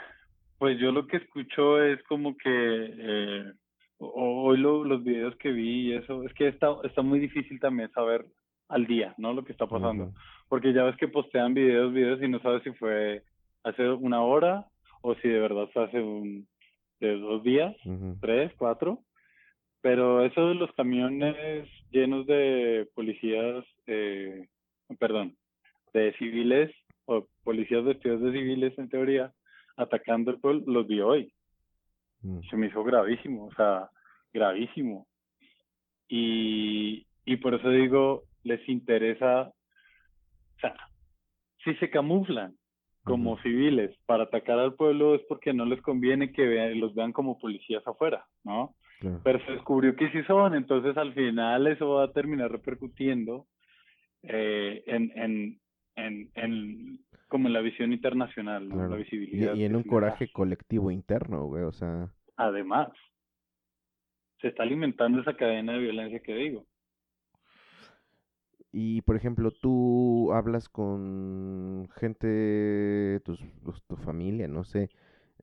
pues 0.57 0.79
yo 0.79 0.91
lo 0.91 1.07
que 1.07 1.17
escucho 1.17 1.81
es 1.81 2.01
como 2.03 2.35
que 2.37 2.49
eh, 2.49 3.53
hoy 3.97 4.57
los 4.57 5.03
videos 5.03 5.35
que 5.37 5.51
vi 5.51 5.87
y 5.89 5.93
eso, 5.93 6.23
es 6.23 6.33
que 6.33 6.47
está, 6.47 6.75
está 6.83 7.01
muy 7.01 7.19
difícil 7.19 7.59
también 7.59 7.91
saber 7.91 8.25
al 8.67 8.85
día, 8.85 9.13
¿no? 9.17 9.33
Lo 9.33 9.43
que 9.43 9.51
está 9.51 9.67
pasando. 9.67 10.13
Porque 10.51 10.73
ya 10.73 10.83
ves 10.83 10.97
que 10.97 11.07
postean 11.07 11.53
videos, 11.53 11.93
videos 11.93 12.21
y 12.21 12.27
no 12.27 12.41
sabes 12.41 12.61
si 12.63 12.71
fue 12.73 13.23
hace 13.63 13.87
una 13.87 14.21
hora 14.21 14.67
o 15.01 15.15
si 15.15 15.29
de 15.29 15.39
verdad 15.39 15.69
fue 15.71 15.85
hace 15.85 16.01
un, 16.01 16.45
de 16.99 17.17
dos 17.17 17.41
días, 17.41 17.73
tres, 18.19 18.51
cuatro. 18.57 18.99
Pero 19.79 20.25
eso 20.25 20.49
de 20.49 20.55
los 20.55 20.69
camiones 20.73 21.69
llenos 21.89 22.25
de 22.25 22.85
policías, 22.93 23.63
eh, 23.87 24.45
perdón, 24.99 25.37
de 25.93 26.11
civiles 26.17 26.69
o 27.05 27.25
policías 27.45 27.85
vestidos 27.85 28.21
de 28.21 28.33
civiles 28.33 28.77
en 28.77 28.89
teoría, 28.89 29.31
atacando 29.77 30.31
el 30.31 30.41
pueblo, 30.41 30.63
los 30.67 30.85
vi 30.85 30.99
hoy. 30.99 31.33
Mm. 32.23 32.41
Se 32.49 32.57
me 32.57 32.67
hizo 32.67 32.83
gravísimo, 32.83 33.45
o 33.45 33.53
sea, 33.53 33.89
gravísimo. 34.33 35.07
Y, 36.09 37.07
y 37.23 37.37
por 37.37 37.53
eso 37.53 37.69
digo, 37.69 38.23
les 38.43 38.67
interesa, 38.67 39.53
sea, 40.61 40.75
si 41.63 41.75
se 41.75 41.89
camuflan 41.89 42.55
como 43.03 43.41
civiles 43.41 43.97
para 44.05 44.25
atacar 44.25 44.59
al 44.59 44.75
pueblo 44.75 45.15
es 45.15 45.21
porque 45.27 45.53
no 45.53 45.65
les 45.65 45.81
conviene 45.81 46.31
que 46.31 46.45
vean, 46.45 46.79
los 46.79 46.93
vean 46.93 47.13
como 47.13 47.39
policías 47.39 47.85
afuera, 47.87 48.25
¿no? 48.43 48.75
Pero 49.23 49.43
se 49.45 49.53
descubrió 49.53 49.95
que 49.95 50.11
sí 50.11 50.21
son, 50.27 50.53
entonces 50.53 50.95
al 50.95 51.13
final 51.15 51.65
eso 51.65 51.89
va 51.89 52.03
a 52.03 52.11
terminar 52.11 52.51
repercutiendo 52.51 53.47
eh, 54.21 54.83
en, 54.85 55.11
en, 55.15 55.59
en, 55.95 56.31
en, 56.35 56.99
como 57.27 57.47
en 57.47 57.53
la 57.53 57.61
visión 57.61 57.93
internacional, 57.93 58.69
la 58.69 58.95
visibilidad. 58.95 59.55
Y, 59.55 59.63
en 59.63 59.75
un 59.75 59.83
coraje 59.83 60.31
colectivo 60.31 60.91
interno, 60.91 61.45
güey, 61.45 61.63
o 61.63 61.71
sea. 61.71 62.11
Además, 62.35 62.89
se 64.39 64.49
está 64.49 64.61
alimentando 64.61 65.21
esa 65.21 65.35
cadena 65.35 65.73
de 65.73 65.79
violencia 65.79 66.19
que 66.19 66.35
digo. 66.35 66.65
Y 68.71 69.01
por 69.01 69.15
ejemplo, 69.17 69.51
tú 69.51 70.31
hablas 70.33 70.69
con 70.69 71.89
gente, 71.95 73.21
tus, 73.25 73.43
tu 73.87 73.97
familia, 73.97 74.47
no 74.47 74.63
sé, 74.63 74.89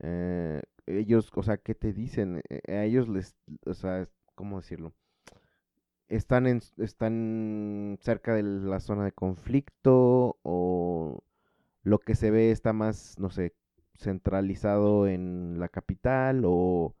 eh, 0.01 0.61
ellos, 0.87 1.31
o 1.35 1.43
sea, 1.43 1.57
¿qué 1.57 1.75
te 1.75 1.93
dicen? 1.93 2.41
Eh, 2.49 2.61
a 2.75 2.85
ellos 2.85 3.07
les, 3.07 3.35
o 3.65 3.73
sea, 3.73 4.07
¿cómo 4.35 4.57
decirlo? 4.57 4.93
¿Están, 6.07 6.47
en, 6.47 6.61
¿Están 6.77 7.97
cerca 8.01 8.33
de 8.33 8.41
la 8.41 8.79
zona 8.79 9.05
de 9.05 9.11
conflicto 9.11 10.37
o 10.41 11.23
lo 11.83 11.99
que 11.99 12.15
se 12.15 12.31
ve 12.31 12.49
está 12.49 12.73
más, 12.73 13.19
no 13.19 13.29
sé, 13.29 13.53
centralizado 13.95 15.07
en 15.07 15.59
la 15.59 15.69
capital 15.69 16.43
o, 16.45 16.95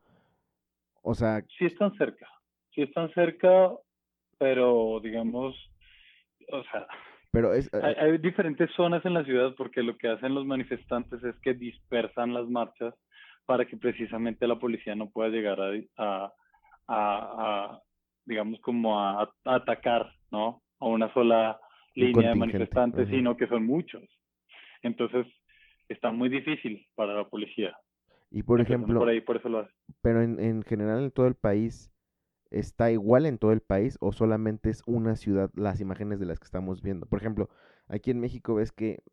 o 1.01 1.15
sea... 1.15 1.43
Sí 1.57 1.65
están 1.65 1.95
cerca, 1.95 2.27
sí 2.75 2.83
están 2.83 3.09
cerca, 3.13 3.71
pero 4.37 4.99
digamos, 5.01 5.55
o 6.51 6.63
sea, 6.63 6.87
pero 7.31 7.53
es, 7.53 7.71
hay, 7.73 7.93
hay, 7.93 8.17
diferentes 8.17 8.69
zonas 8.75 9.05
en 9.05 9.13
la 9.13 9.23
ciudad 9.23 9.53
porque 9.55 9.83
lo 9.83 9.97
que 9.97 10.07
hacen 10.07 10.33
los 10.33 10.45
manifestantes 10.45 11.23
es 11.23 11.35
que 11.41 11.53
dispersan 11.53 12.33
las 12.33 12.47
marchas 12.47 12.95
para 13.45 13.65
que 13.65 13.77
precisamente 13.77 14.47
la 14.47 14.59
policía 14.59 14.95
no 14.95 15.09
pueda 15.09 15.29
llegar 15.29 15.59
a, 15.97 16.33
a, 16.87 17.81
digamos, 18.25 18.59
como 18.61 18.99
a, 18.99 19.31
atacar, 19.43 20.11
¿no? 20.31 20.61
A 20.79 20.85
una 20.85 21.11
sola 21.13 21.59
línea 21.95 22.29
de 22.29 22.35
manifestantes, 22.35 23.09
sino 23.09 23.35
que 23.37 23.47
son 23.47 23.65
muchos. 23.65 24.03
Entonces, 24.83 25.25
está 25.87 26.11
muy 26.11 26.29
difícil 26.29 26.85
para 26.95 27.13
la 27.13 27.27
policía. 27.27 27.75
Y 28.31 28.43
por 28.43 28.61
ejemplo, 28.61 28.99
por 28.99 29.09
ahí, 29.09 29.21
por 29.21 29.37
eso 29.37 29.49
lo 29.49 29.59
hace. 29.59 29.73
pero 30.01 30.21
en, 30.21 30.39
en 30.39 30.61
general 30.61 31.03
en 31.05 31.11
todo 31.11 31.25
el 31.25 31.35
país, 31.35 31.91
¿está 32.51 32.91
igual 32.91 33.25
en 33.25 33.37
todo 33.37 33.51
el 33.51 33.61
país 33.61 33.97
o 34.01 34.11
solamente 34.11 34.69
es 34.69 34.83
una 34.85 35.15
ciudad 35.15 35.51
las 35.55 35.79
imágenes 35.81 36.19
de 36.19 36.25
las 36.25 36.39
que 36.39 36.45
estamos 36.45 36.81
viendo? 36.81 37.05
Por 37.05 37.19
ejemplo, 37.19 37.49
aquí 37.87 38.11
en 38.11 38.19
México 38.19 38.55
ves 38.55 38.71
que 38.71 39.03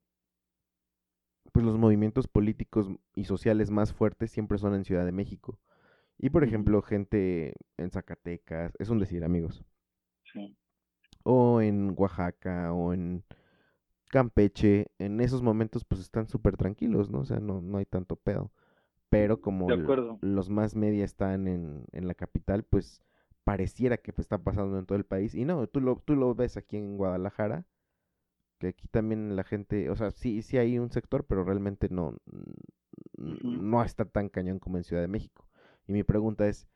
pues 1.53 1.65
los 1.65 1.79
movimientos 1.79 2.29
políticos 2.29 2.89
y 3.15 3.25
sociales 3.25 3.71
más 3.71 3.93
fuertes 3.93 4.31
siempre 4.31 4.59
son 4.59 4.75
en 4.75 4.85
Ciudad 4.85 5.05
de 5.07 5.13
México. 5.13 5.59
Y 6.19 6.31
por 6.31 6.45
ejemplo, 6.45 6.83
gente 6.83 7.55
en 7.77 7.91
Zacatecas, 7.91 8.73
es 8.79 8.89
un 8.89 8.99
decir, 8.99 9.25
amigos. 9.25 9.65
Sí. 10.25 10.57
O 11.23 11.61
en 11.61 11.95
Oaxaca, 11.97 12.73
o 12.73 12.93
en 12.93 13.25
Campeche, 14.09 14.89
en 14.99 15.21
esos 15.21 15.43
momentos 15.43 15.85
pues 15.85 16.01
están 16.01 16.29
súper 16.29 16.57
tranquilos, 16.57 17.11
¿no? 17.11 17.21
O 17.21 17.25
sea, 17.25 17.41
no, 17.41 17.61
no 17.61 17.79
hay 17.79 17.87
tanto 17.87 18.17
pedo. 18.17 18.53
Pero 19.09 19.41
como 19.41 19.69
los 20.21 20.51
más 20.51 20.75
media 20.75 21.05
están 21.05 21.49
en, 21.49 21.85
en 21.93 22.09
la 22.09 22.15
capital, 22.15 22.65
pues 22.65 23.03
pareciera 23.47 23.97
que 23.97 24.13
está 24.19 24.39
pasando 24.39 24.77
en 24.77 24.87
todo 24.87 24.99
el 24.99 25.05
país. 25.07 25.37
Y 25.37 25.45
no, 25.45 25.69
tú 25.69 25.81
lo, 25.81 26.03
tú 26.05 26.17
lo 26.17 26.35
ves 26.35 26.57
aquí 26.57 26.77
en 26.79 26.97
Guadalajara, 26.97 27.65
que 28.59 28.69
aquí 28.69 28.89
también 28.89 29.37
la 29.37 29.45
gente, 29.45 29.89
o 29.89 29.95
sea, 29.95 30.11
sí, 30.11 30.43
sí 30.43 30.59
hay 30.59 30.81
un 30.81 30.91
sector, 30.91 31.25
pero 31.25 31.45
realmente 31.45 31.89
no, 31.89 32.17
no 33.17 33.85
está 33.85 34.05
tan 34.05 34.29
cañón 34.31 34.59
como 34.59 34.79
en 34.79 34.85
Ciudad 34.85 35.03
de 35.03 35.07
México. 35.09 35.49
Y 35.87 35.93
mi 35.93 36.03
pregunta 36.03 36.49
es, 36.49 36.67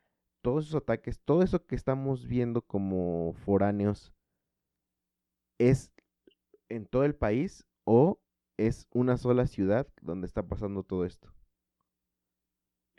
todos 0.41 0.67
esos 0.67 0.81
ataques, 0.81 1.19
todo 1.25 1.43
eso 1.43 1.65
que 1.65 1.75
estamos 1.75 2.25
viendo 2.25 2.61
como 2.61 3.33
foráneos, 3.33 4.13
¿es 5.59 5.91
en 6.69 6.85
todo 6.85 7.03
el 7.03 7.15
país 7.15 7.67
o 7.83 8.21
es 8.57 8.87
una 8.93 9.17
sola 9.17 9.45
ciudad 9.45 9.87
donde 10.01 10.25
está 10.25 10.43
pasando 10.47 10.83
todo 10.83 11.03
esto? 11.03 11.33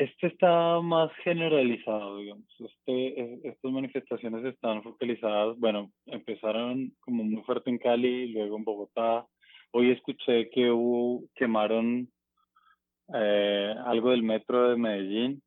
Este 0.03 0.27
está 0.27 0.81
más 0.81 1.13
generalizado, 1.23 2.19
digamos. 2.19 2.49
Este, 2.59 3.49
estas 3.49 3.71
manifestaciones 3.71 4.45
están 4.45 4.83
focalizadas, 4.83 5.57
bueno, 5.61 5.93
empezaron 6.07 6.93
como 6.99 7.23
muy 7.23 7.41
fuerte 7.45 7.71
en 7.71 7.79
Cali, 7.79 8.33
luego 8.33 8.57
en 8.57 8.65
Bogotá. 8.65 9.25
Hoy 9.71 9.93
escuché 9.93 10.51
que 10.51 10.73
hubo, 10.73 11.23
quemaron 11.37 12.09
eh, 13.15 13.75
algo 13.87 14.11
del 14.11 14.25
metro 14.25 14.71
de 14.71 14.77
Medellín. 14.77 15.41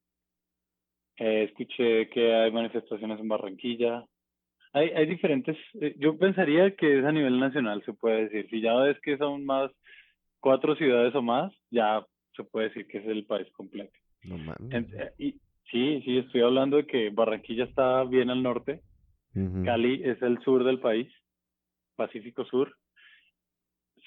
Eh, 1.17 1.43
escuché 1.49 2.07
que 2.07 2.33
hay 2.33 2.49
manifestaciones 2.49 3.19
en 3.19 3.27
Barranquilla. 3.27 4.05
Hay, 4.71 4.87
hay 4.91 5.05
diferentes, 5.05 5.57
eh, 5.81 5.95
yo 5.97 6.17
pensaría 6.17 6.73
que 6.77 6.99
es 6.99 7.03
a 7.03 7.11
nivel 7.11 7.41
nacional, 7.41 7.83
se 7.83 7.91
puede 7.91 8.29
decir. 8.29 8.49
Si 8.49 8.61
ya 8.61 8.73
ves 8.75 8.97
que 9.01 9.17
son 9.17 9.43
más 9.43 9.69
cuatro 10.39 10.77
ciudades 10.77 11.13
o 11.13 11.21
más, 11.21 11.51
ya 11.71 12.05
se 12.37 12.45
puede 12.45 12.69
decir 12.69 12.87
que 12.87 12.99
es 12.99 13.05
el 13.05 13.25
país 13.25 13.51
completo. 13.51 14.04
No 14.27 14.37
mames. 14.37 14.93
Eh, 14.93 15.11
y, 15.17 15.31
sí, 15.71 16.01
sí, 16.03 16.17
estoy 16.17 16.41
hablando 16.41 16.77
de 16.77 16.85
que 16.85 17.09
Barranquilla 17.09 17.65
está 17.65 18.03
bien 18.03 18.29
al 18.29 18.43
norte, 18.43 18.81
Cali 19.65 20.01
es 20.01 20.21
el 20.21 20.39
sur 20.43 20.63
del 20.63 20.79
país, 20.79 21.11
Pacífico 21.97 22.45
Sur, 22.45 22.73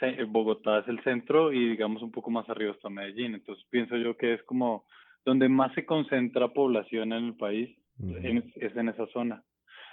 eh, 0.01 0.25
Bogotá 0.27 0.79
es 0.79 0.89
el 0.89 1.03
centro 1.03 1.53
y 1.53 1.69
digamos 1.69 2.03
un 2.03 2.11
poco 2.11 2.31
más 2.31 2.49
arriba 2.49 2.73
está 2.73 2.89
Medellín. 2.89 3.35
Entonces 3.35 3.63
pienso 3.69 3.99
yo 3.99 4.17
que 4.17 4.35
es 4.35 4.43
como 4.45 4.87
donde 5.27 5.51
más 5.51 5.75
se 5.75 5.85
concentra 5.85 6.49
población 6.49 7.13
en 7.13 7.27
el 7.27 7.37
país, 7.37 7.77
es 8.57 8.75
en 8.75 8.89
esa 8.89 9.07
zona. 9.09 9.43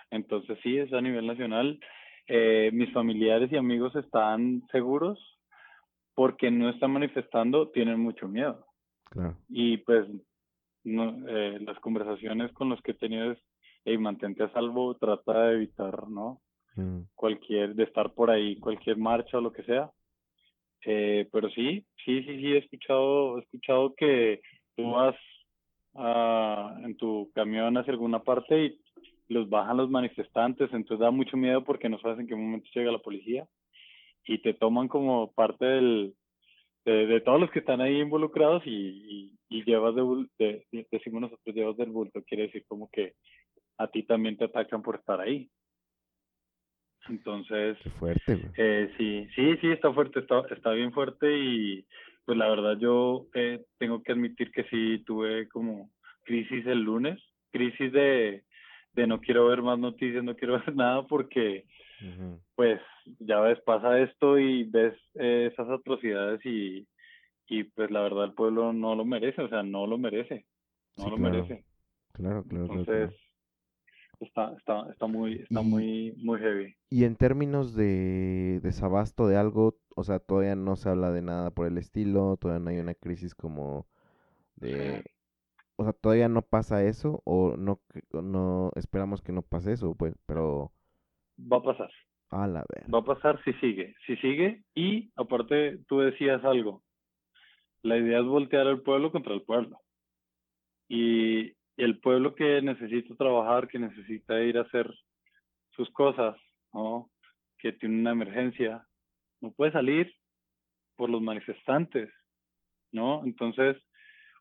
Entonces 0.10 0.58
sí, 0.64 0.78
es 0.78 0.94
a 0.94 1.02
nivel 1.02 1.28
nacional 1.28 1.80
eh, 2.28 2.72
mis 2.74 2.92
familiares 2.92 3.52
y 3.52 3.58
amigos 3.58 3.96
están 3.96 4.64
seguros 4.72 5.20
porque 6.16 6.50
no 6.50 6.70
están 6.70 6.92
manifestando, 6.92 7.70
tienen 7.70 8.00
mucho 8.00 8.28
miedo. 8.28 8.65
Claro. 9.16 9.38
Y 9.48 9.78
pues 9.78 10.06
no, 10.84 11.16
eh, 11.28 11.58
las 11.62 11.80
conversaciones 11.80 12.52
con 12.52 12.70
los 12.70 12.82
que 12.82 12.92
he 12.92 12.96
tenido 12.96 13.32
es, 13.32 13.40
hey, 13.86 13.98
mantente 13.98 14.44
a 14.44 14.52
salvo, 14.52 14.96
trata 14.96 15.48
de 15.48 15.56
evitar, 15.56 16.10
¿no? 16.10 16.42
Mm, 16.76 17.04
Cualquier, 17.16 17.76
de 17.76 17.84
estar 17.84 18.14
por 18.14 18.30
ahí, 18.30 18.60
cualquier 18.60 18.98
marcha 18.98 19.38
o 19.38 19.42
lo 19.42 19.52
que 19.54 19.64
sea. 19.64 19.90
Eh, 20.86 21.28
pero 21.32 21.50
sí, 21.50 21.86
sí, 22.04 22.24
sí, 22.24 22.40
sí, 22.40 22.54
he 22.54 22.58
escuchado, 22.58 23.38
he 23.38 23.42
escuchado 23.42 23.96
que 23.96 24.42
tú 24.76 24.92
vas 24.92 25.16
a, 25.96 26.78
en 26.84 26.98
tu 26.98 27.32
camión 27.34 27.78
hacia 27.78 27.94
alguna 27.94 28.22
parte 28.22 28.66
y 28.66 28.80
los 29.30 29.50
bajan 29.50 29.78
los 29.78 29.90
manifestantes, 29.90 30.72
entonces 30.74 31.00
da 31.00 31.10
mucho 31.10 31.38
miedo 31.38 31.64
porque 31.64 31.90
no 31.90 31.98
sabes 32.00 32.20
en 32.20 32.28
qué 32.28 32.36
momento 32.36 32.68
llega 32.76 32.92
la 32.92 33.00
policía 33.00 33.48
y 34.28 34.40
te 34.42 34.54
toman 34.54 34.88
como 34.88 35.32
parte 35.32 35.66
del, 35.66 36.14
de, 36.86 37.08
de 37.08 37.22
todos 37.22 37.40
los 37.40 37.52
que 37.52 37.60
están 37.60 37.82
ahí 37.82 38.00
involucrados 38.00 38.64
y, 38.66 38.72
y, 38.72 39.40
y 39.50 39.64
llevas 39.66 39.96
de, 39.96 40.04
de, 40.40 40.66
de- 40.72 40.88
decimos 40.92 41.22
nosotros, 41.22 41.56
llevas 41.56 41.78
del 41.78 41.90
bulto, 41.90 42.24
quiere 42.24 42.44
decir 42.44 42.64
como 42.68 42.90
que 42.92 43.14
a 43.78 43.88
ti 43.88 44.04
también 44.04 44.38
te 44.38 44.46
atacan 44.46 44.82
por 44.82 44.96
estar 44.96 45.20
ahí. 45.20 45.50
Entonces, 47.10 47.78
qué 47.84 47.90
fuerte, 47.92 48.36
güey. 48.36 48.54
eh, 48.58 48.92
sí, 48.98 49.28
sí, 49.36 49.58
sí, 49.62 49.68
está 49.72 49.94
fuerte, 49.94 50.20
está, 50.22 50.42
está 50.52 50.72
bien 50.72 50.92
fuerte 50.92 51.38
y 51.38 51.86
pues 52.26 52.38
la 52.38 52.50
verdad 52.50 52.78
yo 52.80 53.28
eh, 53.36 53.64
tengo 53.78 54.02
que 54.02 54.12
admitir 54.14 54.52
que 54.52 54.64
sí 54.66 55.04
tuve 55.06 55.48
como 55.50 55.92
crisis 56.24 56.66
el 56.66 56.82
lunes, 56.82 57.20
crisis 57.52 57.92
de, 57.92 58.44
de 58.94 59.08
no 59.08 59.20
quiero 59.22 59.46
ver 59.48 59.62
más 59.62 59.78
noticias, 59.78 60.24
no 60.24 60.36
quiero 60.36 60.54
ver 60.66 60.76
nada 60.76 61.06
porque 61.06 61.66
Pues 62.56 62.80
ya 63.20 63.40
ves, 63.42 63.60
pasa 63.66 64.00
esto 64.00 64.40
y 64.40 64.64
ves 64.66 64.94
eh, 65.16 65.50
esas 65.52 65.70
atrocidades 65.70 66.40
y, 66.46 66.88
y 67.48 67.66
pues 67.66 67.92
la 67.92 68.02
verdad 68.02 68.26
el 68.26 68.34
pueblo 68.36 68.74
no 68.74 68.96
lo 68.96 69.06
merece, 69.06 69.42
o 69.44 69.50
sea, 69.50 69.64
no 69.64 69.88
lo 69.88 69.98
merece, 69.98 70.46
no 70.98 71.10
Sí, 71.10 71.12
lo 71.12 71.18
claro. 71.18 71.20
merece. 71.20 71.66
Claro, 72.14 72.46
claro. 72.46 72.70
Entonces, 72.72 73.12
está, 74.20 74.54
está, 74.58 74.90
está 74.92 75.08
muy, 75.08 75.36
está 75.42 75.62
Y- 75.62 75.62
muy, 75.62 76.14
muy 76.18 76.40
heavy. 76.40 76.76
Y 76.90 77.04
en 77.04 77.16
términos 77.16 77.74
de 77.76 78.60
desabasto 78.64 79.28
de 79.28 79.38
algo, 79.38 79.78
o 79.96 80.04
sea, 80.04 80.20
todavía 80.20 80.56
no 80.56 80.76
se 80.76 80.90
habla 80.90 81.12
de 81.12 81.22
nada 81.22 81.52
por 81.52 81.68
el 81.68 81.78
estilo, 81.78 82.38
todavía 82.38 82.64
no 82.64 82.70
hay 82.70 82.78
una 82.80 82.94
crisis 82.96 83.36
como 83.36 83.88
de... 84.58 85.06
O 85.78 85.86
sea, 85.86 85.94
todavía 85.94 86.30
no 86.30 86.44
pasa 86.44 86.84
eso 86.86 87.22
o 87.26 87.58
no, 87.58 87.82
no 88.14 88.72
esperamos 88.76 89.22
que 89.24 89.34
no 89.34 89.44
pase 89.44 89.74
eso, 89.74 89.96
pues, 89.96 90.16
pero 90.28 90.74
Va 91.38 91.58
a 91.58 91.62
pasar. 91.62 91.90
a 92.32 92.48
la 92.48 92.64
ver. 92.70 92.94
Va 92.94 93.00
a 93.00 93.04
pasar 93.06 93.42
si 93.44 93.54
sigue, 93.54 93.96
si 94.06 94.16
sigue 94.18 94.64
y 94.74 95.12
aparte 95.16 95.80
tú 95.88 96.00
decías 96.00 96.44
algo, 96.44 96.84
la 97.84 97.98
idea 97.98 98.20
es 98.20 98.26
voltear 98.26 98.68
al 98.68 98.82
pueblo 98.82 99.12
contra 99.12 99.34
el 99.34 99.44
pueblo. 99.44 99.80
Y 100.88 101.54
el 101.78 102.00
pueblo 102.00 102.36
que 102.36 102.62
necesita 102.62 103.16
trabajar, 103.16 103.68
que 103.68 103.80
necesita 103.80 104.42
ir 104.42 104.58
a 104.58 104.62
hacer 104.62 104.92
sus 105.72 105.90
cosas, 105.92 106.36
¿no? 106.74 107.10
Que 107.60 107.74
tiene 107.74 108.00
una 108.00 108.12
emergencia, 108.12 108.86
no 109.42 109.52
puede 109.52 109.72
salir 109.72 110.14
por 110.96 111.10
los 111.10 111.22
manifestantes, 111.22 112.10
¿no? 112.92 113.24
Entonces, 113.26 113.78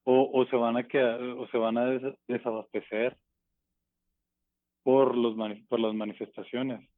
o, 0.05 0.31
o 0.33 0.47
se 0.47 0.57
van 0.57 0.77
a 0.77 0.87
quedar, 0.87 1.21
o 1.23 1.49
se 1.49 1.59
van 1.59 1.77
a 1.79 1.87
des- 1.87 2.19
desabastecer 2.29 3.17
por 4.85 5.17
los 5.17 5.35
por 5.69 5.81
las 5.81 5.95
manifestaciones. 5.95 6.89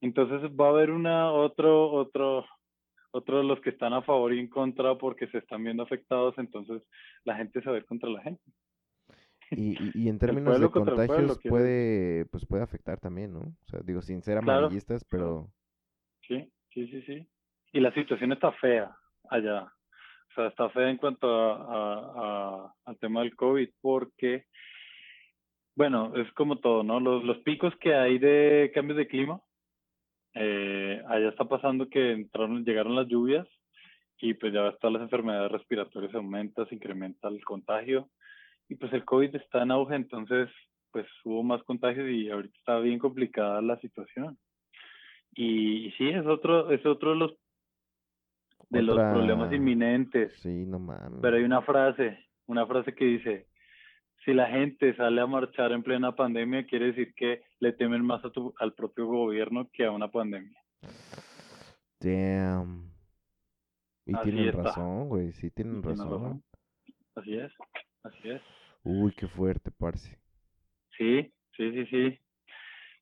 Entonces 0.00 0.50
va 0.58 0.66
a 0.68 0.70
haber 0.70 0.90
una 0.90 1.30
otro 1.32 1.90
otro 1.90 2.46
otro 3.10 3.38
de 3.38 3.44
los 3.44 3.60
que 3.60 3.70
están 3.70 3.92
a 3.92 4.02
favor 4.02 4.32
y 4.32 4.38
en 4.40 4.48
contra 4.48 4.96
porque 4.96 5.26
se 5.28 5.38
están 5.38 5.64
viendo 5.64 5.82
afectados, 5.82 6.34
entonces 6.38 6.82
la 7.24 7.36
gente 7.36 7.60
se 7.60 7.68
va 7.68 7.76
a 7.76 7.78
ir 7.80 7.84
contra 7.86 8.08
la 8.08 8.22
gente. 8.22 8.42
Y, 9.50 9.72
y, 9.72 9.92
y 10.04 10.08
en 10.08 10.18
términos 10.20 10.60
de 10.60 10.68
pueblo, 10.68 10.70
contagios 10.70 11.38
puede, 11.42 12.26
pues 12.26 12.46
puede 12.46 12.62
afectar 12.62 13.00
también, 13.00 13.32
¿no? 13.32 13.40
O 13.40 13.66
sea, 13.66 13.80
digo, 13.80 14.02
sin 14.02 14.22
ser 14.22 14.40
Claro, 14.40 14.58
amarillistas, 14.66 15.04
pero 15.04 15.48
Sí, 16.26 16.52
sí, 16.74 16.86
sí, 16.88 17.02
sí. 17.02 17.28
Y 17.72 17.80
la 17.80 17.92
situación 17.94 18.32
está 18.32 18.52
fea 18.52 18.94
allá. 19.30 19.62
O 19.64 20.34
sea, 20.34 20.48
está 20.48 20.68
fea 20.70 20.90
en 20.90 20.98
cuanto 20.98 21.26
a, 21.28 21.54
a- 21.56 22.12
a- 22.66 22.74
al 22.84 22.98
tema 22.98 23.20
del 23.20 23.34
COVID 23.34 23.70
porque, 23.80 24.44
bueno, 25.78 26.12
es 26.16 26.30
como 26.32 26.58
todo, 26.58 26.82
¿no? 26.82 26.98
Los, 26.98 27.22
los 27.22 27.38
picos 27.38 27.72
que 27.76 27.94
hay 27.94 28.18
de 28.18 28.72
cambios 28.74 28.96
de 28.98 29.06
clima, 29.06 29.40
eh, 30.34 31.00
allá 31.06 31.28
está 31.28 31.44
pasando 31.44 31.88
que 31.88 32.10
entraron, 32.12 32.64
llegaron 32.64 32.96
las 32.96 33.06
lluvias 33.06 33.46
y 34.20 34.34
pues 34.34 34.52
ya 34.52 34.72
todas 34.80 34.94
las 34.94 35.02
enfermedades 35.02 35.52
respiratorias 35.52 36.12
aumentan, 36.16 36.68
se 36.68 36.74
incrementa 36.74 37.28
el 37.28 37.44
contagio 37.44 38.10
y 38.68 38.74
pues 38.74 38.92
el 38.92 39.04
COVID 39.04 39.36
está 39.36 39.62
en 39.62 39.70
auge, 39.70 39.94
entonces 39.94 40.48
pues 40.90 41.06
hubo 41.24 41.44
más 41.44 41.62
contagios 41.62 42.08
y 42.10 42.28
ahorita 42.28 42.58
está 42.58 42.78
bien 42.80 42.98
complicada 42.98 43.62
la 43.62 43.78
situación. 43.78 44.36
Y, 45.34 45.86
y 45.86 45.90
sí, 45.92 46.08
es 46.08 46.26
otro, 46.26 46.72
es 46.72 46.84
otro 46.86 47.10
de 47.10 47.16
los 47.16 47.34
de 48.70 48.82
los 48.82 48.96
problemas 48.96 49.46
Otra- 49.46 49.56
inminentes. 49.56 50.32
sí, 50.40 50.64
no 50.66 50.78
mames. 50.80 51.20
Pero 51.22 51.36
hay 51.36 51.44
una 51.44 51.62
frase, 51.62 52.18
una 52.46 52.66
frase 52.66 52.94
que 52.94 53.04
dice, 53.04 53.46
si 54.28 54.34
la 54.34 54.46
gente 54.46 54.94
sale 54.94 55.22
a 55.22 55.26
marchar 55.26 55.72
en 55.72 55.82
plena 55.82 56.14
pandemia, 56.14 56.66
quiere 56.66 56.88
decir 56.88 57.14
que 57.14 57.44
le 57.60 57.72
temen 57.72 58.04
más 58.04 58.22
a 58.26 58.30
tu, 58.30 58.52
al 58.58 58.74
propio 58.74 59.06
gobierno 59.06 59.70
que 59.72 59.86
a 59.86 59.90
una 59.90 60.10
pandemia. 60.10 60.62
Damn. 61.98 62.92
Y 64.04 64.14
Así 64.14 64.24
tienen 64.24 64.48
está. 64.50 64.64
razón, 64.64 65.08
güey, 65.08 65.32
sí 65.32 65.50
tienen 65.50 65.82
razón. 65.82 66.10
razón. 66.10 66.42
Así 67.14 67.38
es, 67.38 67.50
así 68.02 68.28
es. 68.28 68.42
Uy, 68.84 69.14
qué 69.16 69.26
fuerte, 69.28 69.70
parce. 69.78 70.18
Sí, 70.98 71.32
sí, 71.56 71.72
sí, 71.72 71.86
sí. 71.86 72.18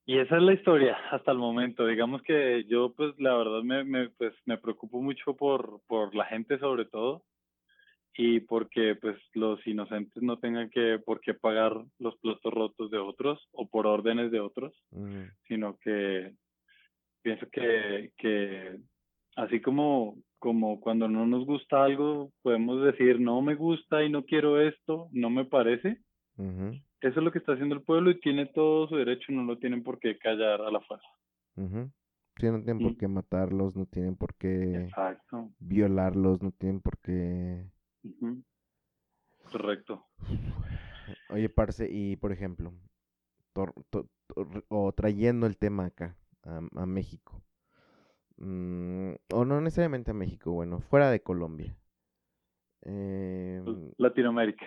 Y 0.04 0.20
esa 0.20 0.36
es 0.36 0.42
la 0.44 0.52
historia 0.52 0.96
hasta 1.10 1.32
el 1.32 1.38
momento. 1.38 1.88
Digamos 1.88 2.22
que 2.22 2.66
yo, 2.68 2.94
pues, 2.94 3.18
la 3.18 3.36
verdad 3.36 3.64
me, 3.64 3.82
me, 3.82 4.10
pues, 4.10 4.32
me 4.44 4.58
preocupo 4.58 5.02
mucho 5.02 5.34
por, 5.34 5.80
por 5.88 6.14
la 6.14 6.26
gente 6.26 6.56
sobre 6.60 6.84
todo 6.84 7.24
y 8.16 8.40
porque, 8.40 8.96
pues, 8.96 9.16
los 9.34 9.64
inocentes 9.66 10.22
no 10.22 10.38
tengan 10.38 10.70
que, 10.70 10.98
por 11.04 11.20
qué 11.20 11.34
pagar 11.34 11.84
los 11.98 12.16
platos 12.18 12.52
rotos 12.52 12.90
de 12.90 12.98
otros 12.98 13.46
o 13.52 13.68
por 13.68 13.86
órdenes 13.86 14.30
de 14.30 14.40
otros, 14.40 14.74
Ujú, 14.90 15.30
sino 15.46 15.76
que 15.78 16.34
pienso 17.22 17.46
que, 17.50 18.12
que 18.16 18.78
así 19.36 19.60
como, 19.60 20.16
como 20.38 20.80
cuando 20.80 21.08
no 21.08 21.26
nos 21.26 21.44
gusta 21.44 21.84
algo, 21.84 22.32
podemos 22.42 22.82
decir, 22.84 23.20
no 23.20 23.42
me 23.42 23.54
gusta 23.54 24.02
y 24.02 24.10
no 24.10 24.24
quiero 24.24 24.60
esto, 24.60 25.08
no 25.12 25.28
me 25.28 25.44
parece. 25.44 25.98
Eso 27.00 27.20
es 27.20 27.24
lo 27.24 27.30
que 27.30 27.38
está 27.38 27.52
haciendo 27.52 27.74
el 27.74 27.82
pueblo 27.82 28.10
y 28.10 28.20
tiene 28.20 28.46
todo 28.46 28.88
su 28.88 28.96
derecho, 28.96 29.30
no 29.32 29.44
lo 29.44 29.58
tienen 29.58 29.82
por 29.82 29.98
qué 29.98 30.18
callar 30.18 30.62
a 30.62 30.70
la 30.70 30.80
fuerza. 30.80 31.06
Sí, 32.38 32.46
no 32.46 32.62
tienen 32.62 32.78
por 32.78 32.96
qué 32.96 33.08
matarlos, 33.08 33.76
no 33.76 33.86
tienen 33.86 34.16
por 34.16 34.34
qué 34.34 34.76
Exacto. 34.76 35.50
violarlos, 35.58 36.42
no 36.42 36.50
tienen 36.52 36.80
por 36.80 36.98
qué... 36.98 37.66
Correcto. 39.50 40.06
Oye, 41.28 41.48
parce, 41.48 41.88
y 41.90 42.16
por 42.16 42.32
ejemplo, 42.32 42.72
tor- 43.54 43.74
to- 43.90 44.08
tor- 44.28 44.64
o 44.68 44.92
trayendo 44.92 45.46
el 45.46 45.56
tema 45.56 45.86
acá, 45.86 46.16
a, 46.42 46.60
a 46.74 46.86
México, 46.86 47.42
mm, 48.38 49.12
o 49.32 49.44
no 49.44 49.60
necesariamente 49.60 50.10
a 50.10 50.14
México, 50.14 50.52
bueno, 50.52 50.80
fuera 50.80 51.10
de 51.10 51.20
Colombia. 51.20 51.76
Em, 52.82 53.90
Latinoamérica. 53.98 54.66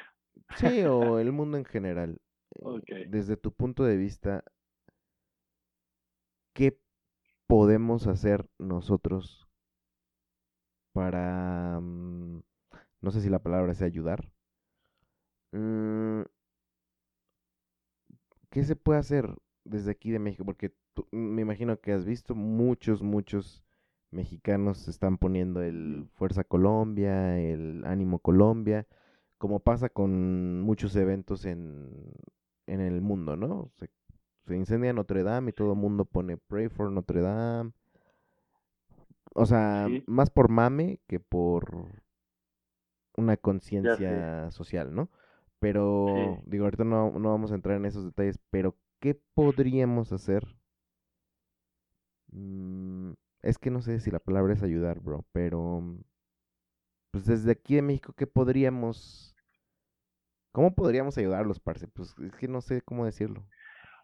sí, 0.58 0.84
o 0.88 1.20
el 1.20 1.32
mundo 1.32 1.58
en 1.58 1.66
general. 1.66 2.22
eh, 2.56 2.64
Ok. 2.64 2.92
Desde 3.10 3.38
tu 3.38 3.52
punto 3.54 3.84
de 3.84 3.98
vista, 3.98 4.44
¿qué 6.54 6.78
podemos 7.48 8.08
hacer 8.08 8.46
nosotros 8.60 9.48
para, 10.94 11.80
mm, 11.82 12.42
no 13.02 13.12
sé 13.12 13.22
si 13.22 13.30
la 13.30 13.40
palabra 13.40 13.72
es 13.72 13.82
ayudar? 13.82 14.30
Mm, 15.54 16.24
¿Qué 18.50 18.64
se 18.64 18.76
puede 18.76 19.00
hacer 19.00 19.36
desde 19.64 19.92
aquí 19.92 20.12
de 20.12 20.20
México? 20.20 20.46
Porque 20.46 20.74
tú- 20.94 21.08
me 21.12 21.42
imagino 21.42 21.80
que 21.80 21.94
has 21.94 22.06
visto 22.06 22.36
muchos, 22.36 23.02
muchos 23.04 23.64
mexicanos 24.12 24.88
están 24.88 25.18
poniendo 25.18 25.62
el 25.62 26.08
Fuerza 26.16 26.44
Colombia, 26.44 27.40
el 27.40 27.86
Ánimo 27.86 28.20
Colombia, 28.20 28.88
como 29.38 29.60
pasa 29.60 29.90
con 29.90 30.62
muchos 30.62 30.96
eventos 30.96 31.46
en, 31.46 32.12
en 32.68 32.82
el 32.82 33.02
mundo, 33.02 33.36
¿no? 33.36 33.70
Se, 33.76 33.90
se 34.48 34.56
incendia 34.56 34.94
Notre 34.94 35.24
Dame 35.24 35.52
y 35.52 35.54
todo 35.54 35.74
el 35.74 35.80
mundo 35.80 36.06
pone 36.06 36.38
Pray 36.38 36.70
for 36.70 36.92
Notre 36.92 37.22
Dame. 37.22 37.72
O 39.34 39.46
sea, 39.46 39.86
Sí. 39.88 40.04
más 40.08 40.30
por 40.30 40.50
mame 40.50 41.00
que 41.08 41.20
por 41.20 41.88
una 43.20 43.38
conciencia 43.38 44.50
social, 44.52 44.94
¿no? 44.96 45.10
Pero, 45.60 46.38
Sí. 46.44 46.50
digo, 46.52 46.66
ahorita 46.66 46.84
no, 46.86 47.12
no 47.20 47.30
vamos 47.32 47.52
a 47.52 47.56
entrar 47.56 47.78
en 47.78 47.86
esos 47.86 48.06
detalles, 48.06 48.40
pero 48.50 48.78
¿qué 49.00 49.20
podríamos 49.34 50.12
hacer 50.12 50.44
mm, 52.32 53.12
es 53.42 53.58
que 53.58 53.70
no 53.70 53.82
sé 53.82 54.00
si 54.00 54.12
la 54.12 54.20
palabra 54.20 54.54
es 54.54 54.64
ayudar, 54.64 55.00
bro, 55.00 55.26
pero 55.32 55.84
pues 57.12 57.26
desde 57.26 57.52
aquí 57.52 57.78
en 57.78 57.88
México, 57.88 58.14
¿qué 58.16 58.28
podríamos, 58.28 59.36
cómo 60.52 60.74
podríamos 60.74 61.18
ayudarlos, 61.18 61.60
parce? 61.60 61.88
Pues 61.88 62.16
es 62.20 62.36
que 62.36 62.48
no 62.48 62.62
sé 62.62 62.82
cómo 62.82 63.06
decirlo. 63.06 63.44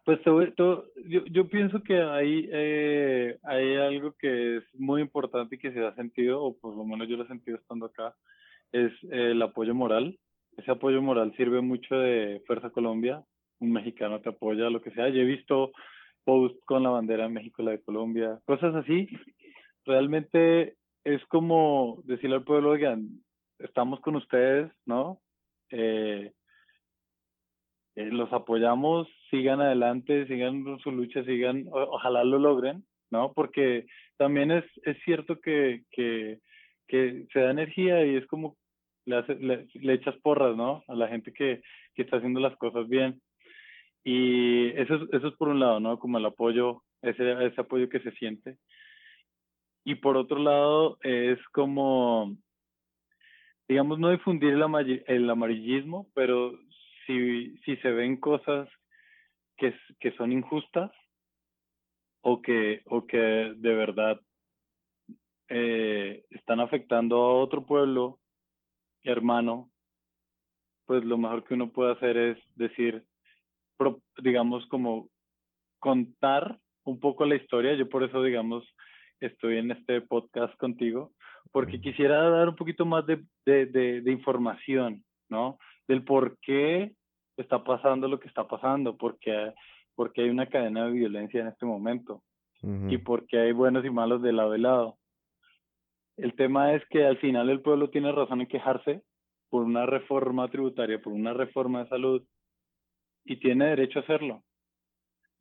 Pues 0.05 0.19
todo, 0.23 0.85
yo, 1.07 1.25
yo 1.25 1.49
pienso 1.49 1.81
que 1.81 1.99
hay, 1.99 2.47
eh, 2.51 3.39
hay 3.41 3.75
algo 3.75 4.13
que 4.13 4.57
es 4.57 4.63
muy 4.75 5.01
importante 5.01 5.55
y 5.55 5.57
que 5.57 5.71
se 5.73 5.83
ha 5.83 5.95
sentido, 5.95 6.43
o 6.43 6.55
por 6.57 6.75
lo 6.75 6.85
menos 6.85 7.07
yo 7.07 7.17
lo 7.17 7.23
he 7.23 7.27
sentido 7.27 7.57
estando 7.57 7.87
acá, 7.87 8.15
es 8.75 8.91
el 9.09 9.41
apoyo 9.41 9.73
moral. 9.73 10.17
Ese 10.57 10.71
apoyo 10.71 11.01
moral 11.01 11.33
sirve 11.37 11.61
mucho 11.61 11.95
de 11.95 12.41
Fuerza 12.45 12.69
Colombia, 12.69 13.23
un 13.59 13.71
mexicano 13.71 14.19
te 14.21 14.29
apoya, 14.29 14.69
lo 14.69 14.81
que 14.81 14.91
sea. 14.91 15.09
Yo 15.09 15.21
he 15.21 15.25
visto 15.25 15.71
posts 16.25 16.59
con 16.65 16.83
la 16.83 16.89
bandera 16.89 17.23
de 17.23 17.29
México, 17.29 17.63
la 17.63 17.71
de 17.71 17.81
Colombia, 17.81 18.39
cosas 18.45 18.75
así. 18.75 19.07
Realmente 19.85 20.75
es 21.05 21.23
como 21.27 22.01
decirle 22.03 22.37
al 22.37 22.43
pueblo, 22.43 22.71
oigan, 22.71 23.21
estamos 23.59 23.99
con 24.01 24.15
ustedes, 24.15 24.71
¿no? 24.85 25.19
Eh, 25.69 26.31
eh, 27.95 28.05
los 28.11 28.31
apoyamos, 28.33 29.07
sigan 29.29 29.61
adelante, 29.61 30.27
sigan 30.27 30.65
su 30.79 30.91
lucha, 30.91 31.23
sigan, 31.23 31.65
ojalá 31.71 32.23
lo 32.23 32.39
logren, 32.39 32.83
¿no? 33.09 33.31
Porque 33.33 33.85
también 34.17 34.51
es, 34.51 34.65
es 34.83 34.97
cierto 35.05 35.39
que, 35.39 35.83
que 35.91 36.39
se 37.31 37.39
da 37.39 37.51
energía 37.51 38.05
y 38.05 38.15
es 38.15 38.25
como 38.27 38.57
le, 39.05 39.21
le, 39.39 39.67
le, 39.73 39.93
echas 39.93 40.15
porras, 40.17 40.55
¿no? 40.55 40.83
A 40.87 40.95
la 40.95 41.07
gente 41.07 41.31
que, 41.33 41.61
que 41.93 42.01
está 42.01 42.17
haciendo 42.17 42.39
las 42.39 42.55
cosas 42.57 42.87
bien. 42.87 43.21
Y 44.03 44.67
eso, 44.79 45.07
eso 45.11 45.27
es 45.27 45.33
por 45.35 45.47
un 45.47 45.59
lado, 45.59 45.79
¿no? 45.79 45.97
Como 45.99 46.17
el 46.17 46.25
apoyo, 46.25 46.83
ese, 47.01 47.45
ese 47.45 47.61
apoyo 47.61 47.89
que 47.89 47.99
se 48.01 48.11
siente. 48.13 48.57
Y 49.83 49.95
por 49.95 50.17
otro 50.17 50.39
lado, 50.39 50.97
es 51.01 51.39
como, 51.51 52.35
digamos, 53.67 53.99
no 53.99 54.09
difundir 54.09 54.53
el, 54.53 55.03
el 55.07 55.29
amarillismo, 55.29 56.07
pero 56.13 56.57
si, 57.05 57.57
si 57.59 57.77
se 57.77 57.91
ven 57.91 58.17
cosas 58.17 58.67
que, 59.57 59.73
que 59.99 60.11
son 60.13 60.31
injustas 60.31 60.91
o 62.21 62.41
que, 62.41 62.81
o 62.85 63.05
que 63.05 63.17
de 63.17 63.75
verdad 63.75 64.19
eh, 65.49 66.25
están 66.31 66.59
afectando 66.59 67.17
a 67.17 67.33
otro 67.35 67.65
pueblo 67.65 68.19
hermano, 69.05 69.69
pues 70.85 71.03
lo 71.03 71.17
mejor 71.17 71.43
que 71.43 71.53
uno 71.53 71.71
puede 71.71 71.93
hacer 71.93 72.17
es 72.17 72.37
decir, 72.55 73.03
digamos, 74.21 74.65
como 74.67 75.09
contar 75.79 76.59
un 76.83 76.99
poco 76.99 77.25
la 77.25 77.35
historia. 77.35 77.73
Yo 77.75 77.89
por 77.89 78.03
eso, 78.03 78.21
digamos, 78.21 78.63
estoy 79.19 79.57
en 79.57 79.71
este 79.71 80.01
podcast 80.01 80.55
contigo, 80.57 81.13
porque 81.51 81.79
quisiera 81.79 82.29
dar 82.29 82.49
un 82.49 82.55
poquito 82.55 82.85
más 82.85 83.05
de, 83.05 83.23
de, 83.45 83.65
de, 83.65 84.01
de 84.01 84.11
información, 84.11 85.03
¿no? 85.29 85.57
del 85.87 86.03
por 86.03 86.37
qué 86.39 86.93
está 87.37 87.63
pasando 87.63 88.07
lo 88.07 88.19
que 88.19 88.27
está 88.27 88.47
pasando, 88.47 88.97
porque, 88.97 89.53
porque 89.95 90.21
hay 90.21 90.29
una 90.29 90.47
cadena 90.47 90.85
de 90.85 90.91
violencia 90.91 91.41
en 91.41 91.47
este 91.47 91.65
momento 91.65 92.23
y 92.89 92.97
porque 92.97 93.37
hay 93.37 93.51
buenos 93.51 93.85
y 93.85 93.91
malos 93.91 94.23
de 94.23 94.33
lado 94.33 94.55
y 94.55 94.59
lado. 94.59 94.97
El 96.17 96.33
tema 96.35 96.73
es 96.73 96.83
que 96.89 97.05
al 97.05 97.17
final 97.17 97.49
el 97.49 97.61
pueblo 97.61 97.89
tiene 97.89 98.11
razón 98.11 98.41
en 98.41 98.47
quejarse 98.47 99.01
por 99.49 99.63
una 99.63 99.85
reforma 99.85 100.47
tributaria, 100.49 101.01
por 101.01 101.13
una 101.13 101.33
reforma 101.33 101.83
de 101.83 101.89
salud, 101.89 102.23
y 103.25 103.37
tiene 103.37 103.65
derecho 103.67 103.99
a 103.99 104.03
hacerlo. 104.03 104.43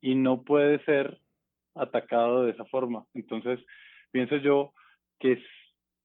Y 0.01 0.15
no 0.15 0.43
puede 0.43 0.83
ser 0.85 1.19
atacado 1.75 2.43
de 2.43 2.51
esa 2.51 2.65
forma. 2.65 3.05
Entonces, 3.13 3.59
pienso 4.11 4.37
yo 4.37 4.73
que, 5.19 5.41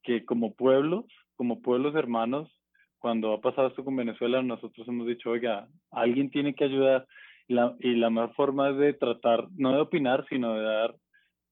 que 0.03 0.25
como 0.25 0.55
pueblos, 0.55 1.05
como 1.37 1.63
pueblos 1.63 1.95
hermanos, 1.95 2.51
cuando 2.99 3.33
ha 3.33 3.41
pasado 3.41 3.69
esto 3.69 3.85
con 3.85 3.97
Venezuela, 3.97 4.43
nosotros 4.43 4.87
hemos 4.87 5.07
dicho, 5.07 5.31
oiga, 5.31 5.69
alguien 5.91 6.31
tiene 6.31 6.55
que 6.55 6.65
ayudar 6.65 7.07
la, 7.49 7.75
y 7.81 7.95
la 7.97 8.11
mejor 8.11 8.35
forma 8.35 8.71
es 8.71 8.77
de 8.77 8.93
tratar, 8.93 9.49
no 9.57 9.73
de 9.73 9.81
opinar, 9.81 10.27
sino 10.29 10.55
de 10.55 10.63
dar, 10.63 10.95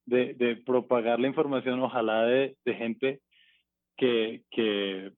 de, 0.08 0.34
de 0.34 0.56
propagar 0.56 1.20
la 1.20 1.28
información, 1.28 1.80
ojalá 1.80 2.24
de, 2.24 2.56
de 2.64 2.74
gente 2.74 3.20
que, 3.96 4.42
que, 4.50 5.12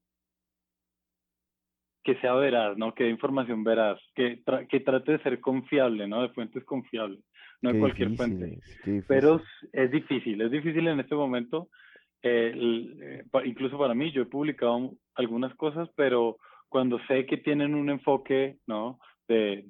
que 2.05 2.14
sea 2.16 2.34
veraz, 2.34 2.76
¿no? 2.76 2.95
Que 2.95 3.05
dé 3.05 3.11
información 3.11 3.64
veraz, 3.64 4.01
que, 4.14 4.43
que 4.68 4.80
trate 4.80 5.12
de 5.12 5.22
ser 5.22 5.41
confiable, 5.41 6.09
¿no? 6.09 6.22
De 6.22 6.30
fuentes 6.30 6.64
confiables, 6.64 7.20
no 7.62 7.72
de 7.72 7.78
cualquier 7.78 8.16
fuente. 8.16 8.59
Pero 9.07 9.41
es 9.72 9.91
difícil, 9.91 10.41
es 10.41 10.51
difícil 10.51 10.88
en 10.88 11.01
este 11.01 11.14
momento 11.14 11.68
eh, 12.22 13.22
incluso 13.45 13.78
para 13.78 13.95
mí, 13.95 14.12
yo 14.12 14.22
he 14.22 14.26
publicado 14.26 14.93
algunas 15.14 15.55
cosas, 15.55 15.88
pero 15.97 16.36
cuando 16.68 16.99
sé 17.07 17.26
que 17.26 17.38
tienen 17.38 17.74
un 17.74 17.91
enfoque, 17.91 18.59
¿no? 18.66 18.99
De, 19.26 19.64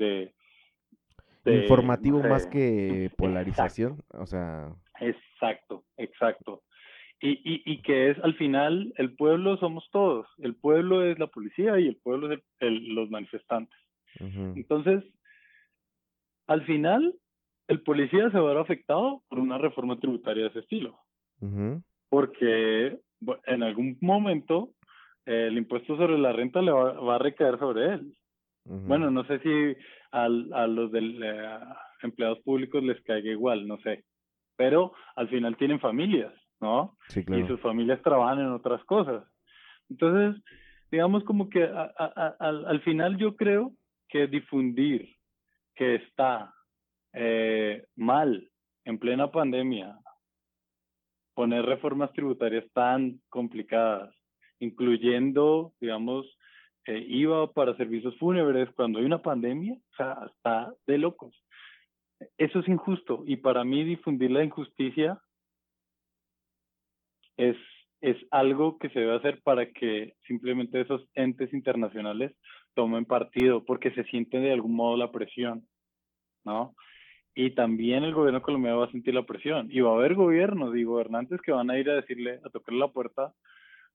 de, 1.44 1.62
informativo 1.62 2.20
más 2.20 2.46
que 2.46 3.10
polarización, 3.16 4.02
o 4.10 4.26
sea. 4.26 4.74
Exacto, 5.00 5.84
exacto. 5.96 6.62
Y, 7.20 7.30
y, 7.30 7.62
y 7.66 7.82
que 7.82 8.10
es 8.10 8.18
al 8.20 8.34
final 8.36 8.94
el 8.96 9.14
pueblo 9.14 9.58
somos 9.58 9.86
todos, 9.90 10.26
el 10.38 10.54
pueblo 10.54 11.04
es 11.04 11.18
la 11.18 11.26
policía 11.26 11.78
y 11.78 11.88
el 11.88 11.96
pueblo 11.96 12.32
es 12.32 12.40
el, 12.60 12.94
los 12.94 13.10
manifestantes. 13.10 13.78
Entonces, 14.18 15.04
al 16.46 16.64
final, 16.64 17.14
el 17.68 17.80
policía 17.82 18.30
se 18.30 18.38
va 18.38 18.50
a 18.50 18.54
ver 18.54 18.62
afectado 18.62 19.22
por 19.28 19.38
una 19.38 19.56
reforma 19.56 19.98
tributaria 19.98 20.44
de 20.44 20.48
ese 20.50 20.58
estilo 20.60 20.98
porque 22.10 22.98
en 23.46 23.62
algún 23.62 23.96
momento 24.00 24.70
el 25.24 25.56
impuesto 25.56 25.96
sobre 25.96 26.18
la 26.18 26.32
renta 26.32 26.60
le 26.60 26.72
va, 26.72 27.14
a 27.14 27.18
recaer 27.18 27.58
sobre 27.58 27.94
él. 27.94 28.14
Bueno, 28.64 29.10
no 29.10 29.24
sé 29.24 29.38
si 29.40 29.76
al, 30.10 30.52
a 30.52 30.66
los 30.66 30.92
del, 30.92 31.22
eh, 31.22 31.58
empleados 32.02 32.40
públicos 32.40 32.82
les 32.82 33.00
caiga 33.02 33.30
igual, 33.30 33.66
no 33.66 33.78
sé. 33.78 34.04
Pero 34.60 34.92
al 35.16 35.26
final 35.30 35.56
tienen 35.56 35.80
familias, 35.80 36.34
¿no? 36.60 36.94
Sí, 37.08 37.24
claro. 37.24 37.42
Y 37.42 37.48
sus 37.48 37.58
familias 37.62 38.02
trabajan 38.02 38.40
en 38.40 38.52
otras 38.52 38.84
cosas. 38.84 39.24
Entonces, 39.88 40.42
digamos 40.90 41.24
como 41.24 41.48
que 41.48 41.64
a, 41.64 41.84
al 42.38 42.82
final 42.82 43.16
yo 43.16 43.36
creo 43.36 43.72
que 44.06 44.26
difundir 44.26 45.16
que 45.74 45.94
está 45.94 46.52
eh, 47.14 47.86
mal 47.96 48.50
en 48.84 48.98
plena 48.98 49.30
pandemia 49.30 49.96
poner 51.32 51.64
reformas 51.64 52.12
tributarias 52.12 52.70
tan 52.74 53.18
complicadas, 53.30 54.14
incluyendo, 54.58 55.72
digamos, 55.80 56.26
eh, 56.84 57.02
IVA 57.08 57.50
para 57.54 57.74
servicios 57.78 58.14
fúnebres 58.18 58.68
cuando 58.76 58.98
hay 58.98 59.06
una 59.06 59.22
pandemia, 59.22 59.72
o 59.72 59.96
sea, 59.96 60.18
está 60.26 60.70
de 60.86 60.98
locos. 60.98 61.34
Eso 62.38 62.60
es 62.60 62.68
injusto 62.68 63.22
y 63.26 63.36
para 63.36 63.64
mí 63.64 63.84
difundir 63.84 64.30
la 64.30 64.44
injusticia 64.44 65.20
es, 67.36 67.56
es 68.00 68.16
algo 68.30 68.78
que 68.78 68.90
se 68.90 69.00
debe 69.00 69.16
hacer 69.16 69.40
para 69.42 69.70
que 69.70 70.14
simplemente 70.26 70.80
esos 70.80 71.08
entes 71.14 71.52
internacionales 71.52 72.36
tomen 72.74 73.04
partido 73.04 73.64
porque 73.64 73.90
se 73.92 74.04
sienten 74.04 74.42
de 74.42 74.52
algún 74.52 74.74
modo 74.74 74.96
la 74.96 75.10
presión, 75.10 75.66
¿no? 76.44 76.74
y 77.34 77.50
también 77.50 78.04
el 78.04 78.14
gobierno 78.14 78.42
colombiano 78.42 78.80
va 78.80 78.86
a 78.86 78.90
sentir 78.90 79.14
la 79.14 79.24
presión 79.24 79.68
y 79.70 79.80
va 79.80 79.92
a 79.92 79.94
haber 79.94 80.14
gobiernos 80.14 80.76
y 80.76 80.84
gobernantes 80.84 81.40
que 81.40 81.52
van 81.52 81.70
a 81.70 81.78
ir 81.78 81.88
a 81.90 81.94
decirle, 81.94 82.40
a 82.44 82.50
tocarle 82.50 82.80
la 82.80 82.88
puerta 82.88 83.32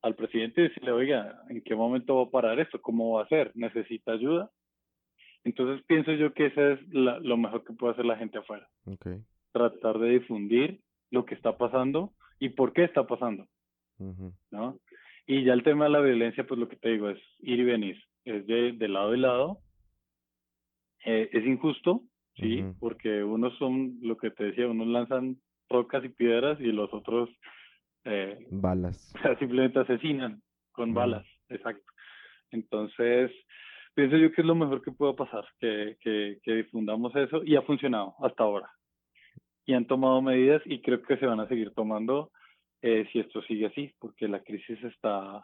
al 0.01 0.15
presidente 0.15 0.61
y 0.61 0.67
decirle, 0.69 0.91
oiga, 0.91 1.41
¿en 1.49 1.61
qué 1.61 1.75
momento 1.75 2.15
va 2.15 2.23
a 2.23 2.31
parar 2.31 2.59
esto? 2.59 2.81
¿Cómo 2.81 3.13
va 3.13 3.23
a 3.23 3.27
ser? 3.27 3.51
¿Necesita 3.55 4.13
ayuda? 4.13 4.49
Entonces 5.45 5.85
pienso 5.85 6.11
yo 6.13 6.33
que 6.33 6.47
eso 6.47 6.61
es 6.71 6.79
lo 6.89 7.37
mejor 7.37 7.63
que 7.63 7.73
puede 7.73 7.93
hacer 7.93 8.05
la 8.05 8.17
gente 8.17 8.39
afuera. 8.39 8.67
Okay. 8.85 9.21
Tratar 9.53 9.99
de 9.99 10.09
difundir 10.09 10.81
lo 11.11 11.25
que 11.25 11.35
está 11.35 11.57
pasando 11.57 12.13
y 12.39 12.49
por 12.49 12.73
qué 12.73 12.83
está 12.83 13.07
pasando. 13.07 13.47
¿no? 14.51 14.79
Y 15.27 15.43
ya 15.43 15.53
el 15.53 15.63
tema 15.63 15.85
de 15.85 15.91
la 15.91 16.01
violencia, 16.01 16.45
pues 16.45 16.59
lo 16.59 16.67
que 16.67 16.75
te 16.75 16.89
digo 16.89 17.09
es 17.09 17.19
ir 17.39 17.59
y 17.59 17.63
venir. 17.63 18.03
Es 18.25 18.45
de, 18.47 18.73
de 18.73 18.87
lado 18.87 19.15
y 19.15 19.19
lado. 19.19 19.59
Eh, 21.05 21.29
es 21.31 21.45
injusto, 21.45 22.01
¿sí? 22.35 22.63
Porque 22.79 23.23
unos 23.23 23.55
son, 23.59 23.99
lo 24.01 24.17
que 24.17 24.31
te 24.31 24.45
decía, 24.45 24.67
unos 24.67 24.87
lanzan 24.87 25.37
rocas 25.69 26.03
y 26.03 26.09
piedras 26.09 26.59
y 26.59 26.71
los 26.71 26.91
otros... 26.93 27.29
Eh, 28.03 28.37
balas. 28.51 29.13
simplemente 29.39 29.79
asesinan 29.79 30.41
con 30.71 30.93
balas, 30.93 31.25
exacto. 31.49 31.85
Entonces, 32.51 33.31
pienso 33.95 34.17
yo 34.17 34.31
que 34.31 34.41
es 34.41 34.47
lo 34.47 34.55
mejor 34.55 34.81
que 34.81 34.91
pueda 34.91 35.13
pasar, 35.13 35.45
que, 35.59 35.97
que, 36.01 36.39
que 36.43 36.53
difundamos 36.53 37.15
eso 37.15 37.43
y 37.43 37.55
ha 37.55 37.61
funcionado 37.63 38.15
hasta 38.19 38.43
ahora. 38.43 38.69
Y 39.65 39.73
han 39.73 39.87
tomado 39.87 40.21
medidas 40.21 40.61
y 40.65 40.81
creo 40.81 41.01
que 41.01 41.17
se 41.17 41.25
van 41.25 41.39
a 41.39 41.47
seguir 41.47 41.73
tomando 41.73 42.31
eh, 42.81 43.07
si 43.11 43.19
esto 43.19 43.41
sigue 43.43 43.65
así, 43.65 43.91
porque 43.99 44.27
la 44.27 44.43
crisis 44.43 44.83
está 44.83 45.43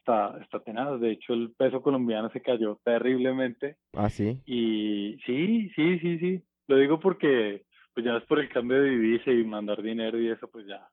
está, 0.00 0.38
está 0.42 0.60
tenaz. 0.60 1.00
De 1.00 1.12
hecho, 1.12 1.34
el 1.34 1.52
peso 1.56 1.82
colombiano 1.82 2.30
se 2.30 2.40
cayó 2.40 2.78
terriblemente. 2.84 3.76
Ah, 3.94 4.10
sí. 4.10 4.40
Y 4.46 5.18
sí, 5.26 5.70
sí, 5.76 5.98
sí, 6.00 6.18
sí. 6.18 6.42
Lo 6.68 6.76
digo 6.76 7.00
porque, 7.00 7.64
pues 7.94 8.06
ya 8.06 8.16
es 8.16 8.24
por 8.24 8.40
el 8.40 8.48
cambio 8.48 8.80
de 8.80 8.90
divisa 8.90 9.30
y 9.30 9.44
mandar 9.44 9.82
dinero 9.82 10.20
y 10.20 10.28
eso, 10.28 10.48
pues 10.48 10.66
ya. 10.66 10.86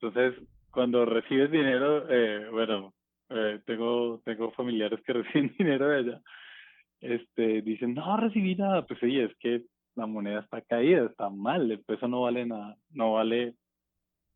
Entonces, 0.00 0.40
cuando 0.70 1.04
recibes 1.04 1.50
dinero, 1.50 2.06
eh, 2.08 2.48
bueno, 2.50 2.94
eh, 3.30 3.60
tengo, 3.64 4.20
tengo 4.24 4.50
familiares 4.52 5.00
que 5.02 5.12
reciben 5.12 5.54
dinero 5.58 5.88
de 5.88 5.98
allá, 5.98 6.22
este, 7.00 7.62
dicen, 7.62 7.94
no 7.94 8.16
recibí 8.16 8.54
nada, 8.54 8.86
pues 8.86 9.02
oye, 9.02 9.24
es 9.24 9.36
que 9.38 9.62
la 9.96 10.06
moneda 10.06 10.40
está 10.40 10.60
caída, 10.62 11.06
está 11.06 11.30
mal, 11.30 11.70
el 11.70 11.80
peso 11.80 12.08
no 12.08 12.22
vale 12.22 12.46
nada, 12.46 12.76
no 12.90 13.14
vale 13.14 13.54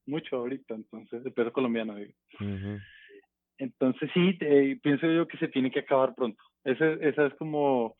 mucho 0.06 0.36
ahorita, 0.36 0.74
entonces, 0.74 1.24
el 1.24 1.32
peso 1.32 1.52
colombiano, 1.52 1.96
digo. 1.96 2.12
Entonces 3.58 4.10
sí, 4.12 4.32
pienso 4.82 5.06
yo 5.06 5.28
que 5.28 5.38
se 5.38 5.48
tiene 5.48 5.70
que 5.70 5.80
acabar 5.80 6.14
pronto. 6.14 6.42
Esa, 6.64 6.92
esa 6.94 7.26
es 7.26 7.34
como 7.34 7.96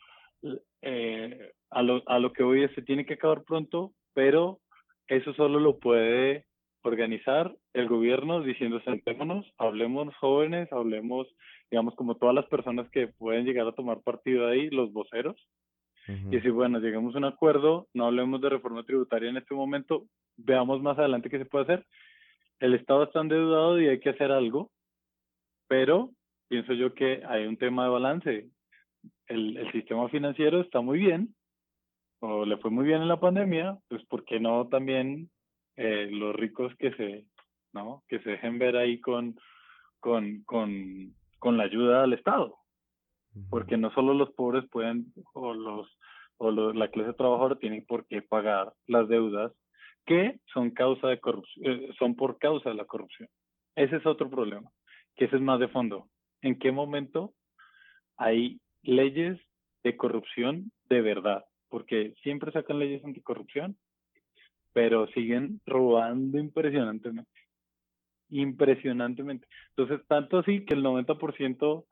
eh, 0.83 1.53
a, 1.71 1.83
lo, 1.83 2.03
a 2.07 2.19
lo 2.19 2.33
que 2.33 2.43
voy, 2.43 2.69
se 2.75 2.83
tiene 2.83 3.07
que 3.07 3.15
acabar 3.15 3.45
pronto, 3.45 3.93
pero 4.15 4.61
eso 5.07 5.33
solo 5.35 5.61
lo 5.61 5.79
puede 5.79 6.47
organizar 6.85 7.55
el 7.73 7.89
gobierno 7.89 8.43
diciendo 8.43 8.81
sentémonos, 8.81 9.47
hablemos 9.59 10.15
jóvenes, 10.17 10.71
hablemos, 10.73 11.27
digamos, 11.71 11.95
como 11.97 12.17
todas 12.17 12.35
las 12.35 12.47
personas 12.47 12.89
que 12.91 13.09
pueden 13.09 13.47
llegar 13.47 13.67
a 13.67 13.73
tomar 13.73 14.03
partido 14.03 14.47
ahí, 14.47 14.71
los 14.71 14.93
voceros, 14.93 15.37
y 16.07 16.39
si, 16.41 16.51
bueno, 16.51 16.81
llegamos 16.81 17.15
a 17.15 17.19
un 17.19 17.25
acuerdo, 17.25 17.89
no 17.95 18.05
hablemos 18.05 18.39
de 18.43 18.51
reforma 18.51 18.83
tributaria 18.83 19.31
en 19.31 19.39
este 19.39 19.55
momento, 19.55 20.05
veamos 20.37 20.83
más 20.83 20.99
adelante 20.99 21.31
qué 21.31 21.39
se 21.39 21.47
puede 21.47 21.65
hacer. 21.65 21.87
El 22.61 22.75
Estado 22.75 23.05
está 23.05 23.21
endeudado 23.23 23.81
y 23.81 23.89
hay 23.89 24.01
que 24.01 24.11
hacer 24.11 24.31
algo, 24.31 24.71
pero 25.67 26.11
pienso 26.49 26.75
yo 26.75 26.93
que 26.93 27.23
hay 27.27 27.47
un 27.47 27.57
tema 27.57 27.85
de 27.85 27.91
balance. 27.91 28.51
El, 29.29 29.57
el 29.57 29.73
sistema 29.73 30.11
financiero 30.11 30.61
está 30.61 30.83
muy 30.83 30.99
bien, 30.99 31.35
o 32.21 32.45
le 32.45 32.59
fue 32.59 32.71
muy 32.71 32.85
bien 32.85 33.01
en 33.01 33.09
la 33.09 33.21
pandemia, 33.21 33.79
pues 33.89 34.05
¿por 34.05 34.27
qué 34.27 34.39
no 34.39 34.69
también 34.69 35.31
eh, 35.77 36.09
los 36.11 36.35
ricos 36.35 36.75
que 36.77 36.93
se, 36.93 37.27
¿no? 37.73 38.05
Que 38.09 38.21
se 38.21 38.31
dejen 38.31 38.59
ver 38.59 38.77
ahí 38.77 39.01
con, 39.01 39.37
con, 40.01 40.43
con, 40.45 41.15
con 41.39 41.57
la 41.57 41.65
ayuda 41.65 42.03
del 42.03 42.15
Estado? 42.15 42.57
Porque 43.51 43.77
no 43.77 43.93
solo 43.93 44.15
los 44.15 44.31
pobres 44.33 44.65
pueden, 44.71 45.13
o 45.33 45.55
los, 45.55 45.99
o 46.37 46.51
los, 46.53 46.77
la 46.77 46.89
clase 46.89 47.15
trabajadora 47.15 47.57
tienen 47.57 47.85
por 47.85 48.07
qué 48.07 48.23
pagar 48.23 48.73
las 48.87 49.09
deudas 49.09 49.53
que 50.07 50.39
son 50.53 50.71
causa 50.71 51.09
de 51.09 51.19
corrupción, 51.19 51.67
eh, 51.67 51.89
son 51.99 52.15
por 52.15 52.39
causa 52.39 52.71
de 52.71 52.77
la 52.77 52.85
corrupción. 52.85 53.29
Ese 53.75 53.97
es 53.97 54.07
otro 54.07 54.31
problema, 54.31 54.71
que 55.17 55.25
ese 55.25 55.37
es 55.37 55.43
más 55.43 55.59
de 55.59 55.69
fondo. 55.69 56.09
¿En 56.43 56.59
qué 56.59 56.71
momento 56.71 57.33
hay 58.17 58.61
leyes 58.83 59.41
de 59.83 59.97
corrupción 59.97 60.71
de 60.89 61.01
verdad? 61.01 61.45
Porque 61.69 62.15
siempre 62.23 62.53
sacan 62.53 62.79
leyes 62.79 63.05
anticorrupción, 63.05 63.77
pero 64.75 65.07
siguen 65.09 65.63
robando 65.65 66.39
impresionantemente. 66.39 67.31
Impresionantemente. 68.29 69.47
Entonces, 69.77 70.07
tanto 70.07 70.41
así 70.41 70.67
que 70.67 70.75
el 70.75 70.85
90% 70.85 71.87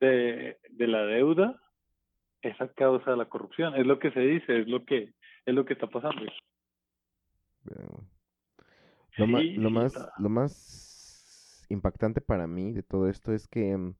de, 0.00 0.56
de 0.70 0.86
la 0.86 1.02
deuda 1.04 1.60
es 2.40 2.58
a 2.60 2.68
causa 2.68 3.10
de 3.10 3.16
la 3.16 3.28
corrupción. 3.28 3.74
Es 3.74 3.86
lo 3.86 3.98
que 3.98 4.12
se 4.12 4.20
dice, 4.20 4.60
es 4.60 4.68
lo 4.68 4.84
que, 4.84 5.12
es 5.44 5.54
lo 5.54 5.64
que 5.64 5.74
está 5.74 5.88
pasando. 5.88 6.22
Lo, 7.64 9.26
lo, 9.26 9.70
más, 9.70 9.92
lo 10.18 10.30
más 10.30 11.66
impactante 11.68 12.20
para 12.20 12.46
mí 12.46 12.72
de 12.72 12.82
todo 12.82 13.08
esto 13.08 13.32
es 13.32 13.48
que 13.48 13.76
mm, 13.76 13.94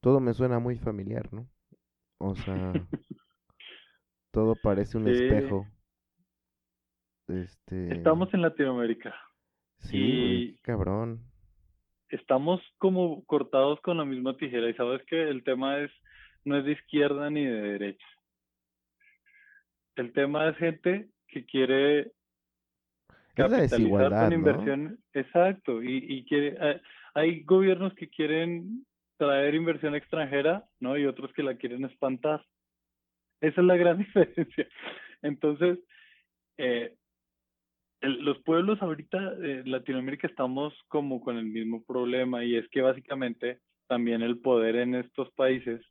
todo 0.00 0.20
me 0.20 0.34
suena 0.34 0.58
muy 0.58 0.76
familiar, 0.76 1.32
¿no? 1.32 1.48
O 2.18 2.34
sea, 2.34 2.72
todo 4.32 4.56
parece 4.56 4.98
un 4.98 5.08
espejo. 5.08 5.66
Este... 7.30 7.94
Estamos 7.94 8.32
en 8.34 8.42
Latinoamérica. 8.42 9.14
Sí, 9.78 10.58
cabrón. 10.62 11.20
Estamos 12.08 12.60
como 12.78 13.24
cortados 13.24 13.80
con 13.80 13.98
la 13.98 14.04
misma 14.04 14.36
tijera 14.36 14.68
y 14.68 14.74
sabes 14.74 15.02
que 15.06 15.28
el 15.28 15.44
tema 15.44 15.78
es 15.78 15.90
no 16.44 16.56
es 16.56 16.64
de 16.64 16.72
izquierda 16.72 17.30
ni 17.30 17.44
de 17.44 17.60
derecha. 17.60 18.06
El 19.96 20.12
tema 20.12 20.48
es 20.48 20.56
gente 20.56 21.08
que 21.28 21.44
quiere 21.44 22.12
capitalizar 23.34 24.10
con 24.10 24.32
inversión, 24.32 24.98
exacto, 25.12 25.82
y, 25.82 26.04
y 26.08 26.24
quiere, 26.24 26.56
eh, 26.60 26.80
hay 27.14 27.42
gobiernos 27.44 27.94
que 27.94 28.08
quieren 28.08 28.84
traer 29.16 29.54
inversión 29.54 29.94
extranjera, 29.94 30.64
¿no? 30.80 30.96
Y 30.96 31.06
otros 31.06 31.32
que 31.34 31.42
la 31.42 31.54
quieren 31.56 31.84
espantar. 31.84 32.44
Esa 33.40 33.60
es 33.60 33.66
la 33.66 33.76
gran 33.76 33.98
diferencia. 33.98 34.66
Entonces, 35.22 35.78
eh, 36.56 36.96
los 38.00 38.38
pueblos 38.42 38.80
ahorita 38.80 39.34
de 39.34 39.64
Latinoamérica 39.64 40.26
estamos 40.26 40.74
como 40.88 41.20
con 41.20 41.36
el 41.36 41.44
mismo 41.44 41.84
problema 41.84 42.44
y 42.44 42.56
es 42.56 42.66
que 42.68 42.80
básicamente 42.80 43.58
también 43.88 44.22
el 44.22 44.38
poder 44.38 44.76
en 44.76 44.94
estos 44.94 45.30
países 45.32 45.82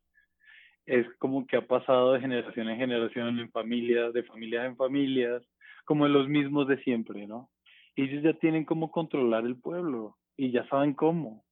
es 0.86 1.06
como 1.18 1.46
que 1.46 1.56
ha 1.56 1.66
pasado 1.66 2.12
de 2.12 2.20
generación 2.20 2.68
en 2.68 2.78
generación 2.78 3.38
en 3.38 3.50
familias, 3.50 4.12
de 4.12 4.24
familias 4.24 4.66
en 4.66 4.76
familias, 4.76 5.42
como 5.84 6.08
los 6.08 6.28
mismos 6.28 6.66
de 6.66 6.82
siempre, 6.82 7.26
¿no? 7.26 7.48
Y 7.94 8.04
ellos 8.04 8.24
ya 8.24 8.32
tienen 8.34 8.64
cómo 8.64 8.90
controlar 8.90 9.44
el 9.44 9.60
pueblo 9.60 10.16
y 10.36 10.50
ya 10.50 10.66
saben 10.68 10.94
cómo. 10.94 11.44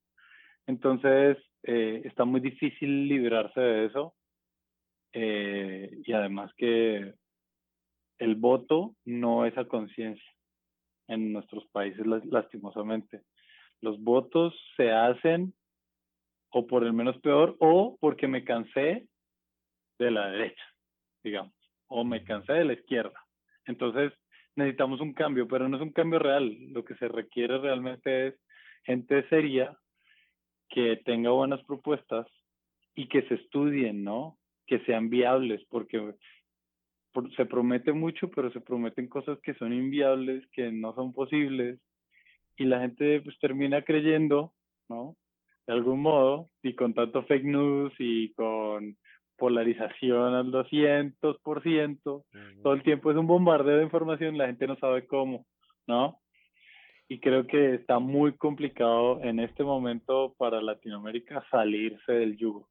Entonces, 0.67 1.39
eh, 1.63 2.03
está 2.05 2.25
muy 2.25 2.41
difícil 2.41 3.07
librarse 3.07 3.61
de 3.61 3.85
eso. 3.87 4.15
Eh, 5.13 6.01
y 6.05 6.13
además 6.13 6.53
que 6.57 7.15
el 8.19 8.35
voto 8.35 8.95
no 9.05 9.47
es 9.47 9.57
a 9.57 9.65
conciencia 9.67 10.38
en 11.09 11.33
nuestros 11.33 11.67
países, 11.69 12.07
lastimosamente. 12.07 13.23
Los 13.81 14.01
votos 14.01 14.55
se 14.77 14.91
hacen 14.93 15.55
o 16.51 16.67
por 16.67 16.85
el 16.85 16.93
menos 16.93 17.19
peor 17.21 17.57
o 17.61 17.97
porque 18.01 18.29
me 18.29 18.45
cansé 18.45 19.07
de 19.99 20.11
la 20.11 20.29
derecha, 20.29 20.65
digamos, 21.23 21.55
o 21.89 22.05
me 22.05 22.25
cansé 22.25 22.53
de 22.55 22.65
la 22.65 22.73
izquierda. 22.75 23.21
Entonces, 23.67 24.13
necesitamos 24.57 25.01
un 25.01 25.13
cambio, 25.13 25.47
pero 25.47 25.69
no 25.69 25.77
es 25.77 25.83
un 25.83 25.93
cambio 25.93 26.19
real. 26.19 26.57
Lo 26.73 26.85
que 26.85 26.95
se 26.97 27.09
requiere 27.09 27.59
realmente 27.59 28.29
es 28.29 28.35
gente 28.85 29.29
seria 29.29 29.77
que 30.69 30.97
tenga 31.05 31.31
buenas 31.31 31.63
propuestas 31.65 32.27
y 32.95 33.09
que 33.09 33.23
se 33.29 33.35
estudien, 33.35 34.05
¿no? 34.05 34.39
Que 34.67 34.81
sean 34.81 35.09
viables, 35.09 35.65
porque 35.71 36.15
se 37.37 37.47
promete 37.47 37.93
mucho, 37.93 38.31
pero 38.31 38.51
se 38.53 38.61
prometen 38.61 39.09
cosas 39.09 39.39
que 39.41 39.55
son 39.55 39.73
inviables, 39.73 40.47
que 40.53 40.71
no 40.71 40.95
son 40.95 41.13
posibles, 41.13 41.81
y 42.57 42.65
la 42.65 42.81
gente 42.81 43.21
pues 43.21 43.39
termina 43.39 43.83
creyendo, 43.83 44.53
¿no? 44.89 45.17
De 45.67 45.73
algún 45.75 46.01
modo, 46.01 46.49
y 46.63 46.75
con 46.75 46.95
tanto 46.95 47.23
fake 47.25 47.45
news 47.45 47.93
y 47.99 48.33
con 48.35 48.97
polarización 49.37 50.35
al 50.35 50.51
200%, 50.51 52.25
todo 52.63 52.73
el 52.73 52.83
tiempo 52.83 53.11
es 53.11 53.17
un 53.17 53.27
bombardeo 53.27 53.77
de 53.77 53.85
información, 53.85 54.37
la 54.37 54.47
gente 54.47 54.67
no 54.67 54.77
sabe 54.77 55.07
cómo, 55.07 55.47
¿no? 55.87 56.21
Y 57.09 57.21
creo 57.21 57.47
que 57.47 57.75
está 57.75 57.99
muy 58.01 58.35
complicado 58.37 59.23
en 59.23 59.41
este 59.41 59.65
momento 59.65 60.35
para 60.37 60.61
Latinoamérica 60.61 61.45
salirse 61.51 62.13
del 62.13 62.37
yugo. 62.37 62.69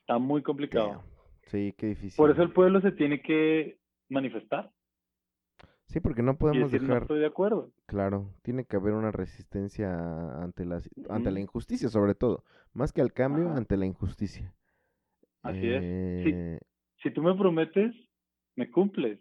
Está 0.00 0.18
muy 0.18 0.42
complicado. 0.42 1.02
Sí, 1.50 1.74
qué 1.76 1.88
difícil. 1.88 2.16
Por 2.16 2.30
eso 2.30 2.42
el 2.42 2.52
pueblo 2.52 2.80
se 2.80 2.92
tiene 2.92 3.20
que 3.22 3.78
manifestar. 4.08 4.70
Sí, 5.86 6.00
porque 6.00 6.22
no 6.22 6.36
podemos 6.36 6.70
dejar. 6.70 6.88
No 6.88 6.96
estoy 6.98 7.20
de 7.20 7.26
acuerdo. 7.26 7.72
Claro, 7.86 8.34
tiene 8.42 8.64
que 8.66 8.76
haber 8.76 8.92
una 8.92 9.10
resistencia 9.10 9.90
ante 10.42 10.66
la, 10.66 10.82
ante 11.08 11.30
la 11.30 11.40
injusticia, 11.40 11.88
sobre 11.88 12.14
todo. 12.14 12.44
Más 12.74 12.92
que 12.92 13.00
al 13.00 13.14
cambio, 13.14 13.50
ante 13.50 13.78
la 13.78 13.86
injusticia. 13.86 14.54
Así 15.42 15.66
es. 15.66 15.82
Eh, 15.82 16.60
si, 17.02 17.10
tú 17.10 17.22
me 17.22 17.34
prometes, 17.34 17.94
me 18.56 18.70
cumples. 18.70 19.18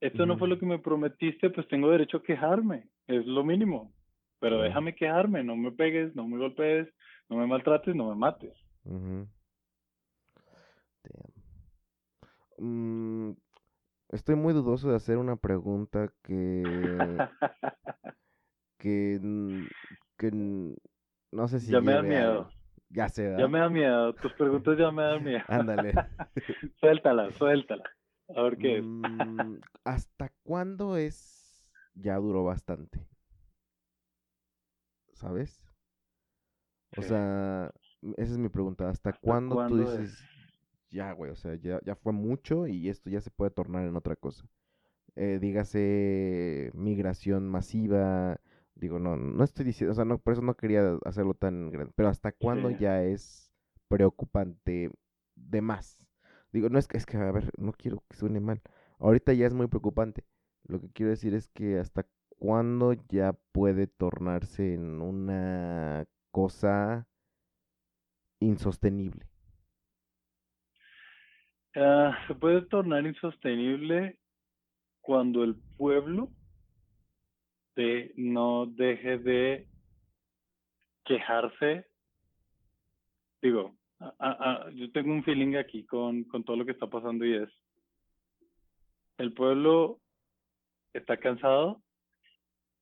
Esto 0.00 0.24
no 0.24 0.38
fue 0.38 0.48
lo 0.48 0.58
que 0.58 0.64
me 0.64 0.78
prometiste, 0.78 1.50
pues 1.50 1.68
tengo 1.68 1.90
derecho 1.90 2.18
a 2.18 2.22
quejarme. 2.22 2.88
Es 3.06 3.26
lo 3.26 3.44
mínimo. 3.44 3.92
Pero 4.38 4.62
déjame 4.62 4.94
quejarme, 4.94 5.44
no 5.44 5.56
me 5.56 5.72
pegues, 5.72 6.14
no 6.14 6.26
me 6.26 6.38
golpees, 6.38 6.88
no 7.28 7.36
me 7.36 7.46
maltrates, 7.46 7.94
no 7.94 8.08
me 8.08 8.14
mates. 8.14 8.54
Mm, 12.60 13.32
estoy 14.10 14.34
muy 14.34 14.52
dudoso 14.52 14.90
de 14.90 14.96
hacer 14.96 15.16
una 15.16 15.36
pregunta 15.36 16.12
que. 16.22 17.16
que. 18.78 19.18
que 20.18 20.30
no 21.32 21.48
sé 21.48 21.60
si. 21.60 21.72
Ya 21.72 21.80
me 21.80 21.92
da 21.92 22.02
miedo. 22.02 22.50
Ya 22.90 23.08
sé, 23.08 23.34
Ya 23.38 23.48
me 23.48 23.60
da 23.60 23.70
miedo. 23.70 24.14
Tus 24.14 24.32
preguntas 24.34 24.76
ya 24.76 24.90
me 24.90 25.02
dan 25.02 25.24
miedo. 25.24 25.44
Ándale. 25.48 25.94
suéltala, 26.80 27.32
suéltala. 27.32 27.84
A 28.36 28.42
ver 28.42 28.58
qué 28.58 28.78
es. 28.78 28.84
Mm, 28.84 29.54
¿Hasta 29.84 30.30
cuándo 30.42 30.96
es? 30.96 31.64
Ya 31.94 32.16
duró 32.16 32.44
bastante. 32.44 33.08
¿Sabes? 35.14 35.62
O 36.96 37.02
sea, 37.02 37.72
esa 38.16 38.32
es 38.32 38.38
mi 38.38 38.48
pregunta. 38.48 38.88
¿Hasta, 38.88 39.12
cuándo, 39.12 39.66
tú 39.68 39.78
dices 39.78 40.24
ya, 40.90 41.12
güey, 41.12 41.30
o 41.30 41.36
sea, 41.36 41.54
ya, 41.54 41.80
ya 41.84 41.94
fue 41.94 42.12
mucho 42.12 42.66
y 42.66 42.88
esto 42.88 43.10
ya 43.10 43.20
se 43.20 43.30
puede 43.30 43.50
tornar 43.50 43.86
en 43.86 43.96
otra 43.96 44.16
cosa. 44.16 44.46
Eh, 45.16 45.38
dígase 45.40 46.70
migración 46.74 47.48
masiva, 47.48 48.40
digo, 48.74 48.98
no, 48.98 49.16
no 49.16 49.44
estoy 49.44 49.64
diciendo, 49.64 49.92
o 49.92 49.94
sea, 49.94 50.04
no, 50.04 50.18
por 50.18 50.32
eso 50.32 50.42
no 50.42 50.56
quería 50.56 50.98
hacerlo 51.04 51.34
tan 51.34 51.70
grande, 51.70 51.92
pero 51.96 52.08
hasta 52.08 52.32
cuándo 52.32 52.70
ya 52.70 53.02
es 53.02 53.52
preocupante 53.88 54.90
de 55.36 55.60
más. 55.62 55.98
Digo, 56.52 56.68
no 56.68 56.78
es 56.78 56.88
que, 56.88 56.96
es 56.96 57.06
que, 57.06 57.16
a 57.16 57.32
ver, 57.32 57.50
no 57.58 57.72
quiero 57.72 58.02
que 58.08 58.16
suene 58.16 58.40
mal. 58.40 58.60
Ahorita 58.98 59.32
ya 59.32 59.46
es 59.46 59.54
muy 59.54 59.68
preocupante. 59.68 60.24
Lo 60.64 60.80
que 60.80 60.90
quiero 60.90 61.10
decir 61.10 61.34
es 61.34 61.48
que 61.48 61.78
hasta 61.78 62.06
cuándo 62.38 62.92
ya 63.08 63.34
puede 63.52 63.86
tornarse 63.86 64.74
en 64.74 65.00
una 65.00 66.06
cosa 66.32 67.06
insostenible. 68.40 69.29
Ah, 71.76 72.18
se 72.26 72.34
puede 72.34 72.62
tornar 72.62 73.06
insostenible 73.06 74.18
cuando 75.00 75.44
el 75.44 75.56
pueblo 75.76 76.30
no 78.16 78.66
deje 78.66 79.18
de 79.18 79.68
quejarse. 81.04 81.86
Digo, 83.42 83.74
yo 84.74 84.92
tengo 84.92 85.12
un 85.12 85.24
feeling 85.24 85.56
aquí 85.56 85.84
con, 85.86 86.24
con 86.24 86.44
todo 86.44 86.56
lo 86.56 86.64
que 86.64 86.72
está 86.72 86.86
pasando 86.88 87.24
y 87.24 87.34
es, 87.34 87.48
el 89.18 89.32
pueblo 89.32 90.00
está 90.92 91.16
cansado 91.16 91.82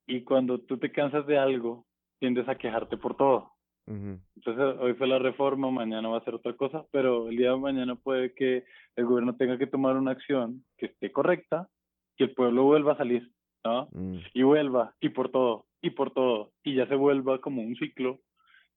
y 0.06 0.22
cuando 0.22 0.60
tú 0.60 0.78
te 0.78 0.90
cansas 0.90 1.26
de 1.26 1.38
algo, 1.38 1.86
tiendes 2.18 2.48
a 2.48 2.56
quejarte 2.56 2.96
por 2.96 3.16
todo. 3.16 3.52
Entonces, 3.88 4.76
hoy 4.80 4.94
fue 4.94 5.06
la 5.06 5.18
reforma, 5.18 5.70
mañana 5.70 6.08
va 6.08 6.18
a 6.18 6.24
ser 6.24 6.34
otra 6.34 6.54
cosa, 6.54 6.84
pero 6.92 7.28
el 7.28 7.36
día 7.36 7.52
de 7.52 7.56
mañana 7.56 7.94
puede 7.94 8.34
que 8.34 8.64
el 8.96 9.06
gobierno 9.06 9.36
tenga 9.36 9.56
que 9.56 9.66
tomar 9.66 9.96
una 9.96 10.10
acción 10.10 10.64
que 10.76 10.86
esté 10.86 11.10
correcta, 11.10 11.68
que 12.16 12.24
el 12.24 12.34
pueblo 12.34 12.64
vuelva 12.64 12.92
a 12.92 12.98
salir, 12.98 13.30
¿no? 13.64 13.88
Mm. 13.92 14.18
Y 14.34 14.42
vuelva, 14.42 14.94
y 15.00 15.08
por 15.08 15.30
todo, 15.30 15.66
y 15.80 15.90
por 15.90 16.12
todo, 16.12 16.52
y 16.62 16.74
ya 16.74 16.86
se 16.86 16.96
vuelva 16.96 17.40
como 17.40 17.62
un 17.62 17.76
ciclo 17.76 18.20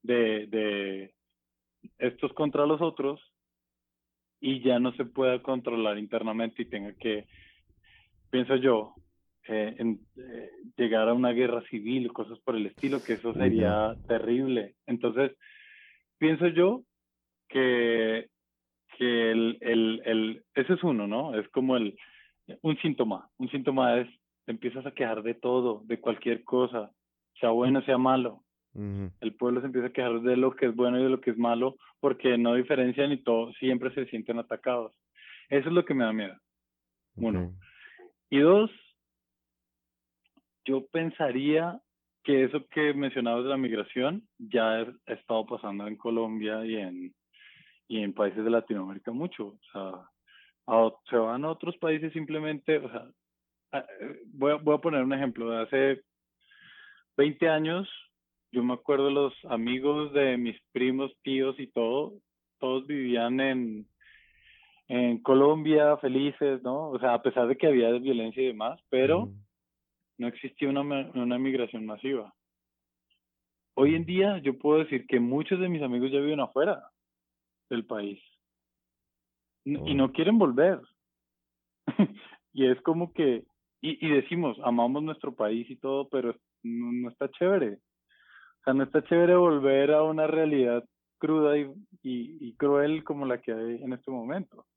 de, 0.01 0.47
de 0.47 1.13
estos 1.97 2.31
contra 2.33 2.65
los 2.65 2.81
otros, 2.81 3.19
y 4.39 4.61
ya 4.61 4.79
no 4.79 4.93
se 4.93 5.05
pueda 5.05 5.41
controlar 5.41 5.99
internamente 5.99 6.63
y 6.63 6.65
tenga 6.65 6.93
que, 6.93 7.27
pienso 8.31 8.55
yo, 8.55 8.95
eh, 9.47 9.75
en, 9.77 9.99
eh, 10.17 10.49
llegar 10.77 11.09
a 11.09 11.13
una 11.13 11.31
guerra 11.31 11.61
civil 11.69 12.09
o 12.09 12.13
cosas 12.13 12.39
por 12.39 12.55
el 12.55 12.67
estilo, 12.67 13.03
que 13.03 13.13
eso 13.13 13.33
sería 13.33 13.95
terrible. 14.07 14.75
Entonces, 14.85 15.31
pienso 16.17 16.47
yo 16.47 16.83
que, 17.49 18.29
que 18.97 19.31
el, 19.31 19.57
el, 19.61 20.01
el, 20.05 20.43
ese 20.55 20.73
es 20.73 20.83
uno, 20.83 21.07
¿no? 21.07 21.37
Es 21.37 21.47
como 21.49 21.75
el, 21.77 21.97
un 22.61 22.77
síntoma. 22.77 23.29
Un 23.37 23.49
síntoma 23.49 23.99
es, 23.99 24.07
te 24.45 24.51
empiezas 24.51 24.85
a 24.85 24.91
quejar 24.91 25.23
de 25.23 25.33
todo, 25.33 25.81
de 25.85 25.99
cualquier 25.99 26.43
cosa, 26.43 26.91
sea 27.39 27.49
bueno, 27.49 27.81
sea 27.83 27.97
malo. 27.97 28.43
El 28.73 29.35
pueblo 29.37 29.59
se 29.59 29.65
empieza 29.65 29.87
a 29.87 29.91
quejar 29.91 30.21
de 30.21 30.37
lo 30.37 30.55
que 30.55 30.67
es 30.67 30.75
bueno 30.75 30.97
y 30.97 31.03
de 31.03 31.09
lo 31.09 31.19
que 31.19 31.31
es 31.31 31.37
malo, 31.37 31.75
porque 31.99 32.37
no 32.37 32.55
diferencian 32.55 33.11
y 33.11 33.17
todo, 33.17 33.51
siempre 33.53 33.93
se 33.93 34.05
sienten 34.05 34.39
atacados. 34.39 34.93
Eso 35.49 35.67
es 35.67 35.73
lo 35.73 35.83
que 35.83 35.93
me 35.93 36.05
da 36.05 36.13
miedo. 36.13 36.37
Uno. 37.17 37.53
Y 38.29 38.39
dos, 38.39 38.71
yo 40.65 40.85
pensaría 40.87 41.79
que 42.23 42.43
eso 42.43 42.65
que 42.67 42.93
mencionabas 42.93 43.43
de 43.43 43.49
la 43.49 43.57
migración 43.57 44.27
ya 44.37 44.81
ha 44.81 44.85
estado 45.07 45.45
pasando 45.45 45.87
en 45.87 45.95
Colombia 45.95 46.65
y 46.65 46.75
en, 46.75 47.15
y 47.87 48.03
en 48.03 48.13
países 48.13 48.43
de 48.43 48.49
Latinoamérica 48.49 49.11
mucho. 49.11 49.47
O 49.47 49.59
sea, 49.71 50.91
se 51.09 51.17
van 51.17 51.43
a 51.45 51.49
otros 51.49 51.77
países 51.77 52.13
simplemente, 52.13 52.77
o 52.77 52.89
sea, 52.89 53.07
voy 54.33 54.51
a, 54.51 54.55
voy 54.55 54.75
a 54.75 54.81
poner 54.81 55.03
un 55.03 55.13
ejemplo. 55.13 55.51
Hace 55.57 56.01
20 57.17 57.49
años, 57.49 57.89
yo 58.51 58.63
me 58.63 58.73
acuerdo 58.73 59.09
los 59.09 59.33
amigos 59.45 60.13
de 60.13 60.37
mis 60.37 60.57
primos, 60.71 61.11
tíos 61.23 61.59
y 61.59 61.67
todo, 61.67 62.13
todos 62.59 62.85
vivían 62.85 63.39
en, 63.39 63.87
en 64.87 65.21
Colombia 65.23 65.97
felices, 65.97 66.61
¿no? 66.63 66.89
O 66.89 66.99
sea, 66.99 67.15
a 67.15 67.21
pesar 67.21 67.47
de 67.47 67.57
que 67.57 67.67
había 67.67 67.91
violencia 67.93 68.43
y 68.43 68.47
demás, 68.47 68.79
pero 68.89 69.29
no 70.21 70.27
existía 70.27 70.69
una, 70.69 70.81
una 71.15 71.39
migración 71.39 71.83
masiva. 71.87 72.31
Hoy 73.73 73.95
en 73.95 74.05
día 74.05 74.37
yo 74.37 74.55
puedo 74.59 74.77
decir 74.77 75.07
que 75.07 75.19
muchos 75.19 75.59
de 75.59 75.67
mis 75.67 75.81
amigos 75.81 76.11
ya 76.11 76.19
viven 76.19 76.39
afuera 76.39 76.91
del 77.71 77.87
país 77.87 78.21
y 79.65 79.95
no 79.95 80.11
quieren 80.11 80.37
volver. 80.37 80.79
y 82.53 82.67
es 82.67 82.79
como 82.81 83.13
que, 83.13 83.45
y, 83.81 84.05
y, 84.05 84.11
decimos, 84.11 84.59
amamos 84.63 85.01
nuestro 85.01 85.33
país 85.33 85.67
y 85.71 85.75
todo, 85.75 86.07
pero 86.09 86.35
no, 86.61 87.09
está 87.09 87.27
chévere. 87.31 87.73
O 87.73 88.63
sea, 88.63 88.75
no 88.75 88.83
está 88.83 89.03
chévere 89.03 89.35
volver 89.35 89.91
a 89.91 90.03
una 90.03 90.27
realidad 90.27 90.85
cruda 91.17 91.57
y, 91.57 91.63
y, 92.03 92.37
y, 92.47 92.55
cruel 92.57 93.03
como 93.03 93.25
la 93.25 93.41
que 93.41 93.53
hay 93.53 93.81
en 93.81 93.93
este 93.93 94.11
momento 94.11 94.67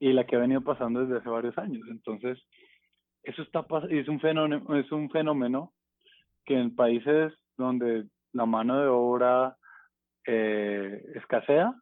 y 0.00 0.12
la 0.12 0.26
que 0.26 0.34
ha 0.34 0.40
venido 0.40 0.60
pasando 0.62 1.06
desde 1.06 1.18
hace 1.18 1.28
varios 1.28 1.56
años. 1.56 1.82
Entonces, 1.88 2.36
eso 3.22 3.42
está 3.42 3.64
es 3.90 4.08
un 4.08 4.20
fenómeno, 4.20 4.76
es 4.76 4.90
un 4.92 5.10
fenómeno 5.10 5.72
que 6.44 6.58
en 6.58 6.74
países 6.74 7.32
donde 7.56 8.04
la 8.32 8.46
mano 8.46 8.80
de 8.80 8.88
obra 8.88 9.56
eh, 10.26 11.04
escasea, 11.14 11.74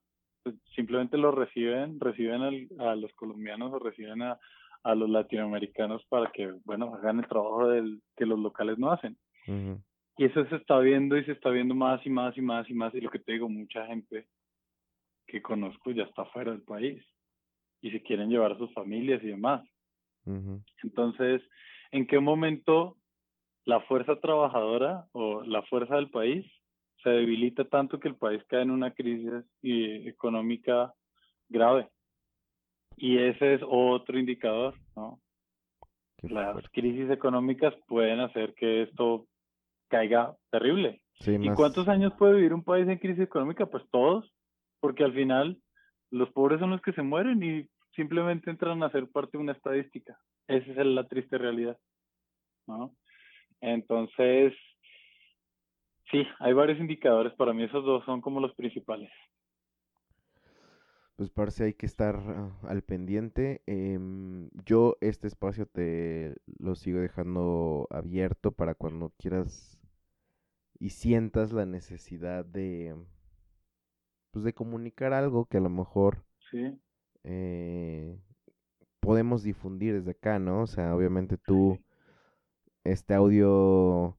pues 0.42 0.56
simplemente 0.74 1.16
lo 1.16 1.30
reciben, 1.30 2.00
reciben 2.00 2.68
a 2.78 2.94
los 2.94 3.12
colombianos 3.14 3.72
o 3.72 3.78
reciben 3.78 4.22
a, 4.22 4.38
a, 4.82 4.94
los 4.94 5.08
latinoamericanos 5.08 6.04
para 6.08 6.30
que, 6.32 6.52
bueno, 6.64 6.94
hagan 6.94 7.20
el 7.20 7.28
trabajo 7.28 7.68
del, 7.68 8.00
que 8.16 8.26
los 8.26 8.38
locales 8.38 8.78
no 8.78 8.90
hacen. 8.90 9.16
Y 10.16 10.24
eso 10.24 10.44
se 10.46 10.56
está 10.56 10.78
viendo 10.78 11.16
y 11.16 11.24
se 11.24 11.32
está 11.32 11.50
viendo 11.50 11.74
más 11.74 12.04
y 12.04 12.10
más 12.10 12.36
y 12.36 12.42
más 12.42 12.68
y 12.68 12.74
más. 12.74 12.94
Y 12.94 13.00
lo 13.00 13.10
que 13.10 13.18
te 13.18 13.32
digo, 13.32 13.48
mucha 13.48 13.86
gente 13.86 14.26
que 15.26 15.40
conozco 15.40 15.92
ya 15.92 16.04
está 16.04 16.24
fuera 16.26 16.50
del 16.50 16.62
país 16.62 17.02
y 17.80 17.90
se 17.90 18.02
quieren 18.02 18.28
llevar 18.28 18.52
a 18.52 18.58
sus 18.58 18.72
familias 18.74 19.22
y 19.22 19.28
demás. 19.28 19.66
Entonces, 20.82 21.42
¿en 21.90 22.06
qué 22.06 22.18
momento 22.20 22.96
la 23.64 23.80
fuerza 23.82 24.16
trabajadora 24.20 25.06
o 25.12 25.42
la 25.42 25.62
fuerza 25.62 25.96
del 25.96 26.10
país 26.10 26.46
se 27.02 27.10
debilita 27.10 27.64
tanto 27.64 27.98
que 27.98 28.08
el 28.08 28.16
país 28.16 28.42
cae 28.48 28.62
en 28.62 28.70
una 28.70 28.92
crisis 28.92 29.32
económica 29.62 30.92
grave? 31.48 31.88
Y 32.96 33.18
ese 33.18 33.54
es 33.54 33.62
otro 33.66 34.18
indicador, 34.18 34.74
¿no? 34.96 35.20
Las 36.22 36.68
crisis 36.70 37.10
económicas 37.10 37.74
pueden 37.88 38.20
hacer 38.20 38.52
que 38.54 38.82
esto 38.82 39.26
caiga 39.88 40.36
terrible. 40.50 41.00
¿Y 41.26 41.50
cuántos 41.50 41.88
años 41.88 42.12
puede 42.18 42.34
vivir 42.34 42.54
un 42.54 42.62
país 42.62 42.86
en 42.88 42.98
crisis 42.98 43.24
económica? 43.24 43.66
Pues 43.66 43.84
todos, 43.90 44.30
porque 44.80 45.04
al 45.04 45.14
final 45.14 45.58
los 46.10 46.30
pobres 46.30 46.60
son 46.60 46.70
los 46.70 46.82
que 46.82 46.92
se 46.92 47.02
mueren 47.02 47.42
y 47.42 47.66
simplemente 47.94 48.50
entran 48.50 48.82
a 48.82 48.90
ser 48.90 49.08
parte 49.08 49.36
de 49.36 49.42
una 49.42 49.52
estadística. 49.52 50.18
Esa 50.46 50.70
es 50.70 50.86
la 50.86 51.06
triste 51.06 51.38
realidad, 51.38 51.78
¿no? 52.66 52.94
Entonces, 53.60 54.54
sí, 56.10 56.24
hay 56.38 56.52
varios 56.52 56.78
indicadores. 56.78 57.32
Para 57.34 57.52
mí 57.52 57.64
esos 57.64 57.84
dos 57.84 58.04
son 58.04 58.20
como 58.20 58.40
los 58.40 58.54
principales. 58.54 59.10
Pues 61.16 61.28
parece 61.30 61.64
hay 61.64 61.74
que 61.74 61.84
estar 61.84 62.16
ah, 62.16 62.58
al 62.62 62.82
pendiente. 62.82 63.62
Em, 63.66 64.48
yo 64.64 64.96
este 65.02 65.26
espacio 65.26 65.66
te 65.66 66.34
lo 66.58 66.74
sigo 66.74 67.00
dejando 67.00 67.86
abierto 67.90 68.52
para 68.52 68.74
cuando 68.74 69.12
quieras 69.18 69.78
y 70.78 70.90
sientas 70.90 71.52
la 71.52 71.66
necesidad 71.66 72.46
de 72.46 72.96
pues 74.30 74.44
de 74.44 74.54
comunicar 74.54 75.12
algo 75.12 75.44
que 75.44 75.58
a 75.58 75.60
lo 75.60 75.68
mejor 75.68 76.24
sí 76.50 76.80
eh, 77.24 78.18
podemos 79.00 79.42
difundir 79.42 79.94
desde 79.94 80.12
acá, 80.12 80.38
¿no? 80.38 80.62
O 80.62 80.66
sea, 80.66 80.94
obviamente 80.94 81.36
tú, 81.38 81.78
este 82.84 83.14
audio, 83.14 84.16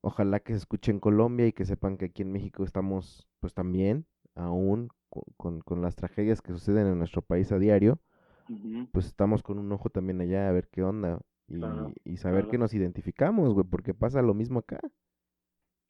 ojalá 0.00 0.40
que 0.40 0.52
se 0.52 0.58
escuche 0.58 0.90
en 0.90 1.00
Colombia 1.00 1.46
y 1.46 1.52
que 1.52 1.64
sepan 1.64 1.96
que 1.96 2.06
aquí 2.06 2.22
en 2.22 2.32
México 2.32 2.64
estamos, 2.64 3.28
pues 3.40 3.54
también, 3.54 4.06
aún 4.34 4.88
con, 5.36 5.60
con, 5.60 5.82
las 5.82 5.96
tragedias 5.96 6.42
que 6.42 6.52
suceden 6.52 6.86
en 6.86 6.98
nuestro 6.98 7.22
país 7.22 7.50
a 7.52 7.58
diario, 7.58 8.00
pues 8.92 9.06
estamos 9.06 9.42
con 9.42 9.58
un 9.58 9.70
ojo 9.72 9.90
también 9.90 10.20
allá 10.20 10.48
a 10.48 10.52
ver 10.52 10.68
qué 10.68 10.82
onda 10.82 11.20
y, 11.48 11.60
y 12.04 12.16
saber 12.16 12.48
que 12.48 12.58
nos 12.58 12.72
identificamos, 12.72 13.52
güey, 13.52 13.66
porque 13.68 13.94
pasa 13.94 14.22
lo 14.22 14.34
mismo 14.34 14.60
acá. 14.60 14.80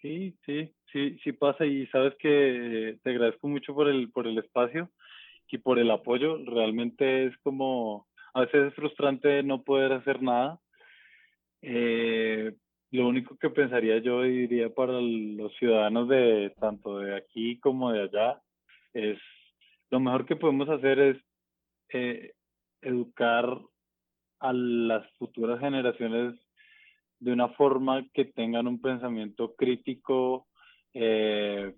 Sí, 0.00 0.36
sí, 0.46 0.72
sí, 0.92 1.18
sí 1.24 1.32
pasa 1.32 1.66
y 1.66 1.86
sabes 1.88 2.14
que 2.20 2.98
te 3.02 3.10
agradezco 3.10 3.48
mucho 3.48 3.74
por 3.74 3.88
el, 3.88 4.10
por 4.10 4.28
el 4.28 4.38
espacio 4.38 4.90
y 5.50 5.58
por 5.58 5.78
el 5.78 5.90
apoyo. 5.90 6.38
Realmente 6.44 7.26
es 7.26 7.36
como, 7.38 8.06
a 8.34 8.40
veces 8.40 8.68
es 8.68 8.74
frustrante 8.74 9.42
no 9.42 9.62
poder 9.62 9.92
hacer 9.92 10.22
nada. 10.22 10.60
Eh, 11.62 12.52
lo 12.90 13.08
único 13.08 13.36
que 13.36 13.50
pensaría 13.50 13.98
yo 13.98 14.24
y 14.24 14.46
diría 14.46 14.74
para 14.74 15.00
los 15.00 15.54
ciudadanos 15.56 16.08
de 16.08 16.54
tanto 16.58 16.98
de 16.98 17.16
aquí 17.16 17.58
como 17.58 17.92
de 17.92 18.02
allá 18.02 18.40
es 18.94 19.18
lo 19.90 20.00
mejor 20.00 20.24
que 20.24 20.36
podemos 20.36 20.68
hacer 20.68 20.98
es 20.98 21.16
eh, 21.92 22.32
educar 22.80 23.58
a 24.40 24.52
las 24.52 25.10
futuras 25.18 25.60
generaciones 25.60 26.34
de 27.20 27.32
una 27.32 27.48
forma 27.50 28.06
que 28.12 28.26
tengan 28.26 28.68
un 28.68 28.80
pensamiento 28.80 29.54
crítico, 29.56 30.46
eh, 30.94 31.74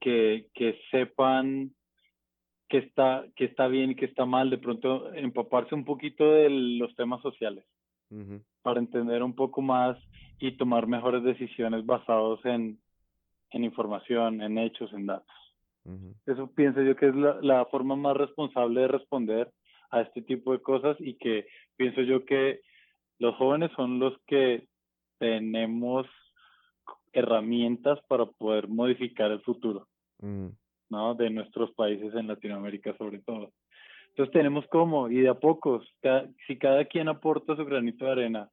que, 0.00 0.46
que 0.54 0.78
sepan 0.90 1.74
que 2.74 2.78
está, 2.78 3.24
que 3.36 3.44
está 3.44 3.68
bien 3.68 3.92
y 3.92 3.94
que 3.94 4.06
está 4.06 4.26
mal, 4.26 4.50
de 4.50 4.58
pronto 4.58 5.14
empaparse 5.14 5.76
un 5.76 5.84
poquito 5.84 6.28
de 6.32 6.50
los 6.50 6.92
temas 6.96 7.22
sociales 7.22 7.64
para 8.62 8.80
entender 8.80 9.22
un 9.22 9.36
poco 9.36 9.62
más 9.62 9.96
y 10.40 10.56
tomar 10.56 10.88
mejores 10.88 11.22
decisiones 11.22 11.86
basados 11.86 12.44
en, 12.44 12.80
en 13.50 13.62
información, 13.62 14.42
en 14.42 14.58
hechos, 14.58 14.92
en 14.92 15.06
datos. 15.06 15.36
Eso 16.26 16.50
pienso 16.52 16.82
yo 16.82 16.96
que 16.96 17.10
es 17.10 17.14
la, 17.14 17.38
la 17.42 17.64
forma 17.66 17.94
más 17.94 18.16
responsable 18.16 18.80
de 18.80 18.88
responder 18.88 19.52
a 19.92 20.00
este 20.00 20.22
tipo 20.22 20.50
de 20.50 20.60
cosas 20.60 20.96
y 20.98 21.14
que 21.14 21.46
pienso 21.76 22.00
yo 22.00 22.24
que 22.24 22.60
los 23.20 23.36
jóvenes 23.36 23.70
son 23.76 24.00
los 24.00 24.14
que 24.26 24.66
tenemos 25.18 26.08
herramientas 27.12 28.00
para 28.08 28.26
poder 28.26 28.66
modificar 28.66 29.30
el 29.30 29.42
futuro, 29.42 29.86
mm. 30.18 30.48
¿No? 30.90 31.14
De 31.14 31.30
nuestros 31.30 31.72
países 31.72 32.14
en 32.14 32.28
Latinoamérica 32.28 32.96
sobre 32.96 33.20
todo. 33.20 33.52
Entonces 34.10 34.32
tenemos 34.32 34.66
como, 34.68 35.08
y 35.08 35.20
de 35.20 35.28
a 35.28 35.34
pocos, 35.34 35.86
si 36.46 36.56
cada 36.56 36.84
quien 36.84 37.08
aporta 37.08 37.56
su 37.56 37.64
granito 37.64 38.04
de 38.04 38.12
arena 38.12 38.50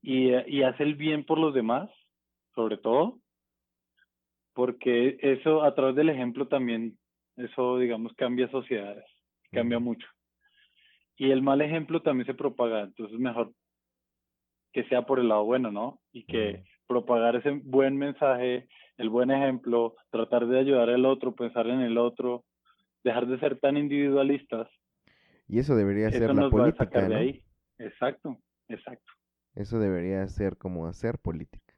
y, 0.00 0.34
y 0.52 0.62
hace 0.64 0.82
el 0.82 0.96
bien 0.96 1.24
por 1.24 1.38
los 1.38 1.54
demás, 1.54 1.88
sobre 2.54 2.76
todo, 2.76 3.20
porque 4.52 5.16
eso 5.22 5.62
a 5.62 5.74
través 5.74 5.94
del 5.94 6.08
ejemplo 6.08 6.48
también, 6.48 6.98
eso 7.36 7.78
digamos 7.78 8.12
cambia 8.14 8.50
sociedades, 8.50 9.06
cambia 9.52 9.78
mucho. 9.78 10.06
Y 11.16 11.30
el 11.30 11.42
mal 11.42 11.60
ejemplo 11.60 12.02
también 12.02 12.26
se 12.26 12.34
propaga, 12.34 12.82
entonces 12.82 13.18
mejor 13.18 13.52
que 14.72 14.84
sea 14.84 15.02
por 15.02 15.20
el 15.20 15.28
lado 15.28 15.44
bueno, 15.44 15.70
¿no? 15.70 16.00
Y 16.12 16.24
que 16.24 16.64
propagar 16.86 17.36
ese 17.36 17.50
buen 17.64 17.96
mensaje, 17.96 18.68
el 18.96 19.08
buen 19.08 19.30
ejemplo, 19.30 19.94
tratar 20.10 20.46
de 20.46 20.58
ayudar 20.58 20.90
al 20.90 21.04
otro, 21.04 21.34
pensar 21.34 21.66
en 21.66 21.80
el 21.80 21.98
otro, 21.98 22.44
dejar 23.04 23.26
de 23.26 23.38
ser 23.38 23.58
tan 23.58 23.76
individualistas. 23.76 24.68
Y 25.48 25.58
eso 25.58 25.76
debería 25.76 26.10
ser 26.10 26.34
la 26.34 26.48
política, 26.48 27.08
¿no? 27.08 27.16
ahí. 27.16 27.42
Exacto, 27.78 28.38
exacto. 28.68 29.12
Eso 29.54 29.78
debería 29.78 30.26
ser 30.28 30.56
como 30.56 30.86
hacer 30.86 31.18
política. 31.18 31.74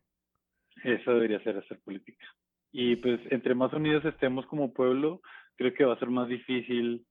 Eso 0.85 1.13
debería 1.13 1.43
ser 1.43 1.59
hacer 1.59 1.81
política. 1.81 2.25
Y 2.73 2.97
pues 2.97 3.21
entre 3.31 3.55
más 3.55 3.73
unidos 3.73 4.05
estemos 4.05 4.47
como 4.47 4.73
pueblo, 4.73 5.23
creo 5.57 5.73
que 5.73 5.85
va 5.85 5.95
a 5.95 5.99
ser 5.99 6.11
más 6.11 6.29
difícil 6.29 7.07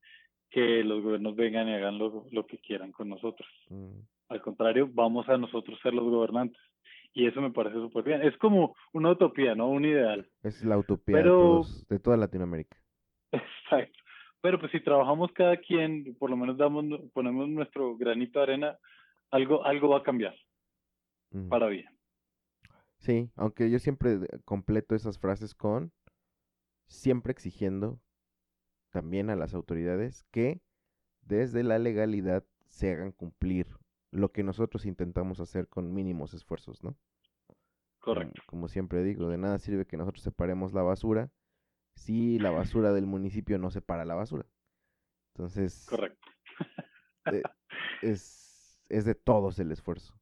que 0.49 0.83
los 0.83 1.01
gobiernos 1.01 1.35
vengan 1.35 1.67
y 1.67 1.73
hagan 1.73 1.97
lo, 1.97 2.27
lo 2.31 2.45
que 2.45 2.59
quieran 2.59 2.91
con 2.91 3.09
nosotros. 3.09 3.49
Mm. 3.69 3.99
Al 4.29 4.41
contrario, 4.41 4.89
vamos 4.91 5.27
a 5.29 5.37
nosotros 5.37 5.79
ser 5.81 5.93
los 5.93 6.05
gobernantes. 6.05 6.61
Y 7.13 7.27
eso 7.27 7.41
me 7.41 7.51
parece 7.51 7.75
súper 7.75 8.03
bien. 8.03 8.23
Es 8.23 8.35
como 8.37 8.75
una 8.91 9.11
utopía, 9.11 9.53
¿no? 9.55 9.69
Un 9.69 9.85
ideal. 9.85 10.27
Es 10.41 10.63
la 10.63 10.77
utopía 10.77 11.17
de, 11.17 11.23
todos, 11.23 11.87
de 11.87 11.99
toda 11.99 12.17
Latinoamérica. 12.17 12.77
Exacto. 13.31 13.99
Pero 14.41 14.59
pues 14.59 14.71
si 14.71 14.81
trabajamos 14.81 15.31
cada 15.33 15.57
quien, 15.57 16.15
por 16.15 16.29
lo 16.29 16.35
menos 16.35 16.57
damos, 16.57 16.85
ponemos 17.13 17.47
nuestro 17.47 17.95
granito 17.95 18.39
de 18.39 18.43
arena, 18.43 18.77
algo, 19.31 19.63
algo 19.65 19.89
va 19.89 19.99
a 19.99 20.03
cambiar. 20.03 20.35
Para 21.49 21.67
bien. 21.67 21.87
Sí, 22.97 23.31
aunque 23.35 23.71
yo 23.71 23.79
siempre 23.79 24.19
completo 24.45 24.95
esas 24.95 25.19
frases 25.19 25.55
con 25.55 25.91
siempre 26.87 27.31
exigiendo 27.31 27.99
también 28.91 29.29
a 29.29 29.35
las 29.35 29.53
autoridades 29.53 30.23
que 30.31 30.61
desde 31.21 31.63
la 31.63 31.79
legalidad 31.79 32.45
se 32.67 32.91
hagan 32.91 33.11
cumplir 33.11 33.67
lo 34.13 34.31
que 34.31 34.43
nosotros 34.43 34.85
intentamos 34.85 35.39
hacer 35.39 35.67
con 35.67 35.93
mínimos 35.93 36.33
esfuerzos, 36.33 36.83
¿no? 36.83 36.95
Correcto. 37.99 38.41
Como, 38.45 38.67
siempre 38.67 39.03
digo, 39.03 39.27
de 39.27 39.37
nada 39.37 39.57
sirve 39.59 39.87
que 39.87 39.97
nosotros 39.97 40.23
separemos 40.23 40.73
la 40.73 40.83
basura 40.83 41.31
si 41.95 42.37
la 42.37 42.51
basura 42.77 42.93
del 42.93 43.05
municipio 43.05 43.57
no 43.57 43.71
separa 43.71 44.05
la 44.05 44.15
basura. 44.15 44.45
Entonces, 45.33 45.87
correcto. 45.89 46.27
Eh, 47.31 47.41
es, 48.01 48.83
es, 48.89 49.05
de 49.05 49.15
todos 49.15 49.57
el 49.59 49.71
esfuerzo. 49.71 50.13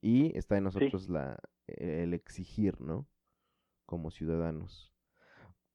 Y 0.00 0.36
está 0.38 0.56
en 0.56 0.64
nosotros 0.64 1.08
la, 1.08 1.38
el 1.66 2.14
exigir, 2.14 2.80
¿no? 2.80 3.08
Como 3.86 4.10
ciudadanos. 4.10 4.94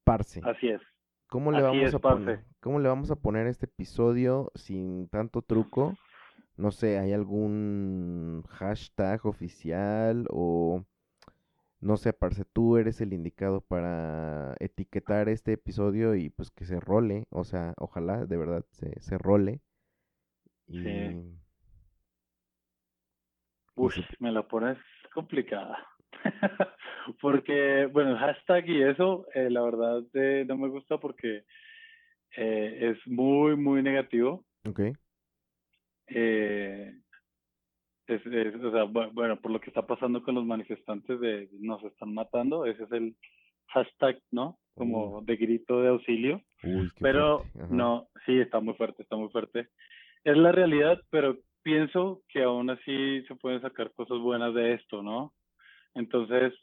Parce. 0.06 0.42
Así 0.46 0.70
es. 0.70 0.82
¿Cómo 1.28 1.52
le, 1.52 1.62
vamos 1.62 1.94
a 1.94 2.00
poner, 2.00 2.46
¿Cómo 2.60 2.80
le 2.80 2.88
vamos 2.88 3.12
a 3.12 3.16
poner 3.16 3.48
este 3.48 3.66
episodio 3.66 4.52
sin 4.56 5.10
tanto 5.10 5.42
truco? 5.42 5.96
No 6.60 6.72
sé, 6.72 7.00
¿hay 7.00 7.14
algún 7.14 8.44
hashtag 8.50 9.26
oficial 9.26 10.26
o 10.30 10.84
no 11.80 11.96
sé, 11.96 12.12
parce, 12.12 12.44
tú 12.44 12.76
eres 12.76 13.00
el 13.00 13.14
indicado 13.14 13.62
para 13.62 14.56
etiquetar 14.60 15.30
este 15.30 15.54
episodio 15.54 16.16
y 16.16 16.30
pues 16.30 16.52
que 16.52 16.66
se 16.66 16.82
role, 16.82 17.28
o 17.30 17.46
sea, 17.46 17.74
ojalá 17.78 18.26
de 18.26 18.36
verdad 18.36 18.66
se, 18.72 19.00
se 19.00 19.18
role. 19.18 19.62
Y... 20.68 20.84
Sí. 20.84 21.40
Uy, 23.76 23.94
me 24.20 24.34
la 24.34 24.46
pones 24.46 24.78
complicada. 25.14 25.78
porque, 27.22 27.86
bueno, 27.86 28.12
el 28.12 28.18
hashtag 28.18 28.68
y 28.68 28.84
eso, 28.84 29.28
eh, 29.34 29.50
la 29.50 29.62
verdad 29.62 30.04
eh, 30.14 30.44
no 30.46 30.58
me 30.58 30.68
gusta 30.68 30.98
porque 30.98 31.46
eh, 32.36 32.92
es 32.92 32.98
muy, 33.08 33.56
muy 33.56 33.82
negativo. 33.82 34.44
Ok. 34.68 34.82
Eh, 36.10 36.94
es, 38.08 38.26
o 38.64 38.72
sea, 38.72 38.84
bueno, 38.84 39.40
por 39.40 39.52
lo 39.52 39.60
que 39.60 39.70
está 39.70 39.86
pasando 39.86 40.24
con 40.24 40.36
los 40.36 40.46
manifestantes 40.46 41.20
de 41.20 41.48
nos 41.60 41.84
están 41.84 42.14
matando, 42.14 42.66
ese 42.66 42.84
es 42.84 42.92
el 42.92 43.16
hashtag, 43.68 44.20
¿no? 44.32 44.58
Como 44.76 45.22
de 45.22 45.36
grito 45.36 45.82
de 45.82 45.90
auxilio. 45.90 46.42
pero 47.00 47.46
no, 47.70 48.08
sí, 48.26 48.40
está 48.40 48.60
muy 48.60 48.74
fuerte, 48.74 49.04
está 49.04 49.16
muy 49.16 49.30
fuerte. 49.30 49.68
Es 50.24 50.38
la 50.38 50.52
realidad, 50.52 51.00
pero 51.12 51.38
pienso 51.62 52.22
que 52.30 52.44
aún 52.44 52.70
así 52.70 53.24
se 53.28 53.36
pueden 53.36 53.62
sacar 53.62 53.92
cosas 53.94 54.18
buenas 54.20 54.54
de 54.54 54.74
esto, 54.74 55.04
¿no? 55.04 55.34
Entonces, 55.94 56.54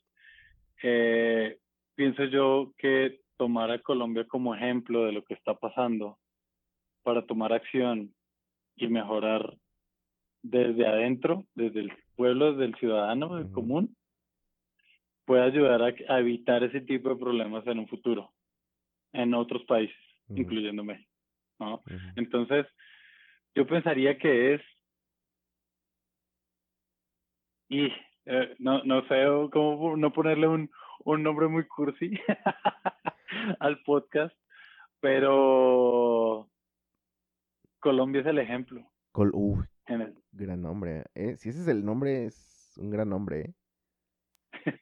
eh, 0.82 1.58
pienso 1.94 2.24
yo 2.24 2.72
que 2.78 3.20
tomar 3.36 3.70
a 3.70 3.80
Colombia 3.80 4.26
como 4.26 4.54
ejemplo 4.54 5.04
de 5.04 5.12
lo 5.12 5.22
que 5.24 5.34
está 5.34 5.54
pasando 5.54 6.18
para 7.02 7.24
tomar 7.24 7.52
acción 7.52 8.15
y 8.76 8.88
mejorar 8.88 9.56
desde 10.42 10.86
adentro, 10.86 11.44
desde 11.54 11.80
el 11.80 11.92
pueblo, 12.14 12.52
desde 12.52 12.66
el 12.66 12.74
ciudadano, 12.76 13.36
del 13.36 13.50
común, 13.50 13.96
puede 15.24 15.42
ayudar 15.42 15.82
a, 15.82 16.18
evitar 16.18 16.62
ese 16.62 16.80
tipo 16.80 17.08
de 17.08 17.16
problemas 17.16 17.66
en 17.66 17.80
un 17.80 17.88
futuro, 17.88 18.32
en 19.12 19.34
otros 19.34 19.64
países, 19.64 19.96
incluyendo 20.28 20.84
México. 20.84 21.10
¿no? 21.58 21.82
Entonces, 22.14 22.66
yo 23.54 23.66
pensaría 23.66 24.18
que 24.18 24.54
es, 24.54 24.62
y 27.68 27.86
eh, 28.26 28.54
no, 28.58 28.84
no 28.84 29.06
sé 29.08 29.24
cómo 29.50 29.96
no 29.96 30.12
ponerle 30.12 30.46
un, 30.46 30.70
un 31.00 31.22
nombre 31.22 31.48
muy 31.48 31.66
cursi 31.66 32.12
al 33.60 33.82
podcast, 33.82 34.36
pero 35.00 36.48
Colombia 37.86 38.20
es 38.20 38.26
el 38.26 38.40
ejemplo. 38.40 38.84
Col 39.12 39.30
Gran 40.32 40.60
nombre. 40.60 41.04
¿eh? 41.14 41.36
Si 41.36 41.50
ese 41.50 41.60
es 41.60 41.68
el 41.68 41.84
nombre, 41.84 42.24
es 42.24 42.74
un 42.78 42.90
gran 42.90 43.08
nombre. 43.08 43.40
¿eh? 43.42 43.54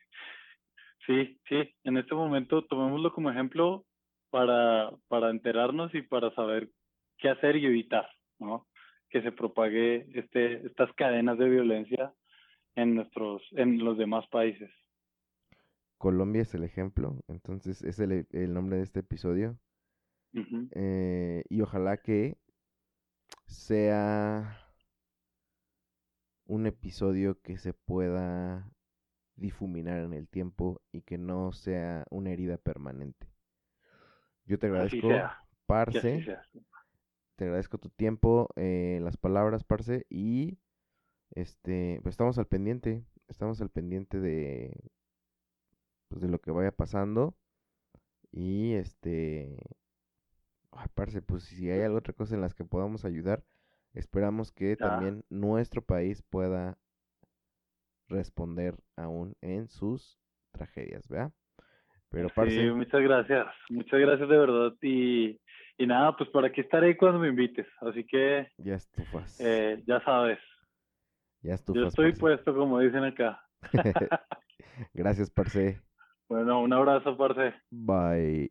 sí, 1.06 1.38
sí. 1.46 1.74
En 1.84 1.98
este 1.98 2.14
momento 2.14 2.64
tomémoslo 2.64 3.12
como 3.12 3.30
ejemplo 3.30 3.84
para, 4.30 4.90
para 5.08 5.28
enterarnos 5.28 5.94
y 5.94 6.00
para 6.00 6.34
saber 6.34 6.70
qué 7.18 7.28
hacer 7.28 7.56
y 7.56 7.66
evitar, 7.66 8.08
¿no? 8.38 8.66
Que 9.10 9.20
se 9.20 9.32
propague 9.32 10.06
este, 10.18 10.66
estas 10.66 10.90
cadenas 10.94 11.36
de 11.36 11.50
violencia 11.50 12.14
en 12.74 12.94
nuestros, 12.94 13.42
en 13.50 13.84
los 13.84 13.98
demás 13.98 14.26
países. 14.28 14.70
Colombia 15.98 16.40
es 16.40 16.54
el 16.54 16.64
ejemplo, 16.64 17.18
entonces 17.28 17.82
es 17.82 18.00
el, 18.00 18.26
el 18.30 18.54
nombre 18.54 18.78
de 18.78 18.82
este 18.84 19.00
episodio. 19.00 19.58
eh, 20.74 21.44
y 21.50 21.60
ojalá 21.60 21.98
que 21.98 22.38
sea 23.46 24.60
un 26.46 26.66
episodio 26.66 27.40
que 27.40 27.58
se 27.58 27.72
pueda 27.72 28.70
difuminar 29.36 30.00
en 30.00 30.12
el 30.12 30.28
tiempo 30.28 30.80
y 30.92 31.02
que 31.02 31.18
no 31.18 31.52
sea 31.52 32.04
una 32.10 32.30
herida 32.30 32.58
permanente. 32.58 33.28
Yo 34.44 34.58
te 34.58 34.66
agradezco, 34.66 35.08
Parce. 35.66 36.38
Te 37.36 37.44
agradezco 37.44 37.78
tu 37.78 37.88
tiempo, 37.88 38.48
eh, 38.54 39.00
las 39.02 39.16
palabras, 39.16 39.64
Parce, 39.64 40.06
y 40.08 40.58
este, 41.30 41.98
pues 42.02 42.12
estamos 42.12 42.38
al 42.38 42.46
pendiente, 42.46 43.04
estamos 43.28 43.60
al 43.60 43.70
pendiente 43.70 44.20
de 44.20 44.90
pues 46.08 46.20
de 46.20 46.28
lo 46.28 46.38
que 46.40 46.52
vaya 46.52 46.70
pasando 46.70 47.34
y 48.30 48.74
este 48.74 49.56
Ay, 50.76 50.86
parce, 50.94 51.22
pues 51.22 51.44
si 51.44 51.70
hay 51.70 51.82
alguna 51.82 52.00
otra 52.00 52.14
cosa 52.14 52.34
en 52.34 52.40
las 52.40 52.54
que 52.54 52.64
podamos 52.64 53.04
ayudar, 53.04 53.44
esperamos 53.92 54.52
que 54.52 54.76
también 54.76 55.24
nuestro 55.30 55.82
país 55.82 56.22
pueda 56.22 56.76
responder 58.08 58.74
aún 58.96 59.34
en 59.40 59.68
sus 59.68 60.18
tragedias, 60.52 61.08
¿verdad? 61.08 61.32
Pero, 62.10 62.28
parce... 62.34 62.50
Sí, 62.50 62.70
muchas 62.70 63.00
gracias, 63.00 63.46
muchas 63.70 64.00
gracias 64.00 64.28
de 64.28 64.38
verdad 64.38 64.72
y, 64.82 65.40
y 65.78 65.86
nada, 65.86 66.16
pues 66.16 66.28
por 66.30 66.44
aquí 66.44 66.60
estaré 66.60 66.96
cuando 66.96 67.18
me 67.18 67.28
invites, 67.28 67.66
así 67.80 68.04
que... 68.04 68.48
Ya 68.58 68.74
estufas. 68.74 69.40
Eh, 69.40 69.82
ya 69.86 70.00
sabes. 70.04 70.38
Ya 71.42 71.54
estufas. 71.54 71.82
Yo 71.82 71.88
estoy 71.88 72.12
puesto, 72.12 72.54
como 72.54 72.80
dicen 72.80 73.04
acá. 73.04 73.40
gracias, 74.94 75.30
parce. 75.30 75.80
Bueno, 76.26 76.62
un 76.62 76.72
abrazo, 76.72 77.18
parce. 77.18 77.52
Bye. 77.70 78.50